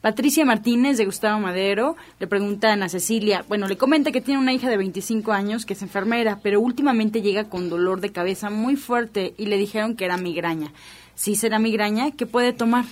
Patricia 0.00 0.44
Martínez 0.46 0.96
de 0.96 1.04
Gustavo 1.04 1.38
Madero 1.38 1.96
le 2.18 2.26
pregunta 2.26 2.72
a 2.72 2.88
Cecilia, 2.88 3.44
bueno, 3.48 3.68
le 3.68 3.76
comenta 3.76 4.10
que 4.10 4.22
tiene 4.22 4.40
una 4.40 4.54
hija 4.54 4.70
de 4.70 4.78
25 4.78 5.32
años 5.32 5.66
que 5.66 5.74
es 5.74 5.82
enfermera, 5.82 6.40
pero 6.42 6.60
últimamente 6.60 7.20
llega 7.20 7.44
con 7.44 7.68
dolor 7.68 8.00
de 8.00 8.10
cabeza 8.10 8.48
muy 8.48 8.76
fuerte 8.76 9.34
y 9.36 9.46
le 9.46 9.58
dijeron 9.58 9.96
que 9.96 10.06
era 10.06 10.16
migraña 10.16 10.72
si 11.20 11.36
será 11.36 11.58
migraña, 11.58 12.12
¿qué 12.12 12.24
puede 12.24 12.54
tomar? 12.54 12.86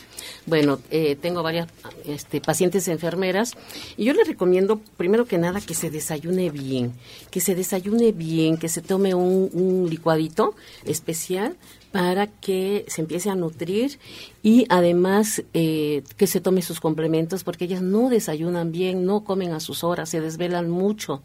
Bueno, 0.45 0.81
eh, 0.91 1.17
tengo 1.17 1.43
varias 1.43 1.67
este, 2.05 2.43
pacientes 2.43 2.87
enfermeras 2.89 3.55
y 3.97 4.05
yo 4.05 4.13
le 4.13 4.23
recomiendo, 4.23 4.83
primero 4.99 5.25
que 5.25 5.39
nada, 5.39 5.63
que 5.63 5.73
se 5.73 5.89
desayune 5.89 6.51
bien, 6.51 6.93
que 7.31 7.41
se 7.41 7.55
desayune 7.55 8.13
bien, 8.13 8.59
que 8.59 8.69
se 8.69 8.83
tome 8.83 9.15
un, 9.15 9.89
licuadito 9.89 10.55
especial 10.85 11.57
para 11.91 12.27
que 12.27 12.85
se 12.89 13.01
empiece 13.01 13.31
a 13.31 13.35
nutrir 13.35 13.99
y 14.43 14.67
además 14.69 15.43
eh, 15.55 16.03
que 16.19 16.27
se 16.27 16.43
tome 16.43 16.61
sus 16.61 16.81
complementos 16.81 17.45
porque 17.45 17.65
ellas 17.65 17.81
no 17.81 18.11
desayunan 18.11 18.73
bien, 18.73 19.07
no 19.07 19.25
comen 19.25 19.53
a 19.53 19.61
sus 19.61 19.85
horas, 19.85 20.11
se 20.11 20.21
desvelan 20.21 20.69
mucho. 20.69 21.23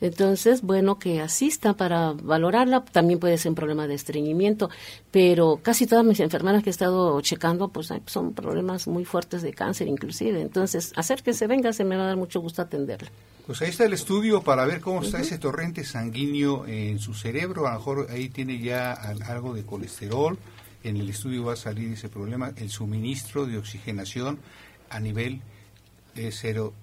Entonces, 0.00 0.62
bueno, 0.62 0.98
que 0.98 1.20
asista 1.20 1.74
para 1.74 2.12
valorarla. 2.12 2.84
También 2.84 3.18
puede 3.18 3.38
ser 3.38 3.50
un 3.50 3.56
problema 3.56 3.86
de 3.86 3.94
estreñimiento, 3.94 4.70
pero 5.10 5.60
casi 5.62 5.86
todas 5.86 6.04
mis 6.04 6.20
enfermeras 6.20 6.62
que 6.62 6.70
he 6.70 6.72
estado 6.72 7.20
checando, 7.20 7.68
pues 7.68 7.92
son 8.06 8.34
problemas 8.34 8.86
muy 8.86 9.04
fuertes 9.04 9.42
de 9.42 9.52
cáncer 9.52 9.88
inclusive. 9.88 10.40
Entonces, 10.40 10.92
acérquese, 10.96 11.46
venga, 11.46 11.72
se 11.72 11.84
me 11.84 11.96
va 11.96 12.04
a 12.04 12.06
dar 12.06 12.16
mucho 12.16 12.40
gusto 12.40 12.62
atenderla. 12.62 13.10
Pues 13.46 13.60
ahí 13.60 13.68
está 13.68 13.84
el 13.84 13.92
estudio 13.92 14.42
para 14.42 14.64
ver 14.64 14.80
cómo 14.80 15.02
está 15.02 15.20
ese 15.20 15.36
torrente 15.36 15.84
sanguíneo 15.84 16.66
en 16.66 16.98
su 16.98 17.12
cerebro. 17.12 17.66
A 17.66 17.72
lo 17.72 17.78
mejor 17.78 18.06
ahí 18.10 18.30
tiene 18.30 18.58
ya 18.58 18.92
algo 18.92 19.52
de 19.52 19.64
colesterol. 19.64 20.38
En 20.82 20.96
el 20.96 21.10
estudio 21.10 21.44
va 21.44 21.52
a 21.52 21.56
salir 21.56 21.92
ese 21.92 22.08
problema, 22.08 22.52
el 22.56 22.70
suministro 22.70 23.46
de 23.46 23.58
oxigenación 23.58 24.38
a 24.88 25.00
nivel 25.00 25.40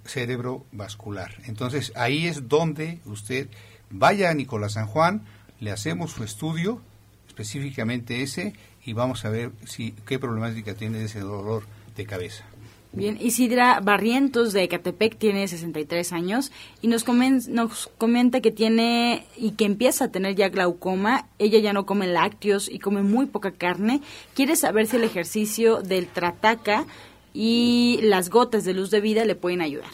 cerebro 0.06 0.66
vascular. 0.72 1.32
Entonces 1.46 1.92
ahí 1.96 2.28
es 2.28 2.48
donde 2.48 3.00
usted 3.06 3.48
vaya 3.90 4.30
a 4.30 4.34
Nicolás 4.34 4.74
San 4.74 4.88
Juan, 4.88 5.24
le 5.60 5.72
hacemos 5.72 6.12
su 6.12 6.24
estudio, 6.24 6.82
específicamente 7.28 8.24
ese, 8.24 8.54
y 8.84 8.94
vamos 8.94 9.26
a 9.26 9.30
ver 9.30 9.52
si 9.66 9.92
qué 10.06 10.20
problemática 10.20 10.74
tiene 10.74 11.04
ese 11.04 11.20
dolor 11.20 11.64
de 11.96 12.06
cabeza. 12.06 12.46
Bien, 12.94 13.18
Isidra 13.22 13.80
Barrientos 13.80 14.52
de 14.52 14.64
Ecatepec 14.64 15.18
tiene 15.18 15.48
63 15.48 16.12
años 16.12 16.52
y 16.82 16.88
nos, 16.88 17.08
nos 17.48 17.90
comenta 17.98 18.42
que 18.42 18.52
tiene 18.52 19.26
y 19.38 19.52
que 19.52 19.64
empieza 19.64 20.06
a 20.06 20.08
tener 20.10 20.36
ya 20.36 20.50
glaucoma. 20.50 21.28
Ella 21.40 21.60
ya 21.60 21.72
no 21.72 21.86
come 21.86 22.08
lácteos 22.08 22.70
y 22.70 22.80
come 22.80 23.02
muy 23.02 23.28
poca 23.28 23.52
carne. 23.52 24.02
Quiere 24.34 24.58
saber 24.58 24.88
si 24.88 24.98
el 24.98 25.06
ejercicio 25.06 25.82
del 25.82 26.08
trataca 26.08 26.86
y 27.34 28.00
las 28.04 28.30
gotas 28.30 28.64
de 28.64 28.74
luz 28.74 28.92
de 28.92 29.02
vida 29.02 29.26
le 29.26 29.36
pueden 29.36 29.62
ayudar. 29.62 29.90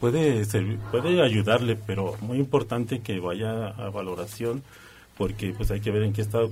Puede, 0.00 0.46
puede 0.90 1.22
ayudarle, 1.22 1.76
pero 1.76 2.16
muy 2.20 2.38
importante 2.38 3.00
que 3.00 3.20
vaya 3.20 3.68
a 3.68 3.90
valoración 3.90 4.62
porque 5.20 5.52
pues 5.52 5.70
hay 5.70 5.80
que 5.80 5.90
ver 5.90 6.04
en 6.04 6.14
qué 6.14 6.22
estado, 6.22 6.50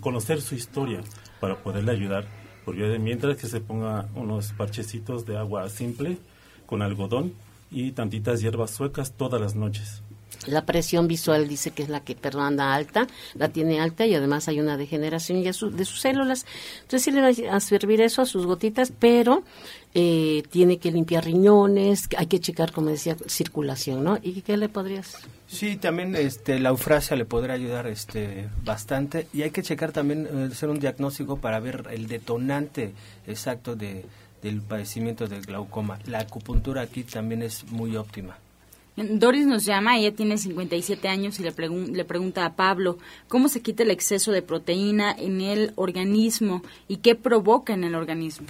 conocer 0.00 0.40
su 0.40 0.54
historia 0.54 1.02
para 1.38 1.56
poderle 1.56 1.92
ayudar. 1.92 2.24
Porque 2.64 2.98
mientras 2.98 3.36
que 3.36 3.46
se 3.46 3.60
ponga 3.60 4.08
unos 4.14 4.52
parchecitos 4.52 5.26
de 5.26 5.36
agua 5.36 5.68
simple 5.68 6.16
con 6.64 6.80
algodón 6.80 7.34
y 7.70 7.92
tantitas 7.92 8.40
hierbas 8.40 8.70
suecas 8.70 9.12
todas 9.12 9.38
las 9.38 9.54
noches. 9.54 10.02
La 10.46 10.64
presión 10.64 11.08
visual 11.08 11.48
dice 11.48 11.70
que 11.70 11.82
es 11.82 11.88
la 11.88 12.00
que 12.00 12.14
perdón, 12.14 12.44
anda 12.44 12.74
alta, 12.74 13.06
la 13.34 13.48
tiene 13.48 13.80
alta 13.80 14.06
y 14.06 14.14
además 14.14 14.48
hay 14.48 14.60
una 14.60 14.76
degeneración 14.76 15.42
ya 15.42 15.50
de 15.52 15.84
sus 15.84 16.00
células. 16.00 16.46
Entonces 16.82 17.02
sí 17.02 17.10
le 17.10 17.20
va 17.20 17.56
a 17.56 17.60
servir 17.60 18.00
eso 18.00 18.22
a 18.22 18.26
sus 18.26 18.46
gotitas, 18.46 18.92
pero 18.98 19.42
eh, 19.94 20.42
tiene 20.50 20.78
que 20.78 20.92
limpiar 20.92 21.24
riñones, 21.24 22.08
hay 22.16 22.26
que 22.26 22.38
checar, 22.38 22.72
como 22.72 22.90
decía, 22.90 23.16
circulación, 23.26 24.04
¿no? 24.04 24.18
¿Y 24.22 24.42
qué 24.42 24.56
le 24.56 24.68
podrías? 24.68 25.16
Sí, 25.46 25.76
también 25.76 26.14
este, 26.16 26.58
la 26.58 26.70
eufrasia 26.70 27.16
le 27.16 27.24
podrá 27.24 27.54
ayudar 27.54 27.86
este, 27.86 28.48
bastante 28.64 29.28
y 29.32 29.42
hay 29.42 29.50
que 29.50 29.62
checar 29.62 29.92
también, 29.92 30.28
eh, 30.30 30.48
hacer 30.52 30.68
un 30.68 30.80
diagnóstico 30.80 31.38
para 31.38 31.60
ver 31.60 31.84
el 31.92 32.08
detonante 32.08 32.92
exacto 33.26 33.74
de, 33.74 34.04
del 34.42 34.60
padecimiento 34.60 35.28
del 35.28 35.42
glaucoma. 35.42 35.98
La 36.06 36.20
acupuntura 36.20 36.82
aquí 36.82 37.02
también 37.04 37.42
es 37.42 37.64
muy 37.64 37.96
óptima. 37.96 38.36
Doris 38.96 39.46
nos 39.46 39.66
llama, 39.66 39.98
ella 39.98 40.14
tiene 40.14 40.38
57 40.38 41.06
años 41.08 41.38
y 41.38 41.42
le, 41.42 41.52
le 41.52 42.04
pregunta 42.04 42.46
a 42.46 42.56
Pablo 42.56 42.96
cómo 43.28 43.48
se 43.48 43.60
quita 43.60 43.82
el 43.82 43.90
exceso 43.90 44.32
de 44.32 44.40
proteína 44.40 45.12
en 45.12 45.42
el 45.42 45.72
organismo 45.76 46.62
y 46.88 46.98
qué 46.98 47.14
provoca 47.14 47.74
en 47.74 47.84
el 47.84 47.94
organismo. 47.94 48.46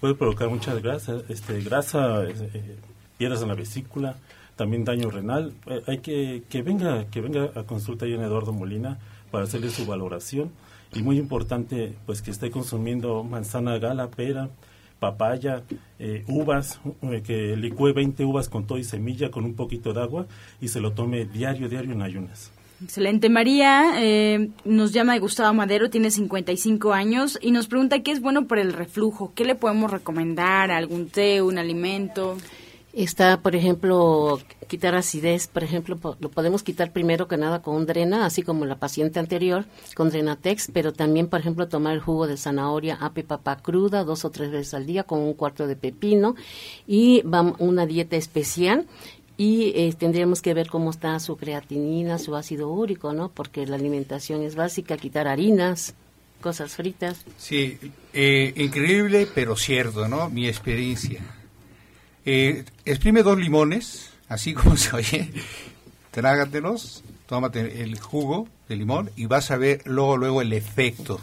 Puede 0.00 0.14
provocar 0.14 0.48
mucha 0.48 0.74
grasa, 0.74 1.22
este, 1.28 1.60
grasa, 1.62 2.24
eh, 2.24 2.76
piedras 3.18 3.42
en 3.42 3.48
la 3.48 3.54
vesícula, 3.54 4.16
también 4.54 4.84
daño 4.84 5.10
renal. 5.10 5.52
Eh, 5.66 5.82
hay 5.86 5.98
que 5.98 6.44
que 6.48 6.62
venga 6.62 7.06
que 7.10 7.20
venga 7.20 7.50
a 7.54 7.64
consulta 7.64 8.06
en 8.06 8.20
Eduardo 8.20 8.52
Molina 8.52 8.98
para 9.30 9.44
hacerle 9.44 9.70
su 9.70 9.86
valoración 9.86 10.52
y 10.92 11.02
muy 11.02 11.18
importante 11.18 11.94
pues 12.06 12.22
que 12.22 12.30
esté 12.30 12.50
consumiendo 12.50 13.24
manzana 13.24 13.78
gala, 13.78 14.08
pera, 14.08 14.50
papaya, 14.98 15.62
eh, 15.98 16.24
uvas, 16.28 16.80
eh, 17.02 17.22
que 17.22 17.56
licúe 17.56 17.92
20 17.92 18.24
uvas 18.24 18.48
con 18.48 18.66
todo 18.66 18.78
y 18.78 18.84
semilla 18.84 19.30
con 19.30 19.44
un 19.44 19.54
poquito 19.54 19.92
de 19.92 20.02
agua 20.02 20.26
y 20.60 20.68
se 20.68 20.80
lo 20.80 20.92
tome 20.92 21.24
diario, 21.24 21.68
diario 21.68 21.92
en 21.92 22.02
ayunas. 22.02 22.50
Excelente. 22.82 23.28
María 23.28 23.94
eh, 23.98 24.50
nos 24.64 24.92
llama 24.92 25.14
de 25.14 25.20
Gustavo 25.20 25.54
Madero, 25.54 25.90
tiene 25.90 26.10
55 26.10 26.92
años 26.92 27.38
y 27.40 27.50
nos 27.50 27.66
pregunta 27.66 28.02
qué 28.02 28.10
es 28.10 28.20
bueno 28.20 28.46
para 28.46 28.62
el 28.62 28.72
reflujo. 28.72 29.32
¿Qué 29.34 29.44
le 29.44 29.54
podemos 29.54 29.90
recomendar? 29.90 30.70
¿Algún 30.70 31.08
té, 31.08 31.40
un 31.40 31.58
alimento? 31.58 32.36
Está, 32.94 33.42
por 33.42 33.56
ejemplo, 33.56 34.38
quitar 34.68 34.94
acidez, 34.94 35.48
por 35.48 35.64
ejemplo, 35.64 35.98
lo 36.20 36.30
podemos 36.30 36.62
quitar 36.62 36.92
primero 36.92 37.26
que 37.26 37.36
nada 37.36 37.60
con 37.60 37.74
un 37.74 37.86
drena, 37.86 38.24
así 38.24 38.42
como 38.42 38.66
la 38.66 38.76
paciente 38.76 39.18
anterior, 39.18 39.64
con 39.96 40.10
Drenatex, 40.10 40.70
pero 40.72 40.92
también, 40.92 41.26
por 41.26 41.40
ejemplo, 41.40 41.66
tomar 41.66 41.94
el 41.94 42.00
jugo 42.00 42.28
de 42.28 42.36
zanahoria, 42.36 42.96
ape 43.00 43.24
papá 43.24 43.56
cruda, 43.56 44.04
dos 44.04 44.24
o 44.24 44.30
tres 44.30 44.52
veces 44.52 44.74
al 44.74 44.86
día, 44.86 45.02
con 45.02 45.18
un 45.18 45.34
cuarto 45.34 45.66
de 45.66 45.74
pepino, 45.74 46.36
y 46.86 47.24
una 47.58 47.84
dieta 47.84 48.14
especial, 48.14 48.86
y 49.36 49.72
eh, 49.74 49.92
tendríamos 49.98 50.40
que 50.40 50.54
ver 50.54 50.68
cómo 50.68 50.90
está 50.90 51.18
su 51.18 51.36
creatinina, 51.36 52.20
su 52.20 52.36
ácido 52.36 52.70
úrico, 52.70 53.12
¿no? 53.12 53.28
Porque 53.28 53.66
la 53.66 53.74
alimentación 53.74 54.42
es 54.42 54.54
básica, 54.54 54.96
quitar 54.96 55.26
harinas, 55.26 55.96
cosas 56.40 56.76
fritas. 56.76 57.24
Sí, 57.38 57.76
eh, 58.12 58.52
increíble, 58.54 59.26
pero 59.34 59.56
cierto, 59.56 60.06
¿no? 60.06 60.30
Mi 60.30 60.46
experiencia 60.46 61.20
eh, 62.24 62.64
exprime 62.84 63.22
dos 63.22 63.38
limones, 63.38 64.10
así 64.28 64.54
como 64.54 64.76
se 64.76 64.94
oye, 64.96 65.30
trágatelos, 66.10 67.04
tómate 67.26 67.82
el 67.82 67.98
jugo 67.98 68.48
de 68.68 68.76
limón 68.76 69.10
y 69.16 69.26
vas 69.26 69.50
a 69.50 69.56
ver 69.56 69.82
luego, 69.84 70.16
luego 70.16 70.42
el 70.42 70.52
efecto. 70.52 71.20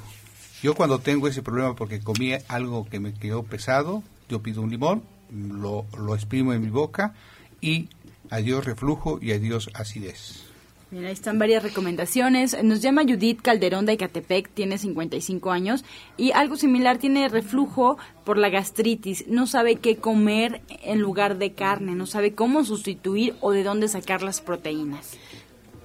Yo 0.62 0.76
cuando 0.76 1.00
tengo 1.00 1.28
ese 1.28 1.42
problema 1.42 1.76
porque 1.76 2.02
comí 2.02 2.34
algo 2.48 2.88
que 2.88 3.00
me 3.00 3.14
quedó 3.14 3.44
pesado, 3.44 4.04
yo 4.30 4.42
pido 4.44 4.62
un 4.62 4.70
limón, 4.70 5.04
lo, 5.32 5.86
lo 5.98 6.14
exprimo 6.14 6.54
en 6.54 6.62
mi 6.62 6.70
boca 6.70 7.14
y 7.62 7.90
adiós 8.30 8.66
reflujo 8.66 9.20
y 9.22 9.32
adiós 9.32 9.70
acidez. 9.74 10.51
Mira, 10.92 11.08
ahí 11.08 11.14
están 11.14 11.40
varias 11.40 11.64
recomendaciones. 11.64 12.62
Nos 12.64 12.82
llama 12.82 13.04
Judith 13.04 13.42
Calderón 13.42 13.86
de 13.86 13.94
Icatepec, 13.94 14.50
tiene 14.50 14.78
55 14.78 15.50
años 15.50 15.86
y 16.18 16.34
algo 16.34 16.58
similar, 16.58 16.98
tiene 16.98 17.30
reflujo 17.30 17.98
por 18.26 18.38
la 18.38 18.50
gastritis. 18.50 19.26
No 19.28 19.48
sabe 19.48 19.78
qué 19.78 19.96
comer 19.96 20.62
en 20.84 21.00
lugar 21.00 21.38
de 21.38 21.54
carne, 21.54 21.96
no 21.96 22.06
sabe 22.08 22.36
cómo 22.36 22.66
sustituir 22.66 23.36
o 23.40 23.52
de 23.52 23.64
dónde 23.64 23.88
sacar 23.88 24.22
las 24.22 24.42
proteínas. 24.42 25.18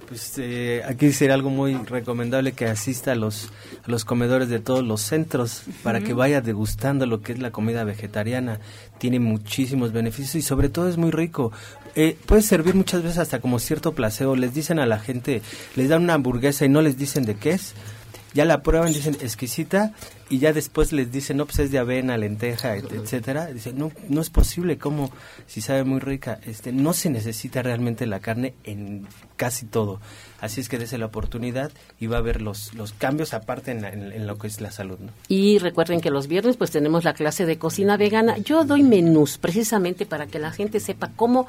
Pues 0.07 0.35
eh, 0.37 0.83
aquí 0.87 1.11
sería 1.11 1.33
algo 1.33 1.49
muy 1.49 1.73
recomendable 1.75 2.53
que 2.53 2.65
asista 2.65 3.11
a 3.11 3.15
los, 3.15 3.49
a 3.85 3.91
los 3.91 4.05
comedores 4.05 4.47
de 4.47 4.59
todos 4.59 4.81
los 4.81 5.01
centros 5.01 5.63
para 5.83 5.99
que 5.99 6.13
vaya 6.13 6.39
degustando 6.39 7.05
lo 7.05 7.21
que 7.21 7.33
es 7.33 7.39
la 7.39 7.51
comida 7.51 7.83
vegetariana. 7.83 8.61
Tiene 8.99 9.19
muchísimos 9.19 9.91
beneficios 9.91 10.35
y 10.35 10.41
sobre 10.41 10.69
todo 10.69 10.87
es 10.87 10.97
muy 10.97 11.11
rico. 11.11 11.51
Eh, 11.95 12.17
puede 12.25 12.41
servir 12.41 12.73
muchas 12.73 13.03
veces 13.03 13.17
hasta 13.17 13.41
como 13.41 13.59
cierto 13.59 13.93
placebo. 13.93 14.37
Les 14.37 14.53
dicen 14.53 14.79
a 14.79 14.85
la 14.85 14.97
gente, 14.99 15.41
les 15.75 15.89
dan 15.89 16.03
una 16.03 16.13
hamburguesa 16.13 16.63
y 16.63 16.69
no 16.69 16.81
les 16.81 16.97
dicen 16.97 17.25
de 17.25 17.35
qué 17.35 17.51
es. 17.51 17.73
Ya 18.37 18.45
la 18.45 18.61
prueban, 18.61 18.93
dicen 18.93 19.17
exquisita 19.19 19.93
y 20.29 20.37
ya 20.37 20.53
después 20.53 20.93
les 20.93 21.11
dicen, 21.11 21.37
no, 21.37 21.47
pues 21.47 21.57
es 21.57 21.71
de 21.71 21.79
avena, 21.79 22.19
lenteja, 22.19 22.75
etcétera. 22.75 23.47
Dicen, 23.47 23.79
no, 23.79 23.91
no 24.09 24.21
es 24.21 24.29
posible, 24.29 24.77
como 24.77 25.09
si 25.47 25.59
sabe 25.59 25.83
muy 25.83 25.99
rica. 25.99 26.39
Este, 26.45 26.71
no 26.71 26.93
se 26.93 27.09
necesita 27.09 27.63
realmente 27.63 28.05
la 28.05 28.19
carne 28.19 28.53
en 28.63 29.07
casi 29.37 29.65
todo. 29.65 29.99
Así 30.39 30.61
es 30.61 30.69
que 30.69 30.77
dése 30.77 30.97
la 30.97 31.07
oportunidad 31.07 31.71
y 31.99 32.07
va 32.07 32.17
a 32.17 32.21
ver 32.21 32.41
los, 32.41 32.73
los 32.75 32.93
cambios 32.93 33.33
aparte 33.33 33.71
en, 33.71 34.27
lo 34.27 34.37
que 34.37 34.47
es 34.47 34.61
la 34.61 34.71
salud. 34.71 34.99
¿no? 34.99 35.11
Y 35.27 35.57
recuerden 35.57 35.99
que 35.99 36.11
los 36.11 36.27
viernes 36.27 36.57
pues 36.57 36.71
tenemos 36.71 37.03
la 37.03 37.13
clase 37.13 37.45
de 37.45 37.57
cocina 37.57 37.97
vegana. 37.97 38.37
Yo 38.37 38.63
doy 38.63 38.83
menús 38.83 39.37
precisamente 39.37 40.05
para 40.05 40.27
que 40.27 40.39
la 40.39 40.51
gente 40.51 40.79
sepa 40.79 41.11
cómo, 41.15 41.47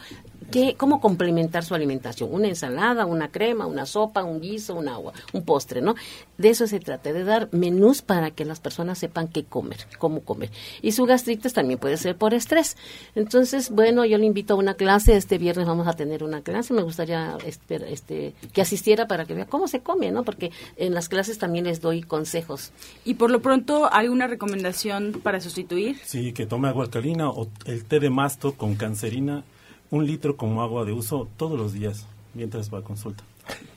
qué, 0.51 0.75
cómo 0.77 1.01
complementar 1.01 1.65
su 1.65 1.75
alimentación. 1.75 2.31
Una 2.33 2.49
ensalada, 2.49 3.05
una 3.05 3.29
crema, 3.29 3.67
una 3.67 3.85
sopa, 3.85 4.25
un 4.25 4.41
guiso, 4.41 4.75
un 4.75 4.89
agua, 4.89 5.13
un 5.33 5.45
postre, 5.45 5.83
¿no? 5.83 5.95
De 6.39 6.49
eso 6.49 6.67
se 6.67 6.81
trata, 6.81 7.13
de 7.13 7.25
dar 7.25 7.49
menús 7.53 8.01
para 8.01 8.31
que 8.31 8.45
las 8.45 8.61
personas 8.61 8.99
sepan 8.99 9.29
qué 9.29 9.45
comer, 9.45 9.79
cómo 9.99 10.21
comer. 10.21 10.51
Y 10.81 10.93
su 10.93 11.05
gastritis 11.05 11.53
también 11.53 11.79
puede 11.79 11.97
ser 11.99 12.17
por 12.17 12.33
estrés. 12.33 12.77
Entonces, 13.15 13.71
bueno, 13.71 14.05
yo 14.07 14.17
le 14.17 14.25
invito 14.25 14.55
a 14.55 14.57
una 14.57 14.75
clase. 14.75 15.17
Este 15.17 15.37
viernes 15.37 15.67
vamos 15.67 15.87
a 15.87 15.93
tener 15.93 16.25
una 16.25 16.41
clase. 16.41 16.73
Me 16.73 16.83
gustaría 16.83 17.37
este, 17.45 17.93
este 17.93 18.35
que 18.53 18.63
así 18.63 18.78
para 19.09 19.25
que 19.25 19.35
vea 19.35 19.47
cómo 19.47 19.69
se 19.69 19.81
come, 19.81 20.11
¿no? 20.11 20.25
Porque 20.25 20.51
en 20.77 20.95
las 20.95 21.09
clases 21.09 21.39
también 21.39 21.65
les 21.65 21.81
doy 21.81 22.03
consejos. 22.03 22.73
Y 23.05 23.15
por 23.15 23.31
lo 23.31 23.41
pronto, 23.41 23.93
¿alguna 23.93 24.27
recomendación 24.27 25.21
para 25.23 25.41
sustituir? 25.41 25.99
Sí, 26.05 26.33
que 26.33 26.47
tome 26.47 26.69
agua 26.69 26.85
alcalina 26.85 27.31
o 27.31 27.49
el 27.67 27.85
té 27.85 28.01
de 28.01 28.11
masto 28.11 28.53
con 28.53 28.77
cancerina, 28.77 29.45
un 29.91 30.07
litro 30.07 30.37
como 30.37 30.63
agua 30.63 30.85
de 30.85 30.93
uso 30.93 31.29
todos 31.37 31.59
los 31.59 31.73
días 31.73 32.07
mientras 32.35 32.73
va 32.73 32.79
a 32.79 32.83
consulta. 32.83 33.25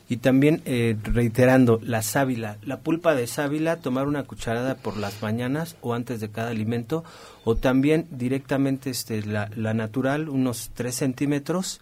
Y 0.09 0.17
también 0.17 0.61
eh, 0.65 0.97
reiterando, 1.03 1.79
la 1.81 2.01
sábila, 2.01 2.57
la 2.63 2.81
pulpa 2.81 3.15
de 3.15 3.27
sábila, 3.27 3.77
tomar 3.77 4.07
una 4.07 4.23
cucharada 4.23 4.75
por 4.75 4.97
las 4.97 5.21
mañanas 5.21 5.77
o 5.79 5.93
antes 5.93 6.19
de 6.19 6.29
cada 6.29 6.49
alimento, 6.49 7.05
o 7.45 7.55
también 7.55 8.07
directamente 8.11 8.89
este, 8.89 9.25
la, 9.25 9.49
la 9.55 9.73
natural, 9.73 10.27
unos 10.27 10.71
3 10.73 10.93
centímetros, 10.93 11.79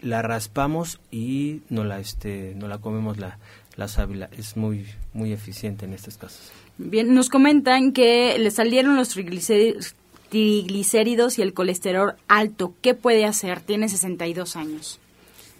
la 0.00 0.22
raspamos 0.22 1.00
y 1.10 1.60
no 1.68 1.84
la 1.84 2.00
este 2.00 2.54
no 2.56 2.68
la 2.68 2.78
comemos 2.78 3.18
la, 3.18 3.38
la 3.76 3.88
sábila 3.88 4.30
es 4.36 4.56
muy 4.56 4.86
muy 5.12 5.32
eficiente 5.32 5.84
en 5.84 5.92
estos 5.92 6.16
casos 6.16 6.52
bien 6.78 7.14
nos 7.14 7.28
comentan 7.28 7.92
que 7.92 8.38
le 8.38 8.50
salieron 8.50 8.96
los 8.96 9.10
triglicéridos, 9.10 9.94
triglicéridos 10.30 11.38
y 11.38 11.42
el 11.42 11.52
colesterol 11.52 12.14
alto. 12.28 12.74
Qué 12.80 12.94
puede 12.94 13.26
hacer 13.26 13.60
tiene 13.60 13.88
62 13.88 14.56
años 14.56 14.98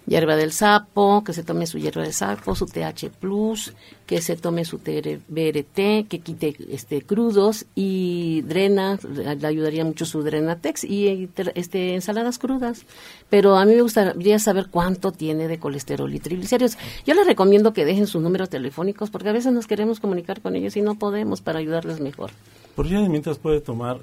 hierba 0.05 0.35
del 0.35 0.51
sapo, 0.51 1.23
que 1.23 1.33
se 1.33 1.43
tome 1.43 1.67
su 1.67 1.77
hierba 1.77 2.03
del 2.03 2.13
sapo, 2.13 2.55
su 2.55 2.65
TH 2.65 3.09
plus, 3.19 3.73
que 4.05 4.21
se 4.21 4.35
tome 4.35 4.65
su 4.65 4.77
BRT, 4.79 6.07
que 6.07 6.19
quite 6.23 6.55
este 6.69 7.01
crudos 7.01 7.65
y 7.75 8.41
drena, 8.41 8.99
le 9.03 9.47
ayudaría 9.47 9.85
mucho 9.85 10.05
su 10.05 10.21
Drenatex 10.23 10.83
y 10.83 11.29
este 11.55 11.93
ensaladas 11.93 12.39
crudas. 12.39 12.85
Pero 13.29 13.55
a 13.55 13.65
mí 13.65 13.75
me 13.75 13.81
gustaría 13.81 14.39
saber 14.39 14.67
cuánto 14.69 15.11
tiene 15.11 15.47
de 15.47 15.59
colesterol 15.59 16.13
y 16.13 16.19
triglicéridos. 16.19 16.77
Yo 17.05 17.13
les 17.13 17.25
recomiendo 17.25 17.73
que 17.73 17.85
dejen 17.85 18.07
sus 18.07 18.21
números 18.21 18.49
telefónicos 18.49 19.09
porque 19.09 19.29
a 19.29 19.33
veces 19.33 19.53
nos 19.53 19.67
queremos 19.67 19.99
comunicar 19.99 20.41
con 20.41 20.55
ellos 20.55 20.75
y 20.75 20.81
no 20.81 20.95
podemos 20.95 21.41
para 21.41 21.59
ayudarles 21.59 21.99
mejor. 21.99 22.31
Por 22.75 22.87
día 22.87 22.99
mientras 23.07 23.37
puede 23.37 23.61
tomar 23.61 23.99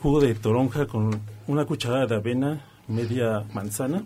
jugo 0.00 0.20
de 0.20 0.34
toronja 0.34 0.86
con 0.86 1.20
una 1.46 1.64
cucharada 1.64 2.06
de 2.06 2.14
avena, 2.14 2.64
media 2.86 3.44
manzana 3.52 4.04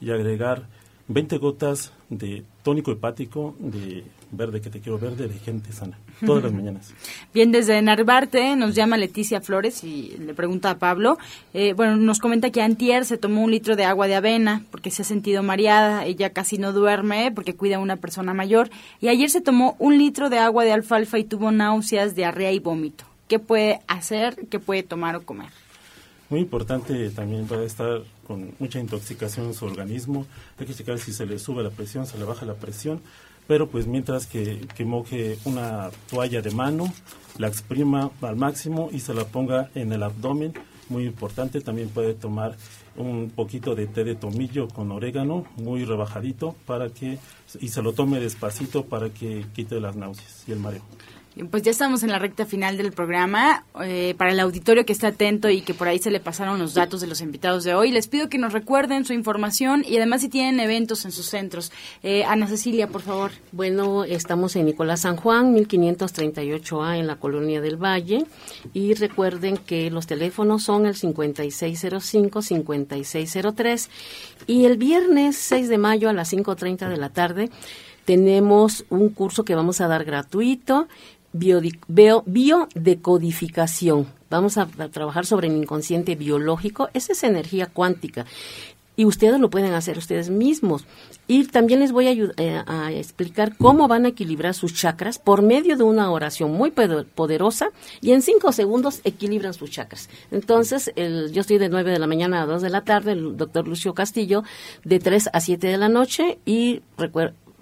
y 0.00 0.10
agregar 0.10 0.66
20 1.08 1.38
gotas 1.38 1.92
de 2.08 2.44
tónico 2.62 2.90
hepático 2.90 3.54
de 3.58 4.04
verde, 4.30 4.60
que 4.60 4.70
te 4.70 4.80
quiero 4.80 4.98
verde, 4.98 5.28
de 5.28 5.38
gente 5.38 5.72
sana, 5.72 5.98
todas 6.24 6.42
las 6.42 6.52
mañanas. 6.54 6.94
Bien, 7.32 7.52
desde 7.52 7.80
Narvarte 7.82 8.56
nos 8.56 8.74
llama 8.74 8.96
Leticia 8.96 9.40
Flores 9.40 9.84
y 9.84 10.16
le 10.18 10.34
pregunta 10.34 10.70
a 10.70 10.78
Pablo, 10.78 11.18
eh, 11.52 11.72
bueno, 11.74 11.96
nos 11.96 12.18
comenta 12.18 12.50
que 12.50 12.62
antier 12.62 13.04
se 13.04 13.18
tomó 13.18 13.42
un 13.42 13.50
litro 13.50 13.76
de 13.76 13.84
agua 13.84 14.06
de 14.06 14.14
avena 14.14 14.64
porque 14.70 14.90
se 14.90 15.02
ha 15.02 15.04
sentido 15.04 15.42
mareada, 15.42 16.04
ella 16.06 16.30
casi 16.30 16.58
no 16.58 16.72
duerme 16.72 17.32
porque 17.32 17.54
cuida 17.54 17.76
a 17.76 17.80
una 17.80 17.96
persona 17.96 18.34
mayor, 18.34 18.70
y 19.00 19.08
ayer 19.08 19.30
se 19.30 19.40
tomó 19.40 19.76
un 19.78 19.98
litro 19.98 20.30
de 20.30 20.38
agua 20.38 20.64
de 20.64 20.72
alfalfa 20.72 21.18
y 21.18 21.24
tuvo 21.24 21.50
náuseas, 21.50 22.14
diarrea 22.14 22.52
y 22.52 22.58
vómito. 22.58 23.04
¿Qué 23.28 23.38
puede 23.38 23.80
hacer? 23.88 24.46
¿Qué 24.50 24.58
puede 24.58 24.82
tomar 24.82 25.16
o 25.16 25.22
comer? 25.22 25.48
Muy 26.34 26.40
importante 26.40 27.10
también 27.10 27.46
puede 27.46 27.64
estar 27.64 28.02
con 28.26 28.54
mucha 28.58 28.80
intoxicación 28.80 29.46
en 29.46 29.54
su 29.54 29.66
organismo. 29.66 30.26
Hay 30.58 30.66
que 30.66 30.74
checar 30.74 30.98
si 30.98 31.12
se 31.12 31.26
le 31.26 31.38
sube 31.38 31.62
la 31.62 31.70
presión, 31.70 32.08
se 32.08 32.18
le 32.18 32.24
baja 32.24 32.44
la 32.44 32.54
presión. 32.54 33.00
Pero 33.46 33.68
pues 33.68 33.86
mientras 33.86 34.26
que, 34.26 34.66
que 34.74 34.84
moje 34.84 35.38
una 35.44 35.90
toalla 36.10 36.42
de 36.42 36.50
mano, 36.50 36.92
la 37.38 37.46
exprima 37.46 38.10
al 38.20 38.34
máximo 38.34 38.88
y 38.90 38.98
se 38.98 39.14
la 39.14 39.26
ponga 39.26 39.70
en 39.76 39.92
el 39.92 40.02
abdomen. 40.02 40.54
Muy 40.88 41.06
importante, 41.06 41.60
también 41.60 41.88
puede 41.90 42.14
tomar 42.14 42.56
un 42.96 43.30
poquito 43.30 43.76
de 43.76 43.86
té 43.86 44.02
de 44.02 44.16
tomillo 44.16 44.66
con 44.66 44.90
orégano, 44.90 45.44
muy 45.54 45.84
rebajadito, 45.84 46.56
para 46.66 46.88
que, 46.88 47.20
y 47.60 47.68
se 47.68 47.80
lo 47.80 47.92
tome 47.92 48.18
despacito 48.18 48.86
para 48.86 49.10
que 49.10 49.46
quite 49.54 49.78
las 49.78 49.94
náuseas 49.94 50.48
y 50.48 50.50
el 50.50 50.58
mareo. 50.58 50.82
Pues 51.50 51.64
ya 51.64 51.72
estamos 51.72 52.04
en 52.04 52.12
la 52.12 52.20
recta 52.20 52.46
final 52.46 52.76
del 52.76 52.92
programa. 52.92 53.64
Eh, 53.82 54.14
para 54.16 54.30
el 54.30 54.38
auditorio 54.38 54.86
que 54.86 54.92
está 54.92 55.08
atento 55.08 55.50
y 55.50 55.62
que 55.62 55.74
por 55.74 55.88
ahí 55.88 55.98
se 55.98 56.12
le 56.12 56.20
pasaron 56.20 56.60
los 56.60 56.74
datos 56.74 57.00
de 57.00 57.08
los 57.08 57.20
invitados 57.20 57.64
de 57.64 57.74
hoy, 57.74 57.90
les 57.90 58.06
pido 58.06 58.28
que 58.28 58.38
nos 58.38 58.52
recuerden 58.52 59.04
su 59.04 59.14
información 59.14 59.84
y 59.84 59.96
además 59.96 60.20
si 60.20 60.28
tienen 60.28 60.60
eventos 60.60 61.04
en 61.04 61.10
sus 61.10 61.26
centros. 61.26 61.72
Eh, 62.04 62.22
Ana 62.22 62.46
Cecilia, 62.46 62.86
por 62.86 63.02
favor. 63.02 63.32
Bueno, 63.50 64.04
estamos 64.04 64.54
en 64.54 64.66
Nicolás 64.66 65.00
San 65.00 65.16
Juan, 65.16 65.56
1538A 65.56 66.98
en 66.98 67.08
la 67.08 67.16
Colonia 67.16 67.60
del 67.60 67.82
Valle. 67.82 68.26
Y 68.72 68.94
recuerden 68.94 69.56
que 69.56 69.90
los 69.90 70.06
teléfonos 70.06 70.62
son 70.62 70.86
el 70.86 70.94
5605-5603. 70.94 73.88
Y 74.46 74.66
el 74.66 74.76
viernes 74.76 75.36
6 75.36 75.68
de 75.68 75.78
mayo 75.78 76.08
a 76.08 76.12
las 76.12 76.32
5.30 76.32 76.88
de 76.88 76.96
la 76.96 77.08
tarde 77.08 77.50
tenemos 78.04 78.84
un 78.90 79.08
curso 79.08 79.44
que 79.44 79.54
vamos 79.54 79.80
a 79.80 79.88
dar 79.88 80.04
gratuito 80.04 80.88
biodecodificación. 81.34 84.06
Vamos 84.30 84.56
a, 84.56 84.66
trabajar 84.66 85.26
sobre 85.26 85.48
el 85.48 85.56
inconsciente 85.56 86.14
biológico. 86.14 86.88
Esa 86.94 87.12
es 87.12 87.24
energía 87.24 87.66
cuántica. 87.66 88.24
y 88.96 89.06
ustedes 89.06 89.40
lo 89.40 89.50
pueden 89.50 89.72
hacer 89.72 89.98
ustedes 89.98 90.30
mismos. 90.30 90.86
Y 91.26 91.46
también 91.46 91.80
les 91.80 91.90
voy 91.90 92.06
a, 92.06 92.12
eh, 92.12 92.62
explicar 92.96 93.56
cómo 93.56 93.88
van 93.88 94.04
a 94.04 94.10
equilibrar 94.10 94.54
sus 94.54 94.72
chakras 94.72 95.18
por 95.18 95.42
medio 95.42 95.76
de 95.76 95.82
una 95.82 96.12
oración 96.12 96.52
muy 96.52 96.70
poderosa 96.70 97.70
y 98.00 98.12
en 98.12 98.22
cinco 98.22 98.52
segundos 98.52 99.00
equilibran 99.02 99.52
sus 99.52 99.72
chakras. 99.72 100.08
Entonces, 100.30 100.92
el, 100.94 101.32
yo 101.32 101.40
estoy 101.40 101.58
de 101.58 101.68
9 101.68 101.90
de 101.90 101.98
la 101.98 102.06
mañana 102.06 102.42
a 102.42 102.46
2 102.46 102.62
de 102.62 102.70
la 102.70 102.84
tarde, 102.84 103.10
el 103.12 103.36
doctor 103.36 103.66
Lucio 103.66 103.94
Castillo 103.94 104.44
de 104.84 105.00
3 105.00 105.30
a 105.32 105.40
7 105.40 105.66
de 105.66 105.76
la 105.76 105.88
noche 105.88 106.38
y 106.44 106.82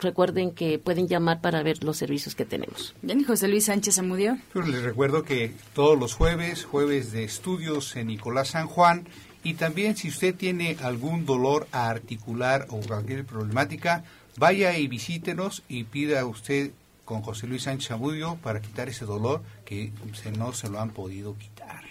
recuerden 0.02 0.52
que 0.52 0.78
pueden 0.78 1.08
llamar 1.08 1.40
para 1.40 1.62
ver 1.62 1.82
los 1.82 1.96
servicios 1.96 2.34
que 2.34 2.44
tenemos. 2.44 2.94
Bien, 3.02 3.24
José 3.24 3.48
Luis 3.48 3.66
Sánchez 3.66 3.98
Amudio. 3.98 4.38
les 4.54 4.82
recuerdo 4.82 5.22
que 5.22 5.52
todos 5.74 5.98
los 5.98 6.14
jueves, 6.14 6.64
jueves 6.64 7.12
de 7.12 7.24
estudios 7.24 7.96
en 7.96 8.08
Nicolás 8.08 8.48
San 8.48 8.66
Juan, 8.66 9.06
y 9.44 9.54
también 9.54 9.96
si 9.96 10.08
usted 10.08 10.34
tiene 10.34 10.76
algún 10.82 11.26
dolor 11.26 11.66
articular 11.72 12.66
o 12.70 12.80
cualquier 12.80 13.24
problemática, 13.24 14.04
vaya 14.36 14.76
y 14.78 14.86
visítenos 14.86 15.62
y 15.68 15.84
pida 15.84 16.24
usted 16.26 16.70
con 17.04 17.22
José 17.22 17.46
Luis 17.46 17.64
Sánchez 17.64 17.90
Amudio 17.90 18.38
para 18.42 18.60
quitar 18.60 18.88
ese 18.88 19.04
dolor 19.04 19.42
que 19.64 19.92
se 20.14 20.30
no 20.32 20.52
se 20.52 20.68
lo 20.68 20.80
han 20.80 20.90
podido 20.90 21.36
quitar. 21.36 21.82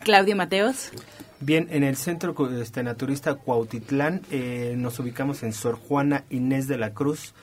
Claudio 0.00 0.36
Mateos. 0.36 0.90
Bien, 1.46 1.68
en 1.70 1.84
el 1.84 1.96
centro 1.96 2.34
este, 2.58 2.82
naturista 2.82 3.34
Cuautitlán 3.34 4.22
eh, 4.30 4.76
nos 4.78 4.98
ubicamos 4.98 5.42
en 5.42 5.52
Sor 5.52 5.74
Juana 5.74 6.24
Inés 6.30 6.68
de 6.68 6.78
la 6.78 6.94
Cruz, 6.94 7.34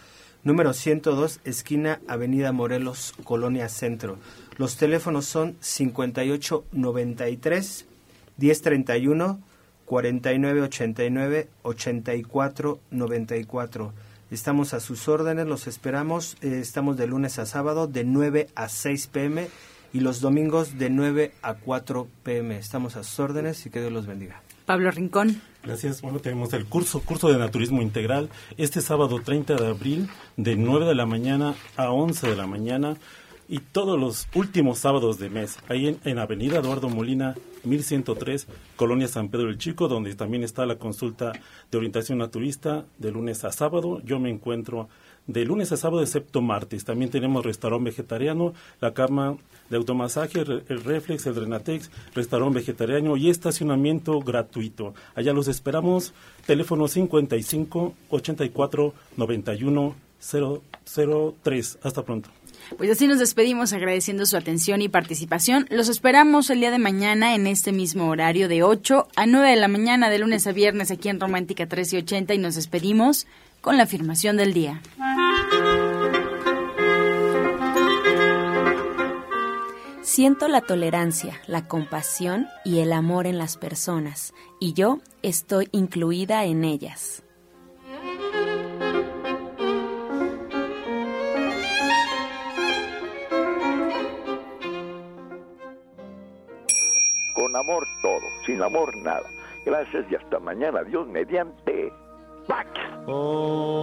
número 0.43 0.73
102, 0.73 1.39
esquina 1.45 2.01
Avenida 2.07 2.51
Morelos, 2.51 3.13
Colonia 3.23 3.69
Centro. 3.69 4.17
Los 4.57 4.77
teléfonos 4.77 5.25
son 5.25 5.55
5893 5.59 7.85
1031 8.39 9.39
4989 9.85 11.47
8494. 11.61 13.93
Estamos 14.31 14.73
a 14.73 14.79
sus 14.79 15.07
órdenes, 15.07 15.45
los 15.45 15.67
esperamos. 15.67 16.37
Eh, 16.41 16.57
estamos 16.59 16.97
de 16.97 17.05
lunes 17.05 17.37
a 17.37 17.45
sábado 17.45 17.85
de 17.85 18.03
9 18.03 18.47
a 18.55 18.67
6 18.67 19.07
pm 19.13 19.47
y 19.93 19.99
los 19.99 20.21
domingos 20.21 20.77
de 20.77 20.89
9 20.89 21.33
a 21.41 21.55
4 21.55 22.07
pm. 22.23 22.57
Estamos 22.57 22.95
a 22.95 23.03
sus 23.03 23.19
órdenes 23.19 23.65
y 23.65 23.69
que 23.69 23.79
Dios 23.79 23.91
los 23.91 24.07
bendiga. 24.07 24.41
Pablo 24.65 24.91
Rincón. 24.91 25.41
Gracias. 25.63 26.01
Bueno, 26.01 26.19
tenemos 26.19 26.53
el 26.53 26.65
curso, 26.65 27.01
curso 27.01 27.27
de 27.29 27.37
naturismo 27.37 27.81
integral, 27.81 28.29
este 28.57 28.81
sábado 28.81 29.19
30 29.23 29.55
de 29.55 29.67
abril, 29.67 30.09
de 30.37 30.55
9 30.55 30.85
de 30.85 30.95
la 30.95 31.05
mañana 31.05 31.55
a 31.77 31.91
11 31.91 32.29
de 32.29 32.35
la 32.35 32.47
mañana 32.47 32.97
y 33.51 33.59
todos 33.59 33.99
los 33.99 34.29
últimos 34.33 34.79
sábados 34.79 35.19
de 35.19 35.29
mes, 35.29 35.57
ahí 35.67 35.99
en, 36.05 36.19
Avenida 36.19 36.59
Eduardo 36.59 36.87
Molina, 36.87 37.35
1103, 37.65 38.47
Colonia 38.77 39.09
San 39.09 39.27
Pedro 39.27 39.49
el 39.49 39.57
Chico, 39.57 39.89
donde 39.89 40.15
también 40.15 40.43
está 40.43 40.65
la 40.65 40.77
consulta 40.77 41.33
de 41.69 41.77
orientación 41.77 42.19
naturista 42.19 42.85
de 42.97 43.11
lunes 43.11 43.43
a 43.43 43.51
sábado. 43.51 44.01
Yo 44.05 44.21
me 44.21 44.29
encuentro 44.29 44.87
de 45.27 45.45
lunes 45.45 45.71
a 45.71 45.77
sábado, 45.77 46.01
excepto 46.01 46.41
martes. 46.41 46.85
También 46.85 47.11
tenemos 47.11 47.45
restaurante 47.45 47.91
vegetariano, 47.91 48.53
la 48.79 48.93
cama 48.93 49.37
de 49.69 49.77
automasaje, 49.77 50.41
el 50.41 50.83
reflex, 50.83 51.25
el 51.25 51.35
Drenatex, 51.35 51.91
restaurante 52.13 52.59
vegetariano 52.59 53.17
y 53.17 53.29
estacionamiento 53.29 54.19
gratuito. 54.19 54.93
Allá 55.15 55.33
los 55.33 55.47
esperamos. 55.47 56.13
Teléfono 56.45 56.87
55 56.87 57.93
84 58.09 58.93
91 59.17 59.95
003. 60.21 61.79
Hasta 61.83 62.03
pronto. 62.03 62.29
Pues 62.77 62.89
así 62.89 63.07
nos 63.07 63.19
despedimos 63.19 63.73
agradeciendo 63.73 64.25
su 64.25 64.37
atención 64.37 64.81
y 64.81 64.87
participación. 64.87 65.67
Los 65.69 65.89
esperamos 65.89 66.49
el 66.49 66.59
día 66.59 66.71
de 66.71 66.79
mañana 66.79 67.35
en 67.35 67.47
este 67.47 67.71
mismo 67.71 68.07
horario 68.07 68.47
de 68.47 68.63
8 68.63 69.07
a 69.15 69.25
9 69.25 69.49
de 69.49 69.55
la 69.55 69.67
mañana 69.67 70.09
de 70.09 70.19
lunes 70.19 70.47
a 70.47 70.51
viernes 70.51 70.91
aquí 70.91 71.09
en 71.09 71.19
Romántica 71.19 71.63
1380 71.63 72.33
y 72.33 72.37
nos 72.37 72.55
despedimos 72.55 73.27
con 73.61 73.77
la 73.77 73.83
afirmación 73.83 74.37
del 74.37 74.53
día. 74.53 74.81
Siento 80.01 80.47
la 80.49 80.61
tolerancia, 80.61 81.39
la 81.47 81.67
compasión 81.67 82.47
y 82.65 82.79
el 82.79 82.91
amor 82.91 83.27
en 83.27 83.37
las 83.37 83.55
personas, 83.55 84.33
y 84.59 84.73
yo 84.73 84.97
estoy 85.21 85.69
incluida 85.71 86.43
en 86.43 86.65
ellas. 86.65 87.23
Con 97.35 97.55
amor 97.55 97.87
todo, 98.01 98.19
sin 98.45 98.61
amor 98.61 98.93
nada. 98.97 99.29
Gracias 99.65 100.05
y 100.11 100.15
hasta 100.15 100.39
mañana. 100.39 100.83
Dios 100.83 101.07
mediante. 101.07 101.93
back. 102.47 102.67
Oh. 103.07 103.81